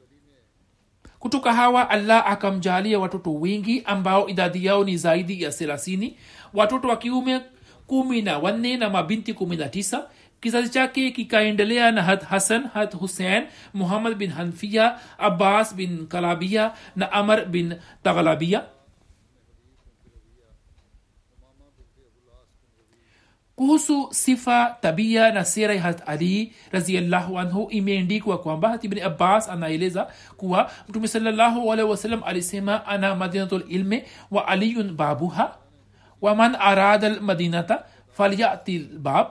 kutoka 1.22 1.54
hawa 1.54 1.90
allah 1.90 2.28
akamjalia 2.32 3.00
watoto 3.00 3.34
wengi 3.34 3.82
ambao 3.86 4.28
idadi 4.28 4.66
yao 4.66 4.84
ni 4.84 4.98
zaidi 4.98 5.42
ya 5.44 5.52
thelathini. 5.52 6.18
Watoto 6.54 6.88
wa 6.88 6.98
kiume 6.98 7.42
kumi 7.88 8.22
na 8.22 8.38
wanne 8.38 8.78
na 8.78 8.90
mabinti 8.90 9.34
kumi 9.34 9.56
na 9.56 9.70
tisa. 9.70 10.04
Kizazi 10.42 10.70
chake 10.70 11.12
kikaendelea 11.12 11.92
na 11.92 12.02
had 12.04 12.22
hasan 12.26 12.64
had 12.74 12.98
husein 12.98 13.44
muhammad 13.74 14.16
bin 14.18 14.32
hanfia 14.32 14.96
abbas 15.18 15.76
bin 15.76 16.08
kalabia 16.08 16.72
na 16.96 17.12
amar 17.12 17.46
bin 17.46 17.76
taghlabia 18.04 18.64
kuhusu 23.62 24.08
sifa 24.12 24.78
tabia 24.82 25.32
na 25.32 25.46
sera 25.46 25.76
ya 25.76 26.08
ali 26.08 26.54
raziallahu 26.72 27.40
anhu 27.40 27.68
imeendikwa 27.70 28.38
kwamba 28.38 28.70
hatibni 28.70 29.02
abbas 29.02 29.50
anaeleza 29.50 30.08
kuwa 30.38 30.72
mtume 30.90 31.08
salallahu 31.08 31.72
alaihi 31.74 31.92
wasallam 31.92 32.24
alisema 32.24 32.86
ana 32.86 33.16
madinatulilmi 33.16 34.04
wa 34.32 34.48
aliyun 34.48 34.94
babuha 34.94 35.56
waman 36.22 36.56
arada 36.60 37.10
lmadinata 37.10 37.84
falyati 38.10 38.80
lbab 38.80 39.28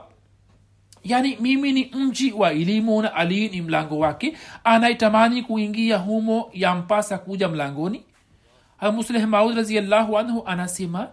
yani 1.03 1.37
mimi 1.39 1.71
ni 1.71 1.91
mji 1.95 2.31
wa 2.31 2.51
elimu 2.51 3.01
na 3.01 3.13
ali 3.13 3.49
ni 3.49 3.61
mlango 3.61 3.99
wake 3.99 4.37
anaitamani 4.63 5.43
kuingia 5.43 5.97
humo 5.97 6.49
yampasa 6.53 7.17
kuja 7.17 7.47
mlangoni. 7.49 8.03
Musleh 8.93 9.27
maud 9.27 9.55
raziallahu 9.57 10.17
anhu 10.17 10.43
anasema 10.45 11.07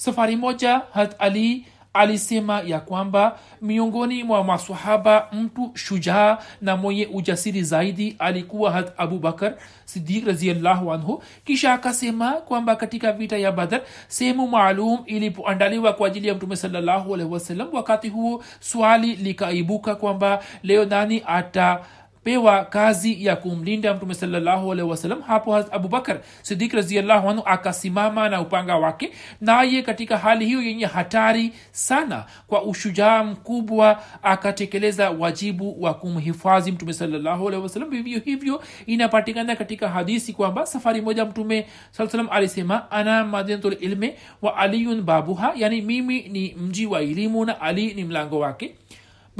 safari 0.00 0.36
moja 0.36 0.82
hat 0.94 1.14
ali 1.18 1.66
alisema 1.94 2.60
ya 2.60 2.80
kwamba 2.80 3.38
miongoni 3.62 4.24
mwa 4.24 4.44
masahaba 4.44 5.28
mtu 5.32 5.70
shujaa 5.74 6.38
na 6.62 6.76
mwenye 6.76 7.06
ujasiri 7.06 7.62
zaidi 7.62 8.16
alikuwa 8.18 8.72
hat 8.72 8.92
abubakar 8.96 9.54
sidik 9.84 10.26
raziallahu 10.26 10.92
anhu. 10.92 11.22
Kisha 11.44 11.72
akasema 11.72 12.32
kwamba 12.32 12.76
katika 12.76 13.12
vita 13.12 13.38
ya 13.38 13.52
badar 13.52 13.80
sehemu 14.08 14.48
maalum 14.48 14.98
ilipoandaliwa 15.06 15.92
kwa 15.92 16.06
ajili 16.06 16.28
ya 16.28 16.34
mtume 16.34 16.56
salllahu 16.56 17.14
alaihi 17.14 17.32
wasallam 17.32 17.68
wakati 17.72 18.08
huo 18.08 18.44
swali 18.60 19.16
likaibuka 19.16 19.94
kwamba 19.94 20.42
leo 20.62 20.84
nani 20.84 21.22
ata 21.26 21.80
pewa 22.24 22.64
kazi 22.64 23.24
ya 23.24 23.36
kumlinda 23.36 23.94
mtume 23.94 24.14
salallahu 24.14 24.72
alaihi 24.72 24.90
wasallam 24.90 25.22
hapo 25.22 25.56
abubakar 25.56 26.20
sidik 26.42 26.72
raziallahu 26.72 27.42
akasimama 27.46 28.28
na 28.28 28.40
upanga 28.40 28.76
wake 28.76 29.12
naye 29.40 29.82
katika 29.82 30.18
hali 30.18 30.46
hiyo 30.46 30.62
yenye 30.62 30.86
hatari 30.86 31.52
sana 31.72 32.24
kwa 32.46 32.62
ushujaa 32.62 33.24
mkubwa 33.24 34.02
akatekeleza 34.22 35.10
wajibu 35.10 35.82
wa 35.82 35.94
kumhifadhi 35.94 36.72
mtume 36.72 36.92
salallahu 36.92 37.48
alaihi 37.48 37.84
vivyo 37.90 38.20
hivyo 38.20 38.62
inapatikana 38.86 39.56
katika 39.56 39.88
hadisi 39.88 40.32
kwamba 40.32 40.66
safari 40.66 41.00
moja 41.00 41.24
mtume 41.24 41.66
saa 41.90 42.08
salam 42.08 42.28
alisema 42.30 42.90
ana 42.90 43.24
madinatul 43.24 44.14
wa 44.42 44.56
aliyun 44.56 45.02
babuha 45.02 45.52
yani 45.56 45.82
mimi 45.82 46.22
ni 46.28 46.54
mji 46.54 46.86
wa 46.86 47.00
elimu 47.00 47.44
na 47.44 47.60
ali 47.60 47.94
ni 47.94 48.04
mlango 48.04 48.38
wake 48.38 48.74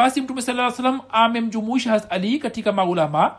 basi 0.00 0.20
mtume 0.20 0.42
saa 0.42 0.70
salam 0.70 1.00
amemjumuisha 1.10 1.90
has 1.90 2.06
ali 2.10 2.38
katika 2.38 2.72
maulama 2.72 3.34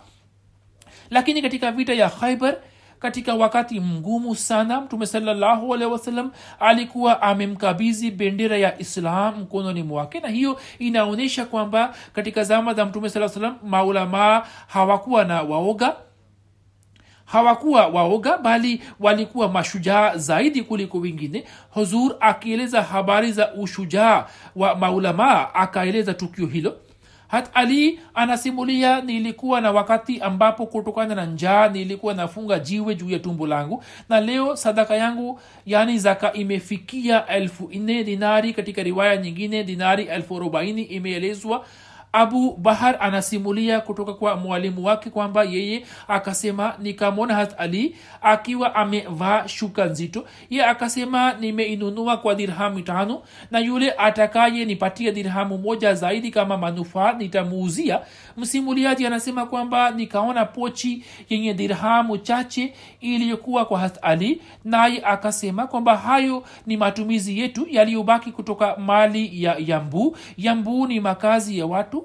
lakini 1.10 1.42
katika 1.42 1.72
vita 1.72 1.94
ya 1.94 2.10
khaibar 2.10 2.56
katika 3.00 3.34
wakati 3.36 3.80
mgumu 3.80 4.36
sana 4.36 4.82
mtume 4.82 5.06
salallahu 5.06 5.74
alehi 5.74 5.92
wasallam 5.92 6.32
alikuwa 6.60 7.22
amemkabizi 7.22 8.12
bendera 8.12 8.58
ya 8.58 8.80
islam 8.80 9.40
mkononi 9.40 9.84
mwake. 9.84 10.20
Na 10.20 10.28
hiyo 10.28 10.60
inaonyesha 10.80 11.46
kwamba 11.46 11.96
katika 12.14 12.44
zama 12.44 12.74
za 12.74 12.86
mtume 12.86 13.10
saa 13.10 13.30
salam 13.30 13.58
maulamaa 13.64 14.44
hawakuwa 14.68 15.24
na 15.26 15.42
waoga 15.42 15.96
hawakuwa 17.32 17.88
waoga 17.88 18.38
bali 18.38 18.82
walikuwa 19.00 19.50
mashujaa 19.50 20.18
zaidi 20.18 20.64
kuliko 20.64 20.98
wengine. 20.98 21.44
Huzur 21.70 22.16
akieleza 22.20 22.82
habari 22.82 23.32
za 23.32 23.54
ushujaa 23.54 24.26
wa 24.56 24.76
maulamaa 24.76 25.54
akaeleza 25.54 26.14
tukio 26.14 26.46
hilo. 26.48 26.78
Hat 27.28 27.50
ali 27.54 28.00
anasimulia 28.14 29.02
nilikuwa 29.02 29.62
na 29.62 29.72
wakati 29.72 30.20
ambapo 30.22 30.66
kutokana 30.66 31.16
na 31.16 31.26
njaa 31.26 31.68
nilikuwa 31.68 32.14
nafunga 32.14 32.60
jiwe 32.60 32.96
juu 32.96 33.10
ya 33.10 33.20
tumbo 33.20 33.48
langu 33.48 33.84
na 34.10 34.22
leo 34.22 34.56
sadaka 34.56 34.96
yangu 34.96 35.40
yani 35.66 36.00
zaka 36.00 36.34
imefikia 36.34 37.28
elfu 37.28 37.70
nne 37.74 38.04
dinari. 38.04 38.54
Katika 38.54 38.84
riwaya 38.84 39.18
nyingine 39.18 39.64
dinari 39.64 40.04
elfu 40.04 40.38
arobaini 40.38 40.82
imeelezwa 40.84 41.66
abu 42.14 42.58
bahar 42.58 42.98
anasimulia 43.00 43.82
kutoka 43.82 44.14
kwa 44.14 44.36
mwalimu 44.36 44.86
wake 44.86 45.10
kwamba 45.10 45.44
yeye 45.44 45.86
akasema 46.08 46.74
nikamwona 46.80 47.36
hat 47.36 47.54
ali 47.58 47.96
akiwa 48.22 48.76
amevaa 48.76 49.48
shuka 49.48 49.86
nzito. 49.86 50.26
Ye 50.50 50.66
akasema 50.66 51.34
nimeinunua 51.34 52.18
kwa 52.18 52.36
dirhamu 52.36 52.82
tano 52.82 53.22
na 53.52 53.60
yule 53.60 53.92
atakaye 53.98 54.66
nipatia 54.66 55.12
dirhamu 55.12 55.58
moja 55.58 55.94
zaidi 55.94 56.32
kama 56.32 56.58
manufaa 56.58 57.14
nitamuuzia. 57.14 58.00
Msimuliaji 58.38 59.06
anasema 59.08 59.46
kwamba 59.46 59.92
nikaona 59.92 60.46
pochi 60.46 61.04
yenye 61.30 61.54
dirhamu 61.54 62.18
chache 62.18 62.74
iliyokuwa 63.02 63.66
kwa 63.66 63.80
hat 63.80 63.98
ali 64.02 64.42
naye 64.66 65.02
akasema 65.06 65.68
kwamba 65.68 65.98
hayo 65.98 66.44
ni 66.66 66.78
matumizi 66.78 67.40
yetu 67.40 67.68
yaliyobaki 67.70 68.32
kutoka 68.32 68.78
mali 68.78 69.44
ya 69.44 69.56
yambu. 69.60 70.18
Yambu 70.38 70.88
ni 70.88 71.00
makazi 71.00 71.58
ya 71.60 71.66
watu 71.66 72.01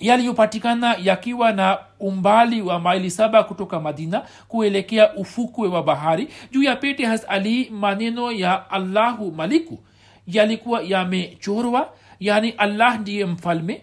yaliyopatikana 0.00 0.96
yakiwa 1.02 1.52
na 1.52 1.78
umbali 2.00 2.62
wa 2.62 2.80
maili 2.80 3.10
saba 3.10 3.42
kutoka 3.44 3.80
madina 3.80 4.22
kuelekea 4.48 5.14
ufukwe 5.14 5.68
wa 5.68 5.82
bahari. 5.82 6.28
Juu 6.52 6.62
ya 6.62 6.76
pete 6.76 7.06
has 7.06 7.24
ali 7.28 7.70
maneno 7.70 8.32
ya 8.32 8.70
allahu 8.70 9.32
maliku 9.32 9.78
yalikuwa 10.26 10.82
yamechorwa 10.82 11.88
yani 12.20 12.50
allah 12.50 13.00
ndiye 13.00 13.24
mfalme 13.26 13.82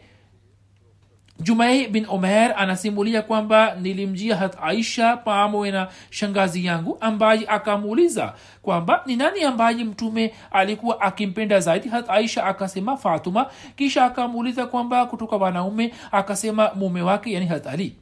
jumai 1.40 1.88
bin 1.88 2.06
omer 2.10 2.54
anasimulia 2.58 3.22
kwamba 3.22 3.76
nilimjia 3.76 4.36
hat 4.36 4.58
aisha 4.62 5.18
pamoja 5.18 5.72
na 5.72 5.88
shangazi 6.10 6.66
yangu 6.66 6.98
ambaye 7.02 7.46
akamuuliza 7.48 8.34
kwamba 8.62 9.04
ni 9.06 9.16
nani 9.16 9.44
ambaye 9.44 9.84
mtume 9.84 10.34
alikuwa 10.52 11.02
akimpenda 11.02 11.60
zaidi? 11.60 11.90
Hat 11.90 12.10
aisha 12.10 12.44
akasema 12.46 12.98
fatuma. 12.98 13.46
Kisha 13.76 14.06
akamuuliza 14.06 14.66
kwamba 14.66 15.06
kutoka 15.06 15.36
wanaume 15.36 15.94
akasema 16.12 16.72
mume 16.76 17.02
wake 17.02 17.32
yani 17.32 17.46
hat 17.46 17.68
ali. 17.68 17.96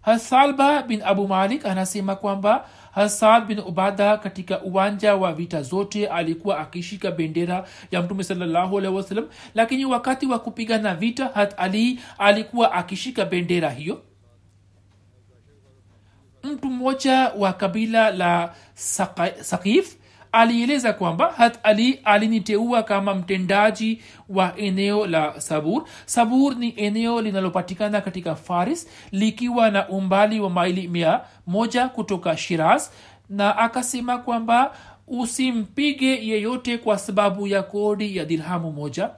Hasalba 0.00 0.82
bin 0.82 1.02
abu 1.02 1.28
malik 1.28 1.66
anasema 1.66 2.16
kwamba 2.16 2.64
hasad 2.94 3.46
bin 3.46 3.58
ubada 3.58 4.16
katika 4.16 4.62
uwanja 4.62 5.14
wa 5.14 5.32
vita 5.32 5.62
zote 5.62 6.06
alikuwa 6.06 6.58
akishika 6.58 7.10
bendera 7.10 7.64
ya 7.90 8.02
mtume 8.02 8.24
sawasalam 8.24 9.28
lakini 9.54 9.84
wakati 9.84 10.26
wa 10.26 10.38
kupigana 10.38 10.94
vita 10.94 11.26
hat 11.34 11.54
ali 11.56 12.00
alikuwa 12.18 12.72
akishika 12.72 13.24
bendera 13.24 13.70
hiyo. 13.70 14.02
Mtu 16.42 16.70
mmoja 16.70 17.28
wa 17.28 17.52
kabila 17.52 18.10
la 18.10 18.54
sakif 19.40 19.96
alieleza 20.32 20.92
kwamba 20.92 21.32
hat 21.36 21.58
ali 21.62 22.00
aliniteua 22.04 22.82
kama 22.82 23.14
mtendaji 23.14 24.02
wa 24.28 24.56
eneo 24.56 25.06
la 25.06 25.40
sabur. 25.40 25.84
Sabur 26.06 26.56
ni 26.56 26.74
eneo 26.76 27.20
linalopatikana 27.22 28.00
katika 28.00 28.34
faris 28.34 28.88
likiwa 29.12 29.70
na 29.70 29.88
umbali 29.88 30.40
wa 30.40 30.50
maili 30.50 30.88
mia 30.88 31.20
moja 31.46 31.88
kutoka 31.88 32.36
shiraz 32.36 32.88
na 33.30 33.56
akasema 33.58 34.18
kwamba 34.18 34.74
usimpige 35.08 36.26
yeyote 36.26 36.78
kwa 36.78 36.98
sababu 36.98 37.46
ya 37.46 37.62
kodi 37.62 38.16
ya 38.16 38.24
dirhamu 38.24 38.72
moja 38.72 39.10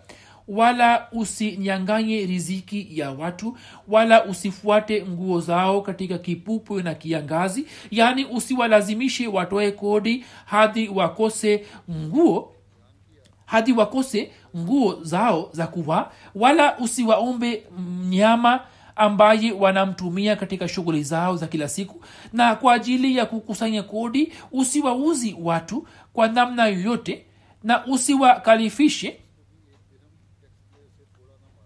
wala 0.48 1.06
usinyanganye 1.12 2.26
riziki 2.26 2.88
ya 2.90 3.10
watu 3.10 3.56
wala 3.88 4.24
usifuate 4.24 5.06
nguo 5.06 5.40
zao 5.40 5.80
katika 5.82 6.18
kipupwe 6.18 6.82
na 6.82 6.94
kiangazi. 6.94 7.66
Yaani 7.90 8.24
usiwalazimishe 8.24 9.26
watoe 9.26 9.70
kodi 9.70 10.24
hadi 10.44 10.88
wakose 10.88 11.64
nguo 11.90 12.50
hadi 13.46 13.72
wakose 13.72 14.30
nguo 14.56 14.98
zao 15.02 15.48
za 15.52 15.66
kuvaa 15.66 16.10
wala 16.34 16.78
usiwaombe 16.78 17.62
mnyama 17.78 18.60
ambaye 18.96 19.52
wanamtumia 19.52 20.36
katika 20.36 20.68
shughuli 20.68 21.02
zao 21.02 21.36
za 21.36 21.46
kila 21.46 21.68
siku. 21.68 22.00
Na 22.32 22.54
kwa 22.54 22.74
ajili 22.74 23.16
ya 23.16 23.26
kukusanya 23.26 23.82
kodi 23.82 24.32
usiwauzi 24.52 25.36
watu 25.42 25.86
kwa 26.12 26.28
namna 26.28 26.66
yoyote 26.66 27.24
na 27.62 27.86
usiwakalifishe 27.86 29.16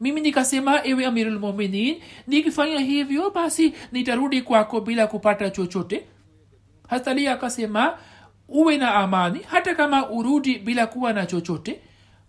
mimi 0.01 0.20
nikasema 0.20 0.80
ewe 0.86 1.07
amirulmuminin 1.07 1.96
nikifanya 2.26 2.78
hivyo 2.78 3.30
basi 3.30 3.72
nitarudi 3.92 4.42
kwako 4.42 4.80
bila 4.80 5.07
kupata 5.07 5.51
chochote. 5.51 6.05
Hatali 6.88 7.28
akasema 7.28 7.99
uwe 8.49 8.76
na 8.76 8.94
amani 8.94 9.40
hata 9.46 9.74
kama 9.74 10.11
urudi 10.11 10.59
bila 10.59 10.86
kuwa 10.86 11.12
na 11.12 11.26
chochote 11.26 11.80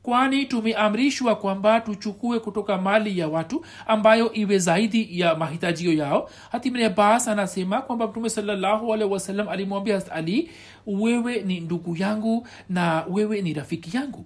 kwani 0.03 0.45
tumeamrishwa 0.45 1.35
kwamba 1.35 1.81
tuchukue 1.81 2.39
kutoka 2.39 2.77
mali 2.77 3.19
ya 3.19 3.27
watu 3.27 3.65
ambayo 3.87 4.33
iwe 4.33 4.57
zaidi 4.59 5.19
ya 5.19 5.35
mahitajio 5.35 5.93
yao. 5.93 6.29
Hatimne 6.51 6.85
abbas 6.85 7.27
anasema 7.27 7.81
kwamba 7.81 8.07
mtume 8.07 8.29
sawasalam 8.29 9.49
alimwambia 9.49 10.01
ali 10.11 10.49
wewe 10.87 11.41
ni 11.41 11.59
ndugu 11.59 11.95
yangu 11.97 12.47
na 12.69 13.05
wewe 13.09 13.41
ni 13.41 13.53
rafiki 13.53 13.97
yangu 13.97 14.25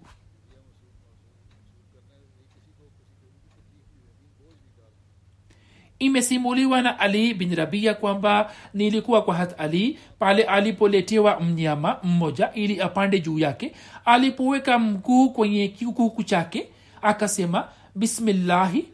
imesimuliwa 6.05 6.81
na 6.81 6.99
ali 6.99 7.33
bin 7.33 7.55
rabia 7.55 7.93
kwamba 7.93 8.51
nilikuwa 8.73 9.21
kwa 9.21 9.35
hat 9.35 9.59
ali 9.61 9.99
pale 10.19 10.43
alipoletewa 10.43 11.39
mnyama 11.39 11.97
mmoja 12.03 12.53
ili 12.53 12.81
apande 12.81 13.19
juu 13.19 13.39
yake. 13.39 13.73
Alipoweka 14.05 14.79
mguu 14.79 15.29
kwenye 15.29 15.67
kikuku 15.67 16.23
chake 16.23 16.67
akasema 17.01 17.67
bismillahi 17.95 18.85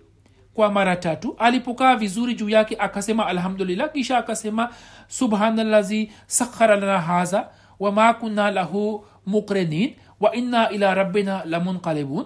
kwa 0.53 0.71
mara 0.71 0.95
tatu. 0.95 1.35
Alipokaa 1.39 1.95
vizuri 1.95 2.35
juu 2.35 2.49
yake 2.49 2.75
akasema 2.79 3.27
alhamdulillah. 3.27 3.91
Kisha 3.91 4.17
akasema 4.17 4.69
subhanalazi 5.07 6.11
sakhara 6.27 6.75
lana 6.75 6.99
haza 7.01 7.47
wama 7.79 8.13
kunna 8.13 8.51
lahu 8.51 9.05
muqrinin 9.25 9.93
wa 10.19 10.35
inna 10.35 10.69
ila 10.69 10.93
rabbina 10.95 11.45
lamunqalibun 11.45 12.25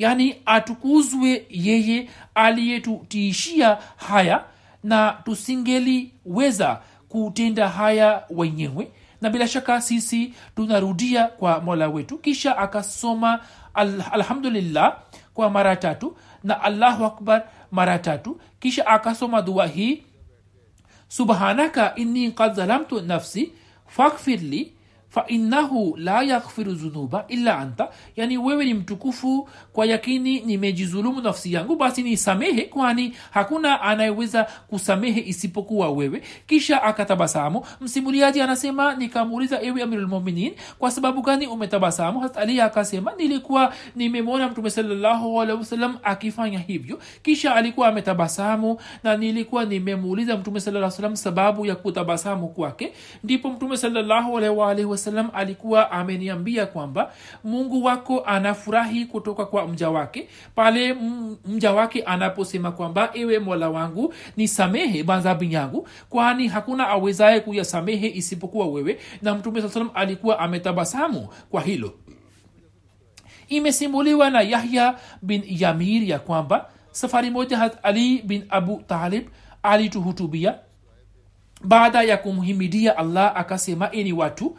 yani 0.00 0.36
atukuzwe 0.46 1.46
yeye 1.50 2.08
aliyetutiishia 2.34 3.78
haya 3.96 4.44
na 4.84 5.16
tusingeliweza 5.24 6.80
kutenda 7.08 7.68
haya 7.68 8.22
wenyewe. 8.30 8.90
Na 9.20 9.30
bila 9.30 9.48
shaka 9.48 9.80
sisi 9.80 10.34
tunarudia 10.56 11.24
kwa 11.26 11.60
mola 11.60 11.88
wetu. 11.88 12.18
Kisha 12.18 12.58
akasoma 12.58 13.40
al- 13.74 14.04
alhamdulillah 14.12 14.96
kwa 15.34 15.50
mara 15.50 15.76
tatu 15.76 16.16
na 16.44 16.62
allahu 16.62 17.04
akbar 17.04 17.42
mara 17.70 17.98
tatu. 17.98 18.40
Kisha 18.60 18.86
akasoma 18.86 19.42
dua 19.42 19.66
hii 19.66 20.02
subhanaka 21.08 21.94
inni 21.94 22.32
kad 22.32 22.54
zalamtu 22.54 23.00
nafsi 23.00 23.52
fakfirli 23.86 24.48
li 24.58 24.72
fainahu 25.10 25.96
la 25.96 26.22
yaghfiru 26.22 26.72
dhunuba 26.72 27.24
illa 27.28 27.58
anta. 27.58 27.88
Yani 28.16 28.38
wewe 28.38 28.64
ni 28.64 28.74
mtukufu 28.74 29.48
kwa 29.72 29.86
yakini 29.86 30.40
nimejizulumu 30.40 31.20
nafsi 31.20 31.52
yangu 31.52 31.76
basi 31.76 32.02
nisamehe 32.02 32.62
kwani 32.62 33.16
hakuna 33.30 33.80
anayeweza 33.80 34.44
kusamehe 34.44 35.20
isipokuwa 35.26 35.90
wewe. 35.90 36.22
Kisha 36.46 36.82
akatabasamu. 36.82 37.64
Msimuliaji 37.80 38.40
anasema 38.40 38.94
nikamuuliza 38.94 39.62
ewe 39.62 39.82
amirulmuminin 39.82 40.52
kwa 40.78 40.90
sababu 40.90 41.22
gani 41.22 41.46
umetabasamu? 41.46 42.20
Hat 42.20 42.36
ali 42.36 42.60
akasema 42.60 43.12
nilikuwa 43.18 43.74
nimemwona 43.96 44.48
mtume 44.48 44.70
sawasalam 44.70 45.96
akifanya 46.02 46.58
hivyo. 46.58 46.98
Kisha 47.22 47.54
alikuwa 47.54 47.88
ametabasamu 47.88 48.78
na 49.02 49.16
nilikuwa 49.16 49.64
nimemuuliza 49.64 50.36
mtume 50.36 50.60
salam 50.60 51.16
sababu 51.16 51.66
ya 51.66 51.76
kutabasamu 51.76 52.48
kwake. 52.48 52.92
Ndipo 53.24 53.50
mtume 53.50 53.76
waalihi 54.48 54.86
wasallam 55.00 55.30
alikuwa 55.34 55.90
ameniambia 55.90 56.66
kwamba 56.66 57.12
mungu 57.44 57.84
wako 57.84 58.20
anafurahi 58.20 59.04
kutoka 59.06 59.46
kwa 59.46 59.68
mja 59.68 59.90
wake. 59.90 60.28
Pale 60.54 60.96
mja 61.46 61.72
wake 61.72 62.02
anaposema 62.02 62.72
kwamba 62.72 63.10
ewe 63.14 63.38
mola 63.38 63.70
wangu 63.70 64.14
nisamehe 64.36 65.02
madhambi 65.02 65.52
yangu 65.52 65.88
kwani 66.10 66.48
hakuna 66.48 66.88
awezaye 66.88 67.40
kuyasamehe 67.40 68.08
isipokuwa 68.08 68.66
wewe. 68.66 68.98
Na 69.22 69.34
mtume 69.34 69.62
saa 69.62 69.68
salam 69.68 69.90
alikuwa 69.94 70.38
ametabasamu 70.38 71.28
kwa 71.50 71.60
hilo. 71.62 71.92
Imesimuliwa 73.48 74.30
na 74.30 74.40
yahya 74.40 74.98
bin 75.22 75.42
yamir 75.48 76.08
ya 76.08 76.18
kwamba 76.18 76.70
safari 76.92 77.30
moja 77.30 77.58
hat 77.58 77.78
ali 77.82 78.22
bin 78.22 78.44
abu 78.48 78.82
talib 78.86 79.28
alituhutubia. 79.62 80.54
Baada 81.64 82.02
ya 82.02 82.16
kumhimidia 82.16 82.96
allah 82.96 83.32
akasema 83.36 83.90
ini 83.92 84.12
watu 84.12 84.58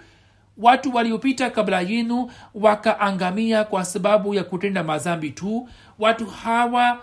watu 0.58 0.96
waliopita 0.96 1.50
kabla 1.50 1.82
yenu 1.82 2.32
wakaangamia 2.56 3.64
kwa 3.64 3.86
sababu 3.86 4.34
ya 4.34 4.44
kutenda 4.44 4.84
mazambi 4.84 5.30
tu. 5.30 5.70
Watu 6.00 6.26
hawa 6.26 7.00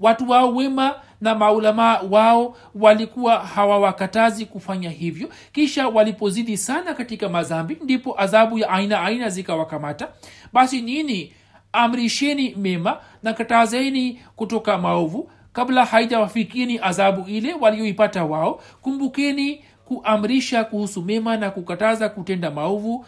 watu 0.00 0.28
wao 0.30 0.54
wema 0.54 0.94
na 1.20 1.34
maulamaa 1.34 2.00
wao 2.10 2.56
walikuwa 2.74 3.38
hawawakatazi 3.38 4.46
kufanya 4.46 4.90
hivyo. 4.90 5.28
Kisha 5.52 5.88
walipozidi 5.88 6.56
sana 6.56 6.94
katika 6.94 7.28
mazambi 7.28 7.78
ndipo 7.84 8.20
adhabu 8.20 8.58
ya 8.58 8.68
aina 8.70 9.02
aina 9.04 9.28
zikawakamata. 9.28 10.08
Basi 10.52 10.82
nini? 10.82 11.32
Amrisheni 11.72 12.54
mema 12.54 13.00
na 13.22 13.32
katazeni 13.32 14.20
kutoka 14.36 14.78
maovu. 14.78 15.30
Kabla 15.52 15.84
haijawafikieni 15.84 16.78
adhabu 16.82 17.28
ile 17.28 17.54
walioipata 17.54 18.24
wao 18.24 18.60
kumbukeni 18.82 19.64
kuamrisha 19.88 20.64
kuhusu 20.64 21.02
mema 21.02 21.36
na 21.36 21.50
kukataza 21.50 22.08
kutenda 22.08 22.50
maovu 22.50 23.06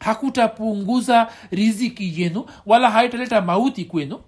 hakutapunguza 0.00 1.28
riziki 1.50 2.22
yenu 2.22 2.44
wala 2.66 2.90
haitaleta 2.90 3.40
mauti 3.40 3.84
kwenu 3.84 4.20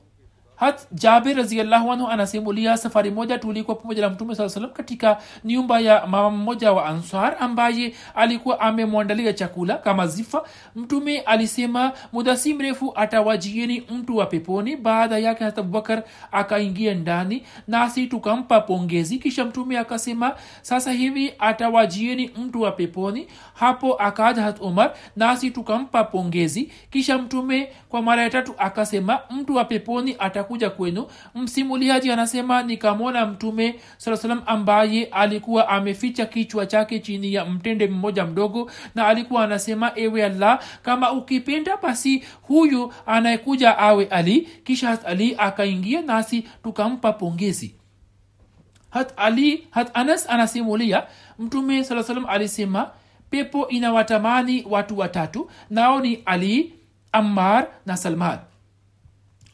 hat 0.62 0.86
jaber 0.92 1.34
raziallahu 1.36 1.92
anhu 1.92 2.08
anasimulia 2.08 2.76
safari 2.76 3.10
moja 3.10 3.38
tulikuwa 3.38 3.76
pamoja 3.76 4.02
na 4.02 4.08
mtume 4.10 4.34
saa 4.34 4.48
salam 4.48 4.70
katika 4.70 5.18
nyumba 5.44 5.80
ya 5.80 6.06
mama 6.06 6.30
mmoja 6.30 6.72
wa 6.72 6.86
ansar 6.86 7.36
ambaye 7.40 7.94
alikuwa 8.14 8.60
amemwandalia 8.60 9.32
chakula 9.32 9.74
kama 9.76 10.06
zifa. 10.06 10.42
Mtume 10.76 11.18
alisema 11.20 11.92
muda 12.12 12.36
si 12.36 12.54
mrefu 12.54 12.92
atawajieni 12.96 13.82
mtu 13.90 14.16
wa 14.16 14.26
peponi. 14.26 14.76
Baada 14.76 15.18
yake 15.18 15.44
hata 15.44 15.60
abubakar 15.60 16.02
akaingia 16.32 16.94
ndani 16.94 17.42
nasi 17.68 18.06
tukampa 18.06 18.60
pongezi. 18.60 19.18
Kisha 19.18 19.44
mtume 19.44 19.78
akasema 19.78 20.34
sasa 20.62 20.92
hivi 20.92 21.34
atawajieni 21.38 22.30
mtu 22.36 22.60
wa 22.62 22.72
peponi. 22.72 23.26
Hapo 23.54 23.94
akaja 23.94 24.42
hat 24.42 24.60
umar 24.60 24.94
nasi 25.16 25.50
tukampa 25.50 26.04
pongezi. 26.04 26.72
Kisha 26.90 27.18
mtume 27.18 27.72
kwa 27.88 28.02
mara 28.02 28.22
ya 28.22 28.30
tatu 28.30 28.54
akasema 28.58 29.18
mtu 29.30 29.54
wa 29.54 29.64
peponi 29.64 30.16
atakuja 30.52 30.70
kwenu. 30.70 31.06
Msimuliaji 31.34 32.10
anasema 32.12 32.62
nikamwona 32.62 33.26
mtume 33.26 33.80
saa 33.98 34.42
ambaye 34.46 35.04
alikuwa 35.04 35.68
ameficha 35.68 36.26
kichwa 36.26 36.66
chake 36.66 36.98
chini 36.98 37.34
ya 37.34 37.44
mtende 37.44 37.86
mmoja 37.88 38.26
mdogo 38.26 38.70
na 38.94 39.06
alikuwa 39.06 39.44
anasema 39.44 39.92
ewe 39.94 40.24
allah 40.24 40.60
kama 40.82 41.12
ukipenda 41.12 41.76
basi 41.76 42.24
huyu 42.42 42.92
anayekuja 43.06 43.78
awe 43.78 44.04
ali 44.06 44.40
kisha 44.64 45.04
ali 45.06 45.34
akaingia 45.38 46.02
nasi 46.02 46.44
tukampa 46.62 47.12
pongezi. 47.12 47.74
Hat 48.90 49.12
ali 49.16 49.66
hat 49.70 49.90
anas 49.94 50.30
anasimulia 50.30 51.06
mtume 51.38 51.84
saa 51.84 52.02
salam 52.02 52.26
alisema 52.28 52.90
pepo 53.30 53.68
inawatamani 53.68 54.64
watu 54.70 54.98
watatu 54.98 55.50
nao 55.70 56.00
ni 56.00 56.22
ali 56.26 56.74
ammar 57.12 57.66
na 57.86 57.96
salman 57.96 58.38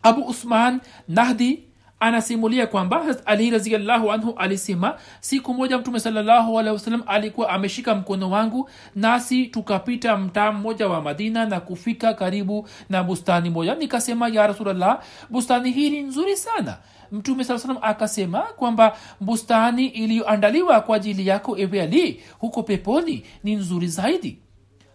abu 0.08 0.22
usman 0.28 0.80
nahdi 1.08 1.64
anasimulia 2.00 2.66
kwamba 2.66 3.04
ali 3.26 3.50
raziallahu 3.50 4.12
anhu 4.12 4.34
alisema 4.36 4.98
siku 5.20 5.54
moja 5.54 5.78
mtume 5.78 6.00
salallahu 6.00 6.58
alikuwa 7.06 7.48
ameshika 7.50 7.94
mkono 7.94 8.30
wangu 8.30 8.70
nasi 8.94 9.46
tukapita 9.46 10.16
mtaa 10.16 10.52
mmoja 10.52 10.88
wa 10.88 11.02
madina 11.02 11.46
na 11.46 11.60
kufika 11.60 12.14
karibu 12.14 12.68
na 12.90 13.02
bustani 13.02 13.50
moja. 13.50 13.74
Nikasema 13.74 14.28
ya 14.28 14.46
rasulllah 14.46 15.00
bustani 15.30 15.70
hii 15.70 15.90
ni 15.90 16.00
nzuri 16.02 16.36
sana. 16.36 16.76
Mtume 17.12 17.44
saa 17.44 17.58
salam 17.58 17.78
akasema 17.82 18.40
kwamba 18.40 18.96
bustani 19.20 19.86
iliyoandaliwa 19.86 20.80
kwa 20.80 20.96
ajili 20.96 21.26
yako 21.26 21.58
ewe 21.58 21.82
ali 21.82 22.22
huko 22.38 22.62
peponi 22.62 23.24
ni 23.44 23.54
nzuri 23.54 23.88
zaidi 23.88 24.38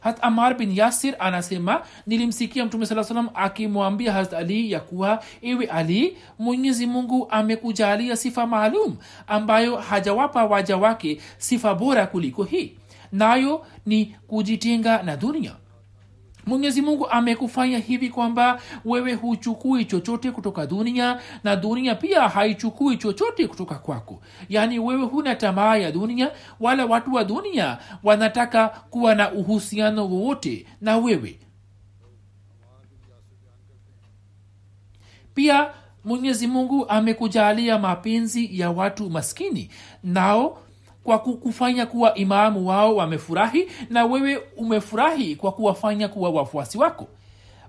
hat 0.04 0.18
amar 0.22 0.58
bin 0.58 0.72
yasir 0.78 1.16
anasema 1.20 1.82
nilimsikia 2.08 2.66
mtume 2.66 2.86
saa 2.86 3.04
salam 3.04 3.30
akimwambia 3.34 4.12
harat 4.14 4.34
ali 4.34 4.72
ya 4.72 4.80
kuwa 4.80 5.24
ewe 5.42 5.66
ali 5.66 6.18
mwenyezi 6.40 6.88
mungu 6.88 7.28
amekujalia 7.30 8.16
sifa 8.16 8.48
maalum 8.48 8.98
ambayo 9.28 9.76
hajawapa 9.76 10.46
waja 10.46 10.78
wake 10.78 11.22
sifa 11.38 11.76
bora 11.76 12.08
kuliko 12.08 12.44
hii. 12.44 12.74
Nayo 13.12 13.66
ni 13.86 14.16
kujitenga 14.28 15.04
na 15.04 15.18
dunia 15.18 15.56
mwenyezi 16.46 16.82
mungu 16.82 17.10
amekufanya 17.10 17.78
hivi 17.80 18.10
kwamba 18.10 18.62
wewe 18.86 19.14
huchukui 19.14 19.86
chochote 19.86 20.32
kutoka 20.32 20.66
dunia 20.68 21.20
na 21.44 21.56
dunia 21.56 21.96
pia 21.96 22.30
haichukui 22.30 22.98
chochote 22.98 23.48
kutoka 23.48 23.76
kwako. 23.76 24.22
Yaani 24.50 24.80
wewe 24.80 25.04
huna 25.04 25.36
tamaa 25.36 25.78
ya 25.78 25.92
dunia 25.92 26.32
wala 26.60 26.86
watu 26.86 27.14
wa 27.14 27.24
dunia 27.24 27.78
wanataka 28.04 28.68
kuwa 28.68 29.16
na 29.16 29.32
uhusiano 29.32 30.08
wowote 30.08 30.66
na 30.82 30.98
wewe. 30.98 31.40
Pia 35.34 35.70
mwenyezi 36.06 36.48
mungu 36.48 36.90
amekujalia 36.90 37.80
mapenzi 37.80 38.60
ya 38.60 38.72
watu 38.72 39.10
maskini. 39.10 39.70
Nao 40.04 40.58
kwa 41.04 41.20
kukufanya 41.20 41.86
kuwa 41.86 42.16
imamu 42.16 42.68
wao 42.68 42.96
wamefurahi 42.96 43.68
na 43.90 44.06
wewe 44.06 44.42
umefurahi 44.58 45.36
kwa 45.36 45.52
kuwafanya 45.52 46.08
kuwa 46.08 46.30
wafuasi 46.30 46.78
wako. 46.78 47.08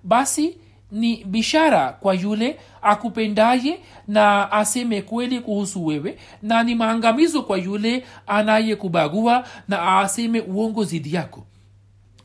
Basi 0.04 0.56
ni 0.92 1.24
bishara 1.24 1.92
kwa 1.92 2.14
yule 2.14 2.56
akupendaye 2.82 3.78
na 4.08 4.52
aseme 4.52 5.02
kweli 5.02 5.40
kuhusu 5.40 5.86
wewe 5.86 6.18
na 6.42 6.62
ni 6.62 6.74
maangamizo 6.74 7.42
kwa 7.42 7.58
yule 7.58 8.04
anayekubagua 8.26 9.44
na 9.68 9.98
aseme 9.98 10.40
uongo 10.40 10.84
zidi 10.84 11.14
yako 11.14 11.44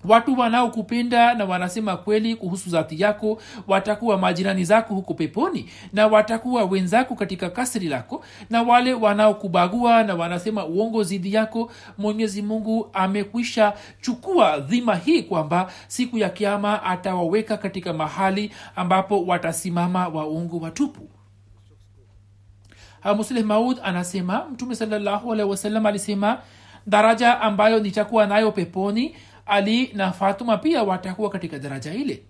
watu 0.05 0.39
wanaokupenda 0.39 1.33
na 1.33 1.45
wanasema 1.45 1.97
kweli 1.97 2.35
kuhusu 2.35 2.69
zati 2.69 3.01
yako 3.01 3.41
watakuwa 3.67 4.17
majirani 4.17 4.63
zako 4.65 4.93
huko 4.95 5.13
peponi 5.13 5.69
na 5.93 6.07
watakuwa 6.07 6.63
wenzako 6.65 7.15
katika 7.15 7.49
kasri 7.49 7.87
lako 7.87 8.23
na 8.49 8.61
wale 8.61 8.93
wanaokubagua 8.93 10.03
na 10.03 10.15
wanasema 10.15 10.65
uongo 10.65 11.03
zidi 11.03 11.33
yako 11.33 11.71
mwenyezi 11.97 12.41
mungu 12.41 12.89
amekwisha 12.93 13.73
chukua 14.01 14.59
dhima 14.59 14.95
hii 14.95 15.23
kwamba 15.23 15.71
siku 15.87 16.17
ya 16.17 16.29
kiama 16.29 16.83
atawaweka 16.83 17.57
katika 17.57 17.93
mahali 17.93 18.51
ambapo 18.75 19.25
watasimama 19.25 20.07
waongo 20.07 20.57
watupu. 20.59 21.09
Musleh 23.15 23.43
maud 23.45 23.77
anasema 23.83 24.45
mtume 24.51 24.75
wasallam 25.49 25.85
alisema 25.85 26.37
daraja 26.87 27.41
ambayo 27.41 27.79
nitakuwa 27.79 28.25
nayo 28.25 28.51
peponi 28.51 29.15
ali 29.49 29.91
na 29.93 30.11
fatuma 30.11 30.57
pia 30.57 30.83
watakuwa 30.83 31.29
katika 31.29 31.59
daraja 31.59 31.93
ile. 31.93 32.23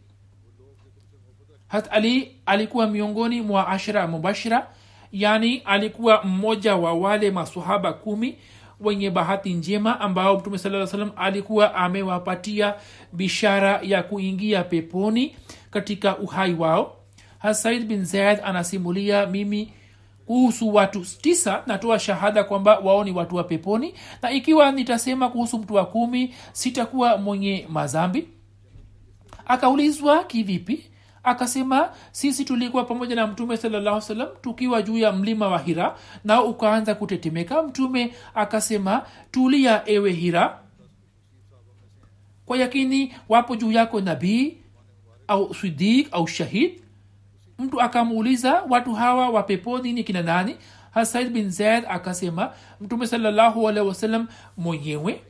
Hat 1.68 1.88
ali 1.92 2.36
alikuwa 2.46 2.88
miongoni 2.88 3.42
mwa 3.42 3.68
ashra 3.68 4.08
mubashira 4.08 4.68
yani 5.12 5.58
alikuwa 5.66 6.24
mmoja 6.24 6.76
wa 6.76 6.94
wale 6.94 7.32
masahaba 7.32 7.94
kumi 7.94 8.38
wenye 8.80 9.10
bahati 9.12 9.54
njema 9.54 10.00
ambao 10.00 10.38
mtume 10.40 10.58
saa 10.58 10.88
salam 10.88 11.12
alikuwa 11.16 11.76
amewapatia 11.76 12.74
bishara 13.14 13.80
ya 13.84 14.04
kuingia 14.04 14.64
peponi 14.64 15.36
katika 15.72 16.18
uhai 16.18 16.54
wao. 16.54 16.96
Hasaid 17.40 17.86
bin 17.86 18.06
zaid 18.06 18.40
anasimulia 18.44 19.26
mimi 19.26 19.74
kuhusu 20.30 20.74
watu 20.76 21.06
tisa 21.22 21.64
natoa 21.68 22.00
shahada 22.00 22.44
kwamba 22.44 22.80
wao 22.80 23.04
ni 23.04 23.12
watu 23.12 23.36
wa 23.36 23.44
peponi 23.44 23.94
na 24.22 24.32
ikiwa 24.32 24.72
nitasema 24.72 25.30
kuhusu 25.30 25.58
mtu 25.58 25.74
wa 25.74 25.86
kumi 25.86 26.34
sitakuwa 26.54 27.18
mwenye 27.18 27.66
mazambi 27.70 28.28
akaulizwa 29.46 30.24
kivipi? 30.24 30.86
Akasema 31.24 31.90
sisi 32.12 32.46
tulikuwa 32.46 32.84
pamoja 32.86 33.16
na 33.16 33.28
mtume 33.28 33.58
salallahu 33.58 34.02
salam 34.02 34.28
tukiwa 34.42 34.82
juu 34.82 34.98
ya 34.98 35.12
mlima 35.12 35.48
wa 35.48 35.60
hira 35.60 35.96
nao 36.24 36.46
ukaanza 36.46 36.96
kutetemeka. 36.96 37.64
Mtume 37.64 38.14
akasema 38.36 39.02
tulia 39.32 39.90
ewe 39.90 40.12
hira. 40.12 40.60
Kwa 42.46 42.58
yakini 42.58 43.14
wapo 43.30 43.56
juu 43.56 43.72
yako 43.72 44.02
nabii 44.02 44.58
au 45.28 45.54
sidik 45.54 46.08
au 46.12 46.28
shahid 46.28 46.82
mtu 47.60 47.82
akamuuliza 47.82 48.62
watu 48.70 48.94
hawa 48.94 49.30
wa 49.30 49.44
peponi 49.44 49.94
ni 49.94 50.04
kina 50.04 50.22
nani? 50.22 50.58
Hasaid 50.92 51.30
bin 51.30 51.50
zaid 51.52 51.84
akasema 51.90 52.54
mtume 52.82 53.08
wasallam 53.88 54.28
mwenyewe 54.58 55.22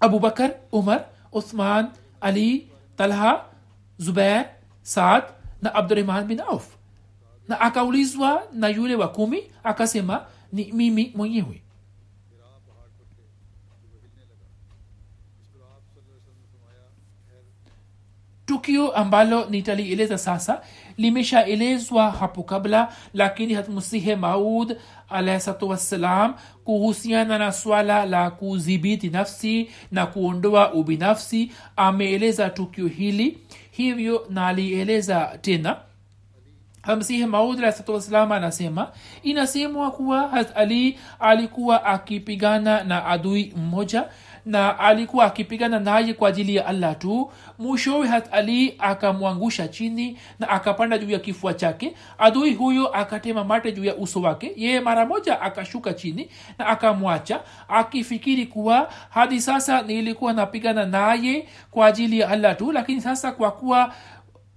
abubakar 0.00 0.50
umar 0.72 1.04
uthman 1.32 1.88
ali 2.20 2.68
talha 2.96 3.44
zubair 3.98 4.46
saad 4.82 5.24
na 5.62 5.74
abdurahman 5.74 6.24
bin 6.26 6.40
auf. 6.40 6.76
Na 7.48 7.60
akaulizwa 7.60 8.42
na 8.52 8.68
yule 8.68 8.94
wa 8.94 9.08
kumi 9.08 9.42
akasema 9.64 10.26
ni 10.52 10.72
mimi 10.72 11.12
mwenyewe. 11.16 11.62
Tukio 18.46 18.92
ambalo 18.92 19.44
nitalieleza 19.50 20.18
sasa 20.18 20.62
limeshaelezwa 21.00 22.10
hapo 22.10 22.42
kabla 22.42 22.92
lakini 23.14 23.54
hatmusihe 23.54 24.16
maud 24.16 24.76
alahsatu 25.08 25.68
wassalam 25.68 26.34
kuhusiana 26.64 27.38
na 27.38 27.52
swala 27.52 28.06
la 28.06 28.30
kudhibiti 28.30 29.08
nafsi 29.10 29.70
na 29.92 30.06
kuondoa 30.06 30.72
ubinafsi. 30.72 31.52
Ameeleza 31.76 32.50
tukio 32.50 32.86
hili 32.86 33.38
hivyo 33.70 34.26
nalieleza 34.30 35.38
tena. 35.42 35.76
Hamsihe 36.82 37.26
maud 37.26 37.58
alahsatu 37.58 37.94
wassalam 37.94 38.32
anasema 38.32 38.88
inasemwa 39.22 39.90
kuwa 39.90 40.28
hat 40.28 40.56
ali 40.56 40.98
alikuwa 41.20 41.84
akipigana 41.84 42.84
na 42.84 43.06
adui 43.06 43.52
mmoja 43.56 44.04
na 44.46 44.78
alikuwa 44.78 45.24
akipigana 45.24 45.80
naye 45.80 46.14
kwa 46.14 46.28
ajili 46.28 46.54
ya 46.56 46.66
allah 46.66 46.98
tu. 46.98 47.30
Mwishowe 47.58 48.06
hat 48.08 48.28
ali 48.32 48.74
akamwangusha 48.78 49.68
chini 49.68 50.18
na 50.38 50.48
akapanda 50.48 50.98
juu 50.98 51.10
ya 51.10 51.18
kifua 51.18 51.54
chake. 51.54 51.94
Adui 52.18 52.54
huyo 52.54 52.88
akatema 52.88 53.44
mate 53.44 53.72
juu 53.72 53.84
ya 53.84 53.96
uso 53.96 54.20
wake. 54.20 54.52
Yeye 54.56 54.80
mara 54.80 55.06
moja 55.06 55.40
akashuka 55.40 55.92
chini 55.94 56.28
na 56.58 56.66
akamwacha 56.66 57.40
akifikiri 57.68 58.46
kuwa 58.46 58.90
hadi 59.10 59.40
sasa 59.40 59.82
nilikuwa 59.82 60.32
napigana 60.32 60.86
naye 60.86 61.48
kwa 61.70 61.86
ajili 61.86 62.18
ya 62.20 62.28
allah 62.28 62.56
tu 62.56 62.72
lakini 62.72 63.00
sasa 63.00 63.32
kwa 63.32 63.50
kuwa 63.50 63.94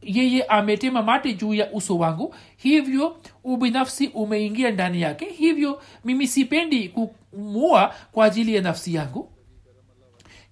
yeye 0.01 0.43
ametema 0.43 1.01
mate 1.03 1.33
juu 1.33 1.53
ya 1.53 1.71
uso 1.71 1.97
wangu 1.97 2.35
hivyo 2.57 3.17
ubinafsi 3.43 4.07
umeingia 4.07 4.71
ndani 4.71 5.01
yake. 5.01 5.25
Hivyo 5.25 5.81
mimi 6.05 6.27
sipendi 6.27 6.89
kumua 6.89 7.93
kwa 8.11 8.25
ajili 8.25 8.55
ya 8.55 8.61
nafsi 8.61 8.93
yangu 8.95 9.29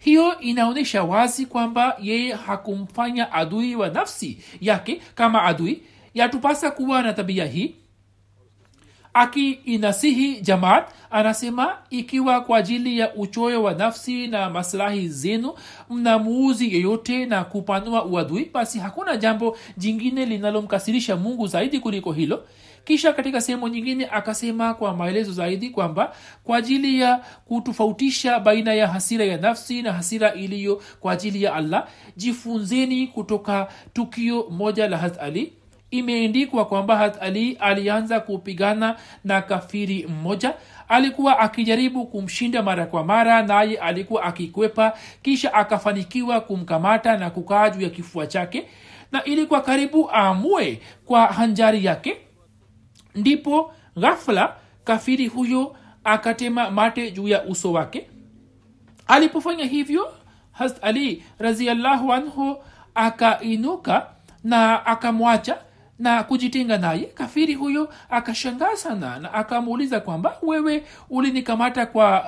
hiyo 0.04 0.40
inaonyesha 0.40 1.04
wazi 1.04 1.46
kwamba 1.46 1.98
yeye 2.02 2.34
hakumfanya 2.34 3.32
adui 3.32 3.76
wa 3.76 3.90
nafsi 3.90 4.38
yake 4.62 5.02
kama 5.16 5.44
adui. 5.44 5.82
Yatupasa 6.14 6.72
kuwa 6.72 7.02
na 7.02 7.14
tabia 7.14 7.46
hii. 7.46 7.76
Akiinasihi 9.14 10.42
jamaat 10.42 10.90
anasema 11.12 11.78
ikiwa 11.90 12.42
kwa 12.42 12.58
ajili 12.58 13.00
ya 13.00 13.16
uchoyo 13.16 13.64
wa 13.64 13.74
nafsi 13.74 14.28
na 14.28 14.50
maslahi 14.50 15.08
zenu 15.08 15.54
mnamuuzi 15.90 16.74
yeyote 16.74 17.26
na 17.26 17.44
kupanua 17.44 18.06
uadui 18.06 18.50
basi 18.54 18.80
hakuna 18.80 19.18
jambo 19.18 19.58
jingine 19.78 20.26
linalomkasirisha 20.26 21.16
mungu 21.16 21.48
zaidi 21.48 21.80
kuliko 21.80 22.12
hilo 22.12 22.44
kisha 22.84 23.14
katika 23.14 23.42
sehemu 23.42 23.68
nyingine 23.68 24.06
akasema 24.12 24.74
kwa 24.74 24.96
maelezo 24.96 25.32
zaidi 25.32 25.70
kwamba 25.70 26.16
kwa 26.44 26.58
ajili 26.58 27.02
ya 27.02 27.22
kutofautisha 27.46 28.40
baina 28.40 28.74
ya 28.74 28.88
hasira 28.88 29.26
ya 29.26 29.38
nafsi 29.38 29.82
na 29.82 29.94
hasira 29.94 30.34
iliyo 30.34 30.82
kwa 31.00 31.14
ajili 31.14 31.44
ya 31.44 31.54
allah 31.54 31.88
jifunzeni 32.18 33.08
kutoka 33.08 33.68
tukio 33.94 34.48
moja 34.50 34.88
la 34.88 34.98
hat 34.98 35.18
ali. 35.22 35.54
Imeendikwa 35.92 36.66
kwamba 36.66 36.98
hat 36.98 37.18
ali 37.22 37.54
alianza 37.54 38.20
kupigana 38.20 38.96
na 39.24 39.42
kafiri 39.42 40.08
mmoja. 40.08 40.54
Alikuwa 40.90 41.40
akijaribu 41.40 42.06
kumshinda 42.08 42.64
mara 42.64 42.86
kwa 42.86 43.04
mara 43.04 43.44
naye 43.44 43.78
alikuwa 43.78 44.24
akikwepa 44.24 44.94
kisha 45.22 45.54
akafanikiwa 45.54 46.42
kumkamata 46.42 47.18
na 47.18 47.30
kukaa 47.30 47.70
juu 47.70 47.82
ya 47.82 47.90
kifua 47.90 48.28
chake. 48.28 48.68
Na 49.12 49.24
ilikuwa 49.24 49.62
karibu 49.62 50.10
aamue 50.14 50.80
kwa 51.06 51.26
hanjari 51.26 51.86
yake 51.86 52.18
ndipo 53.16 53.74
ghafla 53.98 54.56
kafiri 54.84 55.28
huyo 55.28 55.76
akatema 56.04 56.72
mate 56.72 57.12
juu 57.12 57.28
ya 57.28 57.44
uso 57.44 57.72
wake. 57.72 58.08
Alipofanya 59.08 59.66
hivyo 59.66 60.14
hast 60.52 60.78
ali 60.84 61.24
raziallahu 61.40 62.14
anhu 62.14 62.58
akainuka 62.96 64.08
na 64.44 64.86
akamwacha 64.86 65.58
na 66.00 66.24
kujitenga 66.24 66.78
naye. 66.78 67.06
Kafiri 67.06 67.54
huyo 67.54 67.94
akashangaa 68.10 68.76
sana 68.76 69.20
na 69.20 69.34
akamuuliza 69.34 70.00
kwamba 70.00 70.38
wewe 70.42 70.84
ulinikamata 71.10 71.86
kwa 71.86 72.26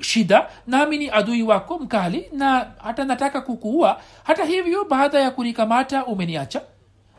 shida 0.00 0.48
nami 0.66 0.98
ni 0.98 1.10
adui 1.10 1.42
wako 1.42 1.78
mkali 1.78 2.28
na 2.32 2.66
hata 2.82 3.04
nataka 3.04 3.40
kukuua. 3.40 4.00
Hata 4.24 4.44
hivyo 4.44 4.84
baada 4.84 5.20
ya 5.20 5.30
kunikamata 5.30 6.06
umeniacha. 6.06 6.62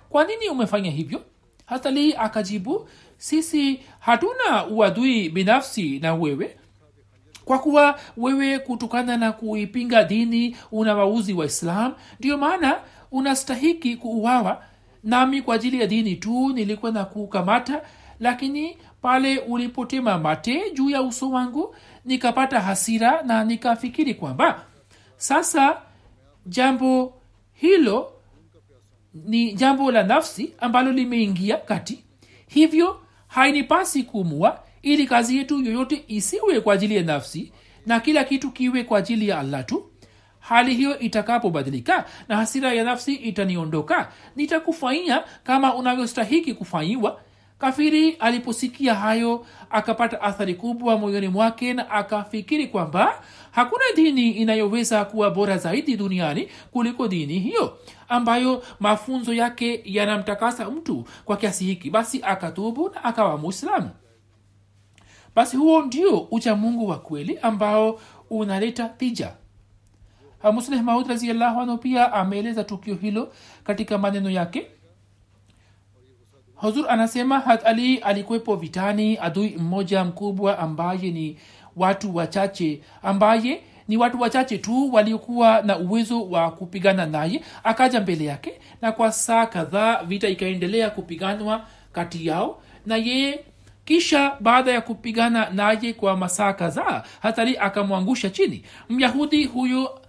Kwa 0.10 0.24
nini 0.24 0.50
umefanya 0.50 0.92
hivyo 0.92 1.22
hatalii 1.66 2.14
akajibu 2.14 2.89
sisi 3.18 3.80
hatuna 3.99 4.66
uadui 4.68 5.30
binafsi 5.30 5.99
na 5.99 6.14
wewe. 6.16 6.57
Kwa 7.45 7.59
kuwa 7.59 7.99
wewe 8.18 8.59
kutokana 8.59 9.18
na 9.18 9.32
kuipinga 9.32 10.03
dini 10.03 10.57
una 10.72 10.95
wauzi 10.95 11.34
wa 11.34 11.45
islam 11.45 11.93
ndiyo 12.20 12.38
maana 12.38 12.80
unastahiki 13.11 13.95
kuuawa. 13.95 14.64
Nami 15.03 15.41
kwa 15.41 15.55
ajili 15.55 15.80
ya 15.82 15.88
dini 15.88 16.16
tu 16.16 16.49
nilikuwa 16.53 16.91
na 16.91 17.05
kukamata 17.05 17.82
lakini 18.20 18.78
pale 19.01 19.38
ulipotema 19.39 20.18
mate 20.18 20.72
juu 20.72 20.89
ya 20.89 21.01
uso 21.01 21.30
wangu 21.32 21.76
nikapata 22.05 22.59
hasira 22.61 23.22
na 23.22 23.43
nikafikiri 23.43 24.14
kwamba 24.14 24.66
sasa 25.18 25.78
jambo 26.45 27.14
hilo 27.53 28.12
ni 29.14 29.53
jambo 29.53 29.91
la 29.91 30.03
nafsi 30.03 30.53
ambalo 30.59 30.91
limeingia 30.91 31.57
kati. 31.57 32.03
Hivyo 32.47 32.99
hainipasi 33.28 34.03
kumua 34.03 34.59
ili 34.82 35.07
kazi 35.07 35.38
yetu 35.38 35.61
yoyote 35.64 36.03
isiwe 36.07 36.61
kwa 36.61 36.74
ajili 36.74 36.95
ya 36.95 37.03
nafsi 37.03 37.51
na 37.86 37.99
kila 37.99 38.24
kitu 38.24 38.51
kiwe 38.51 38.84
kwa 38.84 38.99
ajili 38.99 39.28
ya 39.28 39.39
allah 39.39 39.66
tu. 39.66 39.89
Hali 40.39 40.76
hiyo 40.76 40.99
itakapobadilika 40.99 42.05
na 42.28 42.38
hasira 42.38 42.74
ya 42.74 42.84
nafsi 42.84 43.14
itaniondoka 43.16 44.11
nitakufanyia 44.36 45.24
kama 45.43 45.76
unavyostahiki 45.76 46.53
kufanyiwa 46.53 47.20
kafiri 47.57 48.11
aliposikia 48.11 48.95
hayo 48.95 49.45
akapata 49.70 50.22
athari 50.22 50.55
kubwa 50.55 50.97
moyoni 50.97 51.28
mwake 51.28 51.74
na 51.74 51.89
akafikiri 51.91 52.68
kwamba 52.68 53.22
hakuna 53.54 53.84
dini 53.95 54.32
inayoweza 54.32 55.06
kuwa 55.06 55.32
bora 55.32 55.58
zaidi 55.58 55.97
duniani 55.97 56.47
kuliko 56.72 57.08
dini 57.08 57.39
hiyo 57.39 57.78
ambayo 58.10 58.64
mafunzo 58.80 59.34
yake 59.34 59.82
yanamtakasa 59.86 60.70
mtu 60.70 61.06
kwa 61.26 61.38
kiasi 61.38 61.66
hiki. 61.66 61.89
Basi 61.89 62.20
akatubu 62.24 62.89
na 62.89 63.04
akawa 63.04 63.38
muislamu. 63.38 63.89
Basi 65.36 65.58
huo 65.58 65.82
ndio 65.82 66.20
uchamungu 66.20 66.88
wa 66.88 66.99
kweli 66.99 67.39
ambao 67.41 67.99
unaleta 68.30 68.89
tija. 68.89 69.34
Musleh 70.54 70.82
maud 70.82 71.08
raziallahu 71.08 71.62
anhu 71.62 71.78
pia 71.78 72.14
ameeleza 72.14 72.64
tukio 72.64 72.95
hilo 72.95 73.34
katika 73.64 73.97
maneno 73.97 74.30
yake. 74.30 74.68
Huzur 76.56 76.86
anasema 76.89 77.39
hat 77.39 77.66
ali 77.66 77.97
alikuwepo 77.97 78.56
vitani 78.56 79.18
adui 79.18 79.58
mmoja 79.58 80.04
mkubwa 80.04 80.60
ambaye 80.60 81.12
ni 81.12 81.38
watu 81.76 82.15
wachache 82.15 82.82
ambaye 83.03 83.61
ni 83.88 83.97
watu 83.97 84.21
wachache 84.21 84.57
tu 84.57 84.93
waliokuwa 84.93 85.61
na 85.61 85.78
uwezo 85.78 86.30
wa 86.30 86.51
kupigana 86.51 87.05
naye. 87.05 87.41
Akaja 87.63 88.01
mbele 88.01 88.26
yake 88.26 88.53
na 88.82 88.91
kwa 88.91 89.11
saa 89.11 89.45
kadhaa 89.45 90.03
vita 90.03 90.28
ikaendelea 90.28 90.89
kupiganwa 90.89 91.65
kati 91.91 92.28
yao 92.28 92.61
na 92.86 92.95
yeye. 92.97 93.39
Kisha 93.86 94.38
baada 94.39 94.71
ya 94.71 94.82
kupigana 94.82 95.49
naye 95.49 95.93
kwa 95.93 96.17
masaa 96.17 96.53
kadhaa 96.53 97.03
hatari 97.21 97.57
akamwangusha 97.57 98.30
chini. 98.30 98.63
Myahudi 98.89 99.45
huyo 99.45 99.99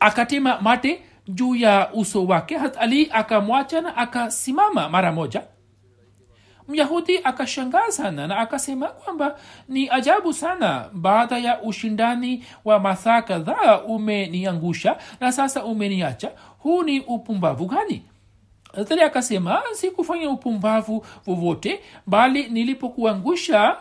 akatema 0.00 0.60
mate 0.60 1.00
juu 1.28 1.54
ya 1.54 1.90
uso 1.92 2.24
wake. 2.26 2.56
Hatali 2.56 3.08
akamwacha 3.12 3.80
na 3.80 3.96
akasimama 3.96 4.88
mara 4.88 5.12
moja 5.12 5.42
myahudi 6.68 7.18
akashangaa 7.24 7.90
sana 7.90 8.26
na 8.26 8.38
akasema 8.38 8.88
kwamba 8.88 9.38
ni 9.68 9.90
ajabu 9.90 10.32
sana 10.32 10.88
baada 10.92 11.38
ya 11.38 11.62
ushindani 11.62 12.44
wa 12.64 12.80
masaa 12.80 13.22
kadhaa 13.22 13.80
umeniangusha 13.80 14.96
na 15.20 15.32
sasa 15.32 15.64
umeniacha. 15.64 16.30
Huu 16.58 16.82
ni 16.82 17.00
upumbavu 17.00 17.66
gani? 17.66 18.02
Hatari 18.76 19.02
akasema 19.02 19.62
sikufanya 19.72 20.30
upumbavu 20.30 21.06
vovote 21.26 21.80
bali 22.06 22.48
nilipokuangusha 22.48 23.76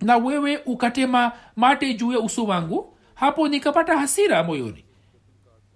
na 0.00 0.16
wewe 0.16 0.56
ukatema 0.66 1.32
mate 1.56 1.94
juu 1.94 2.12
ya 2.12 2.20
uso 2.20 2.44
wangu 2.44 2.96
hapo 3.14 3.48
nikapata 3.48 3.98
hasira 3.98 4.42
moyoni. 4.44 4.84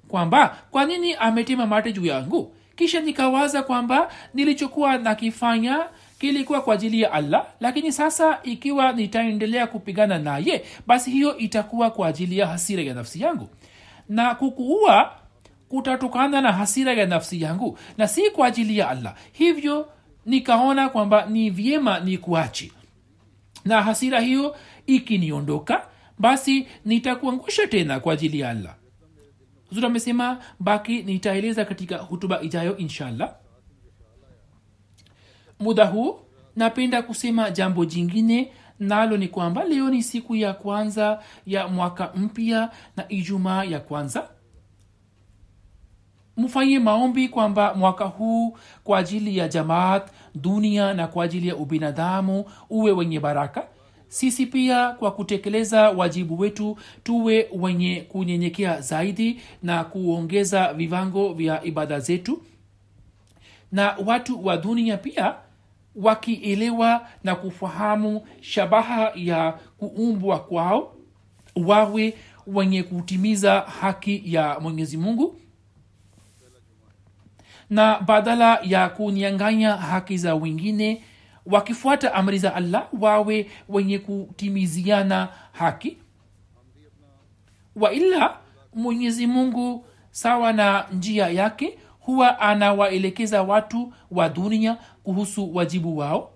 Kwamba 0.08 0.56
kwa 0.70 0.84
nini 0.84 1.14
ametema 1.14 1.66
mate 1.66 1.92
juu 1.92 2.06
yangu 2.06 2.54
kisha 2.78 3.00
nikawaza 3.00 3.62
kwamba 3.62 4.12
nilichokuwa 4.34 4.98
nakifanya 4.98 5.86
kilikuwa 6.18 6.60
kwa 6.60 6.74
ajili 6.74 7.00
ya 7.00 7.12
allah 7.12 7.46
lakini 7.60 7.92
sasa 7.92 8.38
ikiwa 8.42 8.92
nitaendelea 8.92 9.66
kupigana 9.66 10.18
naye 10.18 10.64
basi 10.86 11.10
hiyo 11.10 11.36
itakuwa 11.38 11.90
kwa 11.90 12.08
ajili 12.08 12.38
ya 12.38 12.46
hasira 12.46 12.82
ya 12.82 12.94
nafsi 12.94 13.20
yangu. 13.20 13.48
Na 14.08 14.34
kukuua 14.34 15.12
kutatokana 15.68 16.40
na 16.40 16.52
hasira 16.52 16.92
ya 16.92 17.06
nafsi 17.06 17.42
yangu 17.42 17.78
na 17.96 18.08
si 18.08 18.30
kwa 18.30 18.46
ajili 18.46 18.78
ya 18.78 18.88
allah. 18.88 19.14
Hivyo 19.32 19.88
nikaona 20.26 20.88
kwamba 20.88 21.26
ni 21.26 21.50
vyema 21.50 22.00
ni 22.00 22.18
kuachi 22.18 22.72
na 23.64 23.82
hasira 23.82 24.20
hiyo 24.20 24.56
ikiniondoka 24.86 25.86
basi 26.18 26.66
nitakuangusha 26.84 27.66
tena 27.66 28.00
kwa 28.00 28.12
ajili 28.12 28.40
ya 28.40 28.50
allah 28.50 28.74
huzur 29.68 29.86
amesema 29.86 30.38
baki 30.60 31.02
nitaeleza 31.02 31.64
katika 31.64 31.96
hutuba 31.96 32.40
ijayo 32.42 32.76
inshallah. 32.76 33.34
Muda 35.60 35.84
huu 35.86 36.18
napenda 36.56 37.02
kusema 37.02 37.50
jambo 37.50 37.84
jingine 37.84 38.52
nalo 38.78 39.16
ni 39.16 39.28
kwamba 39.28 39.64
leo 39.64 39.90
ni 39.90 40.02
siku 40.02 40.36
ya 40.36 40.52
kwanza 40.54 41.22
ya 41.46 41.68
mwaka 41.68 42.12
mpya 42.14 42.70
na 42.96 43.08
ijumaa 43.08 43.64
ya 43.64 43.80
kwanza. 43.80 44.28
Mfanye 46.36 46.78
maombi 46.78 47.28
kwamba 47.28 47.74
mwaka 47.74 48.04
huu 48.04 48.58
kwa 48.84 48.98
ajili 48.98 49.36
ya 49.36 49.48
jamaat 49.48 50.08
dunia 50.34 50.94
na 50.94 51.06
kwa 51.06 51.24
ajili 51.24 51.48
ya 51.48 51.56
ubinadamu 51.56 52.44
uwe 52.70 52.92
wenye 52.92 53.20
baraka 53.20 53.66
sisi 54.08 54.46
pia 54.46 54.90
kwa 54.90 55.10
kutekeleza 55.10 55.90
wajibu 55.90 56.38
wetu 56.38 56.78
tuwe 57.02 57.48
wenye 57.52 58.00
kunyenyekea 58.08 58.80
zaidi 58.80 59.40
na 59.62 59.84
kuongeza 59.84 60.72
vivango 60.72 61.32
vya 61.32 61.64
ibada 61.64 62.00
zetu. 62.00 62.42
Na 63.72 63.96
watu 64.06 64.46
wa 64.46 64.56
dunia 64.56 64.96
pia 64.96 65.34
wakielewa 65.96 67.06
na 67.24 67.34
kufahamu 67.34 68.26
shabaha 68.40 69.12
ya 69.14 69.52
kuumbwa 69.78 70.38
kwao 70.40 70.94
wawe 71.56 72.14
wenye 72.46 72.82
kutimiza 72.82 73.60
haki 73.60 74.22
ya 74.24 74.60
mwenyezi 74.60 74.96
mungu. 74.96 75.36
Na 77.70 78.00
badala 78.00 78.58
ya 78.62 78.88
kunyanganya 78.88 79.76
haki 79.76 80.18
za 80.18 80.34
wengine 80.34 81.02
wakifuata 81.50 82.14
amri 82.14 82.38
za 82.38 82.54
allah 82.54 82.88
wawe 83.00 83.50
wenye 83.68 83.98
kutimiziana 83.98 85.28
haki. 85.52 85.96
Waila 87.76 88.36
mwenyezi 88.74 89.26
mungu 89.26 89.84
sawa 90.10 90.52
na 90.52 90.86
njia 90.92 91.28
yake 91.28 91.78
huwa 92.00 92.40
anawaelekeza 92.40 93.42
watu 93.42 93.92
wa 94.10 94.28
dunia 94.28 94.76
kuhusu 95.02 95.54
wajibu 95.56 95.98
wao. 95.98 96.30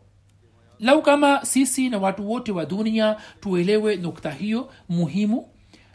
Lau 0.79 1.03
kama 1.03 1.45
sisi 1.45 1.89
na 1.89 1.99
watu 1.99 2.31
wote 2.31 2.53
wa 2.53 2.67
dunia 2.67 3.17
tuelewe 3.41 3.97
nukta 3.97 4.31
hiyo 4.31 4.71
muhimu 4.89 5.49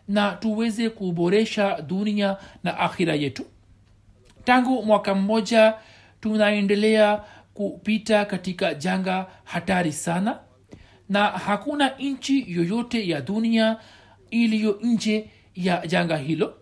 na 0.07 0.32
tuweze 0.32 0.89
kuboresha 0.89 1.82
dunia 1.82 2.38
na 2.63 2.78
akhira 2.80 3.15
yetu. 3.15 3.43
Tangu 4.43 4.84
mwaka 4.84 5.15
mmoja 5.15 5.74
tunaendelea 6.22 7.22
kupita 7.58 8.26
katika 8.26 8.74
janga 8.74 9.26
hatari 9.43 9.91
sana 9.91 10.39
na 11.10 11.24
hakuna 11.26 11.89
nchi 11.99 12.45
yoyote 12.47 13.08
ya 13.08 13.22
dunia 13.22 13.78
iliyo 14.32 14.80
nje 14.82 15.30
ya 15.55 15.88
janga 15.88 16.18
hilo. 16.18 16.53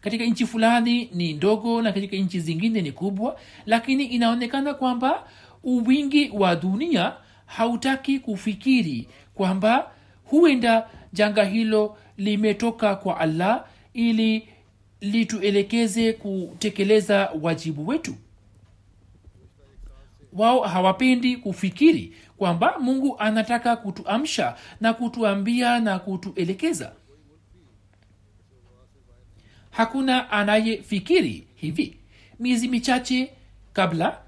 Katika 0.00 0.24
nchi 0.24 0.46
fulani 0.46 1.10
ni 1.14 1.32
ndogo 1.32 1.82
na 1.82 1.92
katika 1.92 2.16
nchi 2.16 2.40
zingine 2.40 2.82
ni 2.82 2.92
kubwa 2.92 3.40
lakini 3.66 4.04
inaonekana 4.04 4.74
kwamba 4.74 5.28
uwingi 5.62 6.30
wa 6.34 6.56
dunia 6.56 7.12
hautaki 7.46 8.18
kufikiri 8.18 9.08
kwamba 9.34 9.90
huenda 10.24 10.88
janga 11.12 11.44
hilo 11.44 11.96
limetoka 12.16 12.96
kwa 12.96 13.20
allah 13.20 13.64
ili 13.94 14.48
lituelekeze 15.00 16.12
kutekeleza 16.12 17.30
wajibu 17.42 17.86
wetu 17.88 18.14
wao 20.34 20.60
hawapendi 20.60 21.36
kufikiri 21.36 22.14
kwamba 22.36 22.78
mungu 22.80 23.18
anataka 23.18 23.76
kutuamsha 23.76 24.56
na 24.80 24.94
kutuambia 24.94 25.80
na 25.80 25.98
kutuelekeza. 25.98 26.92
Hakuna 29.70 30.30
anayefikiri 30.30 31.46
hivi. 31.54 31.96
Miezi 32.40 32.68
michache 32.68 33.32
kabla 33.72 34.18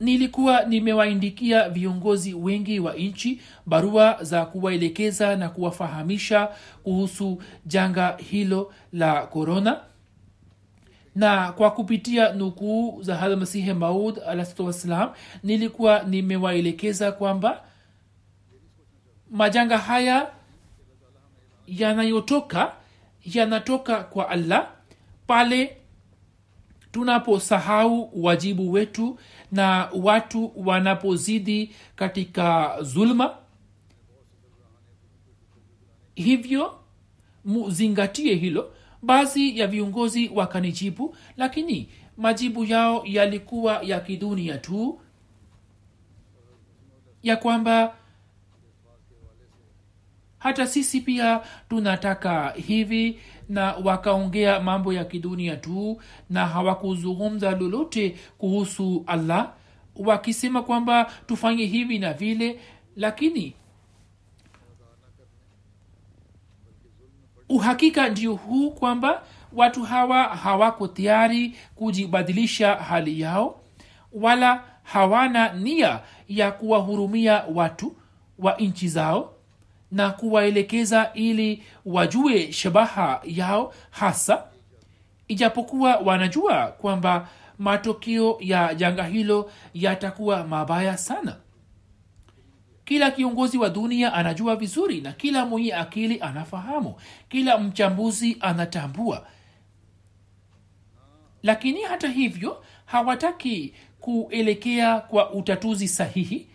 nilikuwa 0.00 0.64
nimewaindikia 0.64 1.68
viongozi 1.68 2.34
wengi 2.34 2.80
wa 2.80 2.94
nchi 2.94 3.40
barua 3.66 4.18
za 4.24 4.46
kuwaelekeza 4.46 5.36
na 5.36 5.48
kuwafahamisha 5.48 6.48
kuhusu 6.82 7.42
janga 7.66 8.16
hilo 8.16 8.72
la 8.92 9.26
korona 9.26 9.80
na 11.14 11.52
kwa 11.52 11.70
kupitia 11.70 12.32
nukuu 12.32 13.02
za 13.02 13.16
hadmasihi 13.16 13.72
maud 13.72 14.18
alahsatu 14.28 14.66
wassalam 14.66 15.10
nilikuwa 15.42 16.02
nimewaelekeza 16.02 17.12
kwamba 17.12 17.64
majanga 19.30 19.78
haya 19.78 20.30
yanayotoka 21.66 22.72
yanatoka 23.34 24.04
kwa 24.04 24.28
allah 24.28 24.70
pale 25.26 25.76
tunaposahau 26.92 28.10
wajibu 28.24 28.72
wetu 28.72 29.18
na 29.52 29.88
watu 30.02 30.52
wanapozidi 30.56 31.74
katika 31.96 32.76
zulma. 32.82 33.36
Hivyo 36.14 36.78
muzingatie 37.44 38.34
hilo 38.34 38.74
baadhi 39.02 39.58
ya 39.58 39.66
viongozi 39.66 40.30
wakanijibu 40.34 41.16
lakini 41.36 41.88
majibu 42.16 42.64
yao 42.64 43.02
yalikuwa 43.06 43.82
ya 43.82 44.00
kidunia 44.00 44.58
tu 44.58 45.00
ya 47.22 47.36
kwamba 47.36 47.94
hata 50.38 50.66
sisi 50.66 51.00
pia 51.00 51.40
tunataka 51.68 52.50
hivi 52.50 53.18
na 53.48 53.72
wakaongea 53.74 54.60
mambo 54.60 54.92
ya 54.92 55.04
kidunia 55.04 55.56
tu 55.56 56.00
na 56.30 56.46
hawakuzungumza 56.46 57.50
lolote 57.50 58.16
kuhusu 58.38 59.04
allah 59.06 59.52
wakisema 59.96 60.62
kwamba 60.62 61.12
tufanye 61.26 61.66
hivi 61.66 61.98
na 61.98 62.12
vile 62.12 62.60
lakini 62.96 63.54
uhakika 67.50 68.08
ndio 68.08 68.34
huu 68.34 68.70
kwamba 68.70 69.22
watu 69.52 69.82
hawa 69.82 70.22
hawako 70.24 70.88
tayari 70.88 71.56
kujibadilisha 71.74 72.74
hali 72.74 73.20
yao 73.20 73.60
wala 74.12 74.62
hawana 74.82 75.52
nia 75.52 76.00
ya 76.28 76.52
kuwahurumia 76.52 77.44
watu 77.54 77.96
wa 78.38 78.56
nchi 78.56 78.88
zao 78.88 79.32
na 79.92 80.10
kuwaelekeza 80.10 81.10
ili 81.14 81.62
wajue 81.86 82.52
shabaha 82.52 83.20
yao 83.24 83.74
hasa. 83.90 84.42
Ijapokuwa 85.28 85.96
wanajua 85.96 86.66
kwamba 86.66 87.28
matokeo 87.58 88.36
ya 88.40 88.74
janga 88.74 89.04
hilo 89.04 89.50
yatakuwa 89.74 90.44
mabaya 90.46 90.96
sana 90.98 91.36
kila 92.90 93.10
kiongozi 93.10 93.58
wa 93.58 93.68
dunia 93.70 94.12
anajua 94.14 94.56
vizuri 94.56 95.00
na 95.00 95.12
kila 95.12 95.46
mwenye 95.46 95.74
akili 95.74 96.20
anafahamu. 96.20 96.94
Kila 97.28 97.58
mchambuzi 97.58 98.36
anatambua. 98.40 99.26
Lakini 101.42 101.82
hata 101.82 102.08
hivyo 102.08 102.64
hawataki 102.84 103.74
kuelekea 104.00 105.00
kwa 105.00 105.32
utatuzi 105.32 105.88
sahihi 105.88 106.48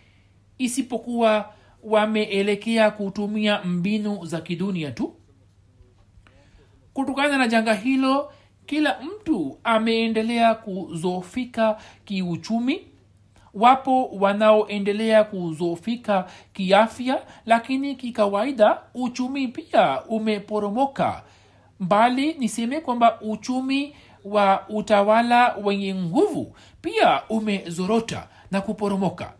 isipokuwa 0.58 1.52
wameelekea 1.82 2.90
kutumia 2.90 3.62
mbinu 3.64 4.24
za 4.26 4.40
kidunia 4.40 4.90
tu. 4.90 5.14
Kutokana 6.94 7.38
na 7.38 7.48
janga 7.48 7.74
hilo 7.74 8.32
kila 8.66 9.00
mtu 9.02 9.58
ameendelea 9.64 10.54
kuzofika 10.54 11.80
kiuchumi 12.04 12.86
wapo 13.56 14.06
wanaoendelea 14.08 15.24
kuzofika 15.24 16.30
kiafya 16.52 17.22
lakini 17.46 17.94
kikawaida 17.94 18.78
uchumi 18.94 19.48
pia 19.48 20.04
umeporomoka. 20.04 21.22
Mbali 21.80 22.34
niseme 22.34 22.80
kwamba 22.80 23.20
uchumi 23.20 23.94
wa 24.24 24.68
utawala 24.68 25.54
wenye 25.54 25.94
nguvu 25.94 26.56
pia 26.82 27.22
umezorota 27.28 28.28
na 28.50 28.60
kuporomoka. 28.60 29.32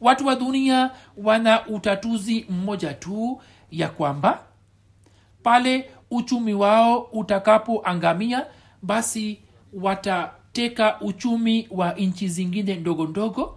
Watu 0.00 0.26
wa 0.26 0.36
dunia 0.36 0.90
wana 1.16 1.66
utatuzi 1.66 2.46
mmoja 2.50 2.94
tu 2.94 3.40
ya 3.70 3.88
kwamba 3.88 4.42
pale 5.42 5.90
uchumi 6.10 6.54
wao 6.54 6.98
utakapoangamia 6.98 8.46
basi 8.82 9.40
watateka 9.72 11.00
uchumi 11.00 11.68
wa 11.70 11.92
nchi 11.92 12.28
zingine 12.28 12.74
ndogo 12.76 13.06
ndogo 13.06 13.56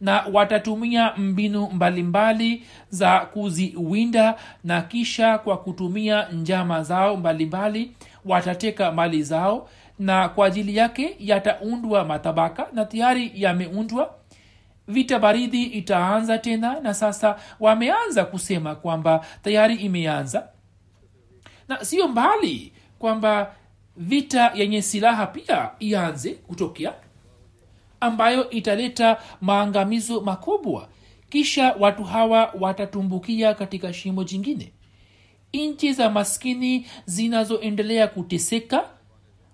na 0.00 0.24
watatumia 0.32 1.12
mbinu 1.16 1.60
mbalimbali 1.70 2.02
mbali 2.02 2.66
za 2.90 3.20
kuziwinda 3.20 4.34
na 4.64 4.82
kisha 4.82 5.38
kwa 5.38 5.56
kutumia 5.58 6.28
njama 6.28 6.82
zao 6.82 7.16
mbalimbali 7.16 7.80
mbali, 7.84 7.96
watateka 8.24 8.92
mali 8.92 9.22
zao 9.22 9.68
na 9.98 10.28
kwa 10.28 10.46
ajili 10.46 10.76
yake 10.76 11.16
yataundwa 11.18 12.04
matabaka 12.04 12.66
na 12.72 12.84
tayari 12.84 13.32
yameundwa. 13.34 14.14
Vita 14.88 15.18
baridi 15.18 15.62
itaanza 15.62 16.38
tena 16.38 16.80
na 16.80 16.94
sasa 16.94 17.36
wameanza 17.60 18.24
kusema 18.24 18.74
kwamba 18.74 19.26
tayari 19.42 19.74
imeanza. 19.74 20.48
Na 21.68 21.84
sio 21.84 22.08
mbali 22.08 22.72
kwamba 22.98 23.54
vita 23.96 24.52
yenye 24.54 24.82
silaha 24.82 25.26
pia 25.26 25.70
ianze 25.78 26.30
kutokea 26.34 26.94
ambayo 28.00 28.50
italeta 28.50 29.22
maangamizo 29.40 30.20
makubwa. 30.20 30.88
Kisha 31.28 31.72
watu 31.78 32.04
hawa 32.04 32.54
watatumbukia 32.60 33.54
katika 33.54 33.92
shimo 33.92 34.24
jingine. 34.24 34.72
Nchi 35.52 35.92
za 35.92 36.10
maskini 36.10 36.86
zinazoendelea 37.06 38.08
kuteseka 38.08 38.84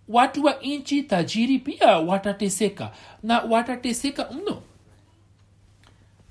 watu 0.08 0.44
wa 0.44 0.52
nchi 0.62 1.02
tajiri 1.02 1.58
pia 1.58 1.98
watateseka 1.98 2.92
na 3.22 3.38
watateseka 3.40 4.30
mno. 4.32 4.62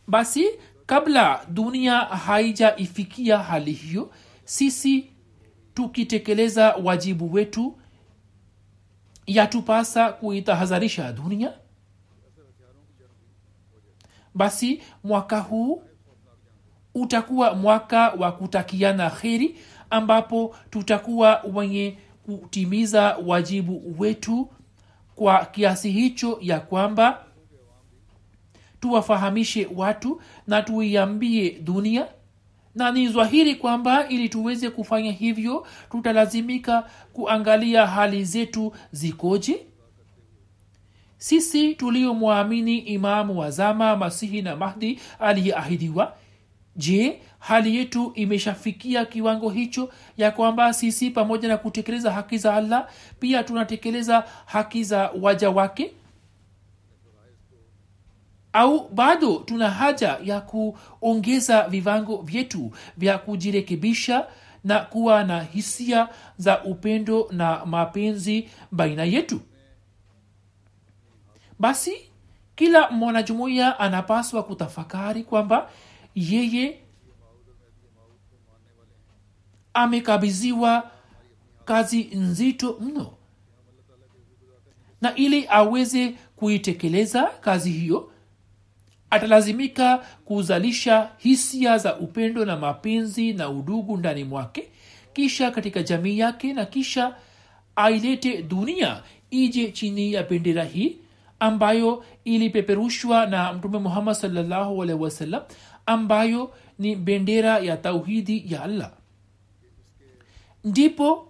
Basi 0.07 0.45
kabla 0.85 1.45
dunia 1.49 1.97
haijaifikia 1.99 3.37
hali 3.37 3.71
hiyo 3.71 4.11
sisi 4.45 5.05
tukitekeleza 5.73 6.75
wajibu 6.83 7.33
wetu 7.33 7.75
yatupasa 9.27 10.11
kuitahadharisha 10.11 11.11
dunia? 11.13 11.53
Basi 14.35 14.81
mwaka 15.03 15.39
huu 15.39 15.83
utakuwa 16.95 17.53
mwaka 17.55 18.09
wa 18.09 18.31
kutakiana 18.31 19.09
kheri 19.09 19.57
ambapo 19.89 20.55
tutakuwa 20.69 21.41
wenye 21.53 21.97
kutimiza 22.25 23.17
wajibu 23.25 23.95
wetu 23.99 24.49
kwa 25.15 25.45
kiasi 25.45 25.91
hicho 25.91 26.37
ya 26.41 26.59
kwamba 26.59 27.25
tuwafahamishe 28.79 29.69
watu 29.75 30.21
na 30.47 30.61
tuiambie 30.61 31.49
dunia 31.59 32.07
na 32.77 32.91
ni 32.91 33.07
zwahiri 33.07 33.55
kwamba 33.55 34.07
ili 34.07 34.29
tuweze 34.29 34.69
kufanya 34.69 35.11
hivyo 35.11 35.67
tutalazimika 35.91 36.89
kuangalia 37.13 37.87
hali 37.87 38.25
zetu 38.25 38.73
zikoje? 38.91 39.65
Sisi 41.17 41.75
tuliomwamini 41.75 42.77
imamu 42.77 43.39
wa 43.39 43.51
zama 43.51 43.95
masihi 43.95 44.41
na 44.41 44.55
mahdi 44.55 44.99
aliyeahidiwa 45.19 46.13
je 46.75 47.21
hali 47.39 47.75
yetu 47.75 48.11
imeshafikia 48.15 49.05
kiwango 49.05 49.49
hicho 49.49 49.89
ya 50.17 50.31
kwamba 50.31 50.73
sisi 50.73 51.09
pamoja 51.11 51.47
na 51.47 51.57
kutekeleza 51.57 52.11
haki 52.11 52.37
za 52.37 52.53
allah 52.53 52.87
pia 53.19 53.43
tunatekeleza 53.43 54.23
haki 54.45 54.83
za 54.83 55.11
waja 55.21 55.49
wake 55.49 55.91
au 58.57 58.89
bado 58.89 59.35
tuna 59.45 59.69
haja 59.69 60.19
ya 60.23 60.41
kuongeza 60.41 61.67
viwango 61.67 62.17
vyetu 62.21 62.71
vya 62.97 63.17
kujirekebisha 63.17 64.27
na 64.63 64.79
kuwa 64.79 65.23
na 65.23 65.43
hisia 65.43 66.09
za 66.37 66.63
upendo 66.63 67.27
na 67.31 67.65
mapenzi 67.65 68.49
baina 68.71 69.03
yetu. 69.03 69.39
Basi 71.59 71.95
kila 72.55 72.89
mwanajumuiya 72.91 73.79
anapaswa 73.79 74.43
kutafakari 74.43 75.23
kwamba 75.23 75.69
yeye 76.15 76.79
amekabiziwa 79.73 80.91
kazi 81.65 82.03
nzito 82.03 82.77
mno. 82.81 83.13
Na 85.01 85.15
ili 85.15 85.45
aweze 85.49 86.15
kuitekeleza 86.35 87.23
kazi 87.23 87.71
hiyo 87.71 88.11
atalazimika 89.09 89.97
kuzalisha 90.25 91.09
hisia 91.17 91.77
za 91.77 91.95
upendo 91.97 92.45
na 92.45 92.57
mapenzi 92.57 93.33
na 93.33 93.49
udugu 93.49 93.97
ndani 93.97 94.23
mwake 94.23 94.67
kisha 95.13 95.51
katika 95.51 95.83
jamii 95.83 96.19
yake 96.19 96.53
na 96.53 96.65
kisha 96.65 97.15
ailete 97.75 98.41
dunia 98.41 99.03
ije 99.31 99.71
chini 99.71 100.13
ya 100.13 100.23
bendera 100.23 100.63
hii 100.63 100.97
ambayo 101.39 102.05
ilipeperushwa 102.25 103.25
na 103.25 103.53
mtume 103.53 103.77
muhammad 103.79 104.15
salllahu 104.15 104.83
alaihi 104.83 105.03
wasallam 105.03 105.41
ambayo 105.85 106.53
ni 106.79 106.95
bendera 106.95 107.59
ya 107.59 107.77
tauhidi 107.77 108.53
ya 108.53 108.63
allah. 108.63 108.91
Ndipo 110.63 111.27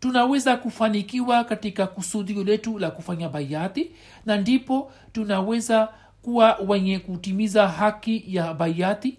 tunaweza 0.00 0.56
kufanikiwa 0.56 1.44
katika 1.44 1.86
kusudio 1.86 2.44
letu 2.44 2.78
la 2.78 2.90
kufanya 2.90 3.28
bayati 3.28 3.90
na 4.26 4.36
ndipo 4.36 4.92
tunaweza 5.12 5.88
kuwa 6.26 6.56
wenye 6.68 6.98
kutimiza 6.98 7.68
haki 7.68 8.24
ya 8.36 8.54
bayati 8.54 9.18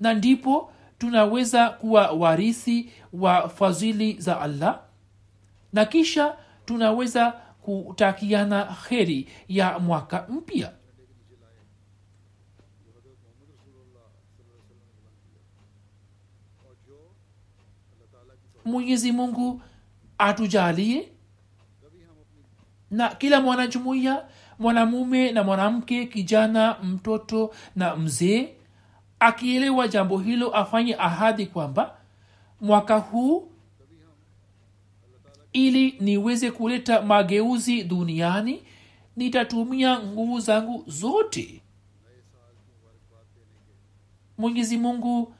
na 0.00 0.14
ndipo 0.14 0.72
tunaweza 0.98 1.70
kuwa 1.70 2.10
warithi 2.10 2.92
wa 3.12 3.48
fadhili 3.48 4.12
za 4.20 4.40
allah 4.40 4.80
na 5.72 5.84
kisha 5.84 6.36
tunaweza 6.64 7.30
kutakiana 7.62 8.64
kheri 8.64 9.28
ya 9.48 9.78
mwaka 9.78 10.26
mpya. 10.28 10.72
Mwenyezi 18.64 19.12
mungu 19.12 19.62
atujalie 20.18 21.08
na 22.90 23.08
kila 23.08 23.40
mwanajumuiya 23.40 24.28
mwanamume 24.58 25.32
na 25.32 25.44
mwanamke 25.44 26.06
kijana 26.06 26.76
mtoto 26.82 27.54
na 27.76 27.96
mzee. 27.96 28.48
Akielewa 29.20 29.88
jambo 29.88 30.18
hilo 30.18 30.54
afanye 30.56 30.94
ahadi 30.98 31.46
kwamba 31.46 31.96
mwaka 32.60 32.96
huu 32.98 33.48
ili 35.52 35.94
niweze 36.00 36.50
kuleta 36.50 37.02
mageuzi 37.02 37.82
duniani 37.84 38.62
nitatumia 39.16 40.00
nguvu 40.00 40.40
zangu 40.40 40.84
zote. 40.86 41.62
Mwenyezi 44.38 44.76
mungu 44.78 45.34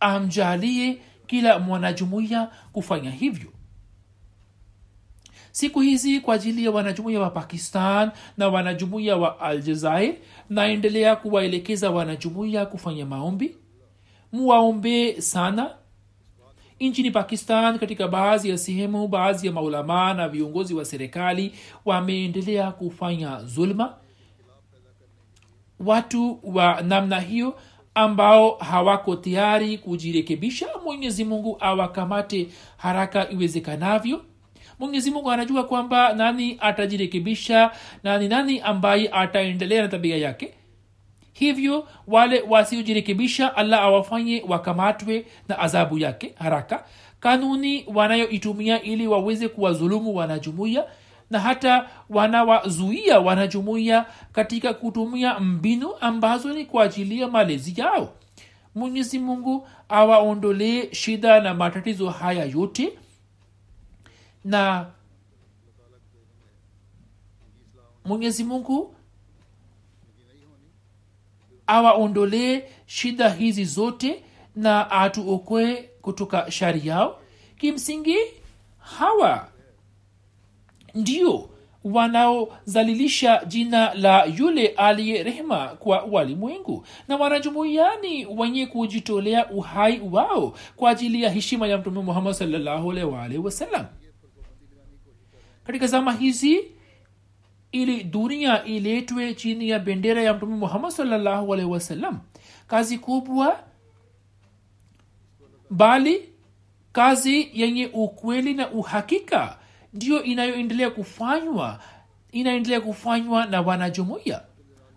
amjalie 0.00 1.02
kila 1.26 1.58
mwanajumuiya 1.58 2.50
kufanya 2.72 3.10
hivyo 3.10 3.52
siku 5.52 5.80
hizi 5.80 6.20
kwa 6.20 6.34
ajili 6.34 6.64
ya 6.64 6.70
wanajumuiya 6.70 7.20
wa 7.20 7.30
pakistan 7.30 8.10
na 8.36 8.48
wanajumuiya 8.48 9.16
wa 9.16 9.40
aljazair 9.40 10.14
naendelea 10.50 11.16
kuwaelekeza 11.16 11.90
wanajumuiya 11.90 12.66
kufanya 12.66 13.06
maombi. 13.06 13.56
Muwaombee 14.32 15.20
sana. 15.20 15.70
Nchini 16.80 17.10
pakistan 17.10 17.78
katika 17.78 18.08
baadhi 18.08 18.50
ya 18.50 18.58
sehemu 18.58 19.08
baadhi 19.08 19.46
ya 19.46 19.52
maulamaa 19.52 20.14
na 20.14 20.28
viongozi 20.28 20.74
wa 20.74 20.84
serikali 20.84 21.52
wameendelea 21.84 22.72
kufanya 22.72 23.44
zulma. 23.44 23.94
Watu 25.80 26.40
wa 26.42 26.82
namna 26.82 27.20
hiyo 27.20 27.58
ambao 27.94 28.50
hawako 28.54 29.16
tayari 29.16 29.78
kujirekebisha 29.78 30.66
mwenyezi 30.84 31.24
mungu 31.24 31.56
awakamate 31.60 32.48
haraka 32.76 33.30
iwezekanavyo 33.30 34.24
mwenyezi 34.80 35.10
mungu 35.10 35.30
anajua 35.30 35.64
kwamba 35.64 36.12
nani 36.12 36.56
atajirekebisha 36.60 37.70
na 38.02 38.18
ni 38.18 38.28
nani 38.28 38.60
ambaye 38.60 39.08
ataendelea 39.12 39.82
na 39.82 39.88
tabia 39.88 40.16
yake. 40.16 40.54
Hivyo 41.32 41.88
wale 42.06 42.42
wasiojirekebisha 42.48 43.56
allah 43.56 43.80
awafanye 43.80 44.44
wakamatwe 44.48 45.26
na 45.48 45.58
adhabu 45.58 45.98
yake 45.98 46.34
haraka. 46.38 46.84
Kanuni 47.20 47.84
wanayoitumia 47.94 48.82
ili 48.82 49.06
waweze 49.06 49.48
kuwadhulumu 49.48 50.16
wanajumuiya 50.16 50.84
na 51.30 51.40
hata 51.40 51.86
wanawazuia 52.10 53.20
wanajumuiya 53.20 54.06
katika 54.32 54.74
kutumia 54.74 55.40
mbinu 55.40 55.90
ambazo 56.00 56.52
ni 56.52 56.64
kwa 56.64 56.84
ajili 56.84 57.20
ya 57.20 57.28
malezi 57.28 57.80
yao. 57.80 58.12
Mwenyezi 58.74 59.18
mungu 59.18 59.68
awaondolee 59.88 60.88
shida 60.94 61.40
na 61.40 61.54
matatizo 61.54 62.10
haya 62.10 62.44
yote 62.44 62.92
na 64.44 64.86
mwenyezi 68.04 68.44
mungu 68.44 68.94
awaondolee 71.66 72.62
shida 72.86 73.28
hizi 73.30 73.64
zote 73.64 74.24
na 74.56 74.90
atuokoe 74.90 75.76
kutoka 76.02 76.50
shari 76.50 76.86
yao. 76.88 77.20
Kimsingi 77.58 78.16
hawa 78.78 79.48
ndio 80.94 81.50
wanaozalilisha 81.84 83.44
jina 83.44 83.94
la 83.94 84.24
yule 84.24 84.68
aliye 84.68 85.22
rehema 85.22 85.68
kwa 85.68 86.02
walimwengu 86.02 86.86
na 87.08 87.16
wanajumuiani 87.16 88.26
wenye 88.26 88.66
kujitolea 88.66 89.50
uhai 89.50 90.00
wao 90.12 90.54
kwa 90.76 90.90
ajili 90.90 91.22
ya 91.22 91.30
heshima 91.30 91.66
ya 91.66 91.78
mtume 91.78 92.00
muhammad 92.02 92.32
salllahualwalhi 92.34 93.38
wasallam 93.38 93.86
katika 95.64 95.86
zama 95.86 96.12
hizi 96.12 96.60
ili 97.72 98.04
dunia 98.04 98.64
iletwe 98.64 99.34
chini 99.34 99.68
ya 99.68 99.78
bendera 99.78 100.22
ya 100.22 100.34
mtume 100.34 100.56
muhammad 100.56 100.90
salllahualhi 100.90 101.64
wasallam 101.66 102.18
kazi 102.66 102.98
kubwa 102.98 103.60
bali 105.70 106.28
kazi 106.92 107.50
yenye 107.52 107.86
ukweli 107.92 108.54
na 108.54 108.70
uhakika 108.70 109.58
ndiyo 109.92 110.22
inayoendelea 110.22 110.90
kufanywa 110.90 111.80
inaendelea 112.32 112.80
kufanywa 112.80 113.46
na 113.46 113.60
wanajumuiya. 113.60 114.42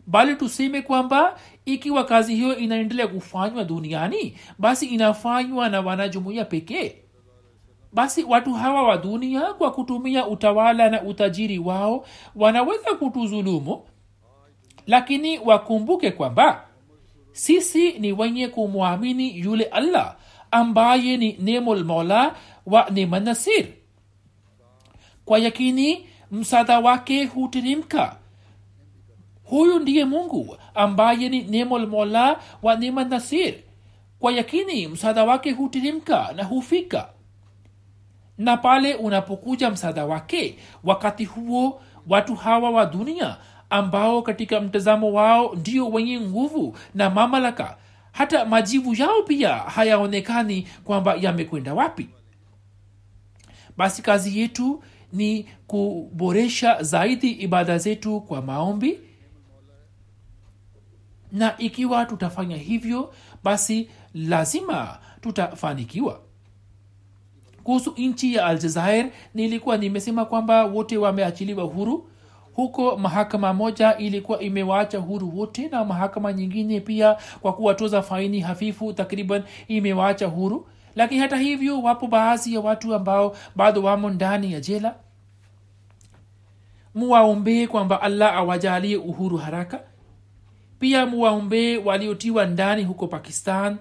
Bali 0.07 0.35
tuseme 0.35 0.81
kwamba 0.81 1.39
ikiwa 1.65 2.05
kazi 2.05 2.35
hiyo 2.35 2.57
inaendelea 2.57 3.07
kufanywa 3.07 3.63
duniani 3.63 4.37
basi 4.59 4.85
inafanywa 4.85 5.69
na 5.69 5.81
wanajumuiya 5.81 6.45
pekee 6.45 6.95
basi 7.93 8.23
watu 8.23 8.53
hawa 8.53 8.83
wa 8.83 8.97
dunia 8.97 9.53
kwa 9.53 9.71
kutumia 9.71 10.27
utawala 10.27 10.89
na 10.89 11.01
utajiri 11.01 11.59
wao 11.59 12.05
wanaweza 12.35 12.93
kutuzulumu. 12.95 13.81
Lakini 14.87 15.39
wakumbuke 15.39 16.11
kwamba 16.11 16.65
sisi 17.31 17.91
ni 17.99 18.11
wenye 18.11 18.47
kumwamini 18.47 19.39
yule 19.39 19.63
allah 19.63 20.15
ambaye 20.51 21.17
ni 21.17 21.33
nemulmola 21.39 22.35
wa 22.65 22.89
nemanasir 22.89 23.65
kwa 25.25 25.39
yakini 25.39 26.07
msaada 26.31 26.79
wake 26.79 27.25
hutirimka 27.25 28.15
huyu 29.43 29.79
ndiye 29.79 30.05
mungu 30.05 30.57
ambaye 30.75 31.29
ni 31.29 31.41
nemulmola 31.41 32.39
wa 32.61 32.75
nemanasir 32.75 33.53
kwa 34.19 34.31
yakini 34.31 34.87
msaada 34.87 35.23
wake 35.23 35.51
hutirimka 35.51 36.33
na 36.35 36.43
hufika 36.43 37.09
na 38.37 38.57
pale 38.57 38.93
unapokuja 38.95 39.69
msaada 39.69 40.05
wake 40.05 40.57
wakati 40.83 41.25
huo 41.25 41.81
watu 42.07 42.35
hawa 42.35 42.69
wa 42.69 42.85
dunia 42.85 43.37
ambao 43.69 44.21
katika 44.21 44.61
mtazamo 44.61 45.11
wao 45.13 45.55
ndio 45.55 45.89
wenye 45.89 46.19
nguvu 46.19 46.77
na 46.95 47.09
mamlaka 47.09 47.77
hata 48.11 48.45
majivu 48.45 48.93
yao 48.95 49.21
pia 49.21 49.53
hayaonekani 49.55 50.67
kwamba 50.83 51.15
yamekwenda 51.15 51.73
wapi. 51.73 52.09
Basi 53.77 54.01
kazi 54.01 54.39
yetu 54.39 54.83
ni 55.13 55.43
kuboresha 55.67 56.83
zaidi 56.83 57.31
ibada 57.31 57.77
zetu 57.77 58.21
kwa 58.21 58.41
maombi. 58.41 58.99
Na 61.31 61.57
ikiwa 61.57 62.05
tutafanya 62.05 62.57
hivyo 62.57 63.13
basi 63.43 63.89
lazima 64.13 64.99
tutafanikiwa 65.21 66.21
kuhusu 67.63 67.93
nchi 67.97 68.33
ya 68.35 68.45
aljazair 68.45 69.09
nilikuwa 69.33 69.77
nimesema 69.77 70.25
kwamba 70.25 70.65
wote 70.65 70.97
wameachiliwa 70.97 71.63
huru. 71.63 72.09
Huko 72.55 72.97
mahakama 72.97 73.53
moja 73.53 73.97
ilikuwa 73.97 74.39
imewaacha 74.39 74.97
huru 74.97 75.37
wote 75.39 75.67
na 75.67 75.85
mahakama 75.85 76.33
nyingine 76.33 76.79
pia 76.79 77.17
kwa 77.41 77.53
kuwatoza 77.53 78.01
faini 78.01 78.39
hafifu 78.39 78.93
takriban 78.93 79.43
imewaacha 79.67 80.27
huru. 80.27 80.67
Lakini 80.95 81.21
hata 81.21 81.37
hivyo 81.37 81.81
wapo 81.81 82.07
baadhi 82.07 82.53
ya 82.53 82.59
watu 82.59 82.95
ambao 82.95 83.35
bado 83.55 83.83
wamo 83.83 84.09
ndani 84.09 84.53
ya 84.53 84.59
jela. 84.59 84.95
Muwaombee 86.95 87.67
kwamba 87.67 88.01
allah 88.01 88.33
awajalie 88.35 88.97
uhuru 88.97 89.37
haraka. 89.37 89.79
Pia 90.79 91.05
muwaombee 91.05 91.77
waliotiwa 91.77 92.45
ndani 92.45 92.83
huko 92.83 93.07
pakistan. 93.07 93.77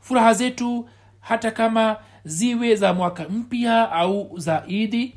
Furaha 0.00 0.34
zetu 0.34 0.88
hata 1.20 1.50
kama 1.50 1.96
ziwe 2.26 2.74
za 2.76 2.94
mwaka 2.94 3.28
mpya 3.28 3.92
au 3.92 4.38
za 4.38 4.64
idi. 4.66 5.14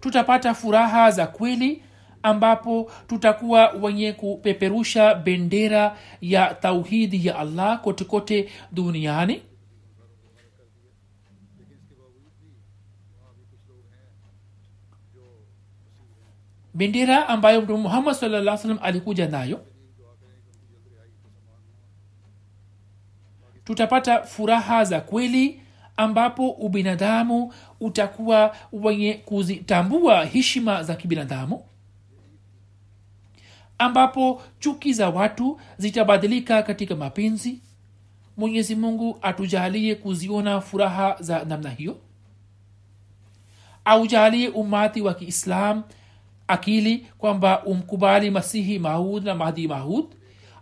Tutapata 0.00 0.54
furaha 0.54 1.10
za 1.10 1.26
kweli 1.26 1.82
ambapo 2.22 2.90
tutakuwa 3.06 3.68
wenye 3.70 4.12
kupeperusha 4.12 5.14
bendera 5.14 5.96
ya 6.20 6.54
tauhidi 6.54 7.26
ya 7.26 7.38
allah 7.38 7.80
kotekote 7.80 8.48
duniani. 8.72 9.42
Bendera 16.74 17.28
ambayo 17.28 17.62
mtume 17.62 17.78
muhammad 17.78 18.14
salaa 18.14 18.56
salam 18.56 18.78
alikuja 18.82 19.28
nayo 19.28 19.60
tutapata 23.64 24.22
furaha 24.22 24.84
za 24.84 25.00
kweli 25.00 25.60
ambapo 25.96 26.50
ubinadamu 26.50 27.52
utakuwa 27.80 28.56
wenye 28.72 29.14
kuzitambua 29.14 30.24
heshima 30.24 30.82
za 30.82 30.94
kibinadamu 30.94 31.62
ambapo 33.78 34.42
chuki 34.60 34.92
za 34.92 35.08
watu 35.10 35.60
zitabadilika 35.78 36.62
katika 36.62 36.96
mapenzi. 36.96 37.60
Mwenyezi 38.36 38.74
mungu 38.76 39.18
atujalie 39.22 39.94
kuziona 39.94 40.60
furaha 40.60 41.16
za 41.20 41.44
namna 41.44 41.70
hiyo. 41.70 41.96
Aujalie 43.84 44.48
umati 44.48 45.00
wa 45.00 45.14
kiislam 45.14 45.82
akili 46.48 47.06
kwamba 47.18 47.62
umkubali 47.64 48.30
masihi 48.30 48.78
maud 48.78 49.24
na 49.24 49.34
mahdi 49.34 49.68
mahud 49.68 50.04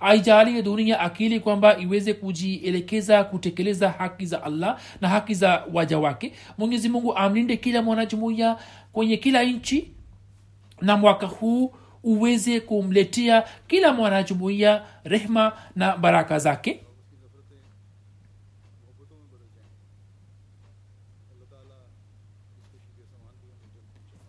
aijalie 0.00 0.62
dunia 0.62 1.00
akili 1.00 1.40
kwamba 1.40 1.78
iweze 1.78 2.14
kujielekeza 2.14 3.24
kutekeleza 3.24 3.88
haki 3.90 4.26
za 4.26 4.42
allah 4.42 4.78
na 5.00 5.08
haki 5.08 5.34
za 5.34 5.64
waja 5.72 5.98
wake. 5.98 6.32
Mwenyezi 6.58 6.88
mungu 6.88 7.16
amlinde 7.16 7.56
kila 7.56 7.82
mwanajumuiya 7.82 8.56
kwenye 8.92 9.16
kila 9.16 9.42
nchi 9.42 9.90
na 10.80 10.96
mwaka 10.96 11.26
huu 11.26 11.72
uweze 12.04 12.60
kumletea 12.60 13.44
kila 13.68 13.92
mwanajumuiya 13.92 14.82
rehma 15.04 15.52
na 15.76 15.96
baraka 15.96 16.38
zake 16.38 16.80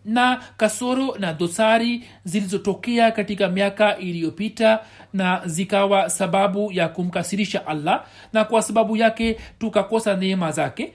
na 0.06 0.44
kasoro 0.58 1.16
na 1.20 1.34
dosari 1.34 2.04
zilizotokea 2.24 3.12
katika 3.12 3.50
miaka 3.50 3.98
iliyopita 3.98 4.80
na 5.14 5.42
zikawa 5.46 6.10
sababu 6.10 6.72
ya 6.72 6.88
kumkasirisha 6.90 7.68
allah 7.68 8.06
na 8.34 8.44
kwa 8.46 8.62
sababu 8.62 8.98
yake 8.98 9.40
tukakosa 9.60 10.16
neema 10.16 10.52
zake 10.52 10.94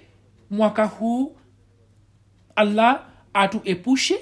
mwaka 0.50 0.84
huu 0.84 1.36
allah 2.56 3.02
atuepushe 3.34 4.18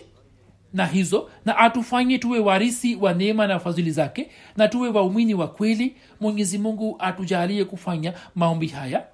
na 0.73 0.87
hizo 0.87 1.31
na 1.45 1.57
atufanye 1.59 2.19
tuwe 2.19 2.39
warisi 2.39 2.97
wa 2.97 3.15
neema 3.15 3.47
na 3.47 3.59
fadhili 3.59 3.91
zake 3.91 4.31
na 4.57 4.69
tuwe 4.69 4.89
waumini 4.89 5.35
wa 5.35 5.49
kweli. 5.49 5.97
Mwenyezi 6.21 6.59
mungu 6.59 6.97
atujalie 6.99 7.65
kufanya 7.65 8.13
maombi 8.35 8.67
haya 8.67 9.05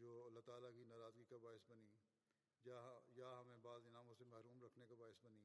جو 0.00 0.22
اللہ 0.26 0.40
تعالیٰ 0.40 0.70
کی 0.74 0.84
ناراضگی 0.84 1.24
کا 1.24 1.36
باعث 1.36 1.64
بنی، 1.68 1.88
یا 2.64 2.98
یا 3.16 3.40
ہمیں 3.40 3.56
بعض 3.62 3.86
انعاموں 3.86 4.14
سے 4.18 4.24
محروم 4.24 4.62
رکھنے 4.62 4.86
کا 4.86 4.94
باعث 4.98 5.18
بنی، 5.22 5.42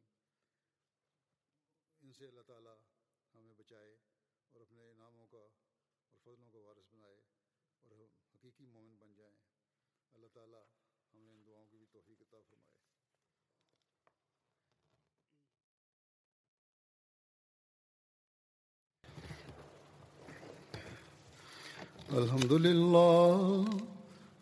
ان 2.02 2.14
سے 2.14 2.28
اللہ 2.28 2.42
تعالیٰ 2.48 2.76
ہمیں 3.34 3.54
بچائے 3.58 3.98
اور 4.52 4.62
اپنے 4.62 4.92
انعاموں 4.92 5.28
کا 5.28 5.38
اور 5.38 6.20
فضلوں 6.24 6.52
کا 6.52 6.58
وارث 6.58 6.94
بنائے 6.94 7.22
اور 7.82 7.92
ہم 7.92 8.06
حقیقی 8.34 8.66
مومن 8.66 8.96
بن 8.96 9.14
جائیں۔ 9.16 9.36
اللہ 10.14 10.28
تعالیٰ 10.34 10.64
ہمیں 11.14 11.32
ان 11.32 11.44
دعاؤں 11.46 11.68
کی 11.72 11.78
بھی 11.78 11.86
توفیق 11.92 12.22
عطا 12.22 12.40
فرمائے۔ 12.50 12.84
الحمد 22.10 22.52
للہ 22.52 23.95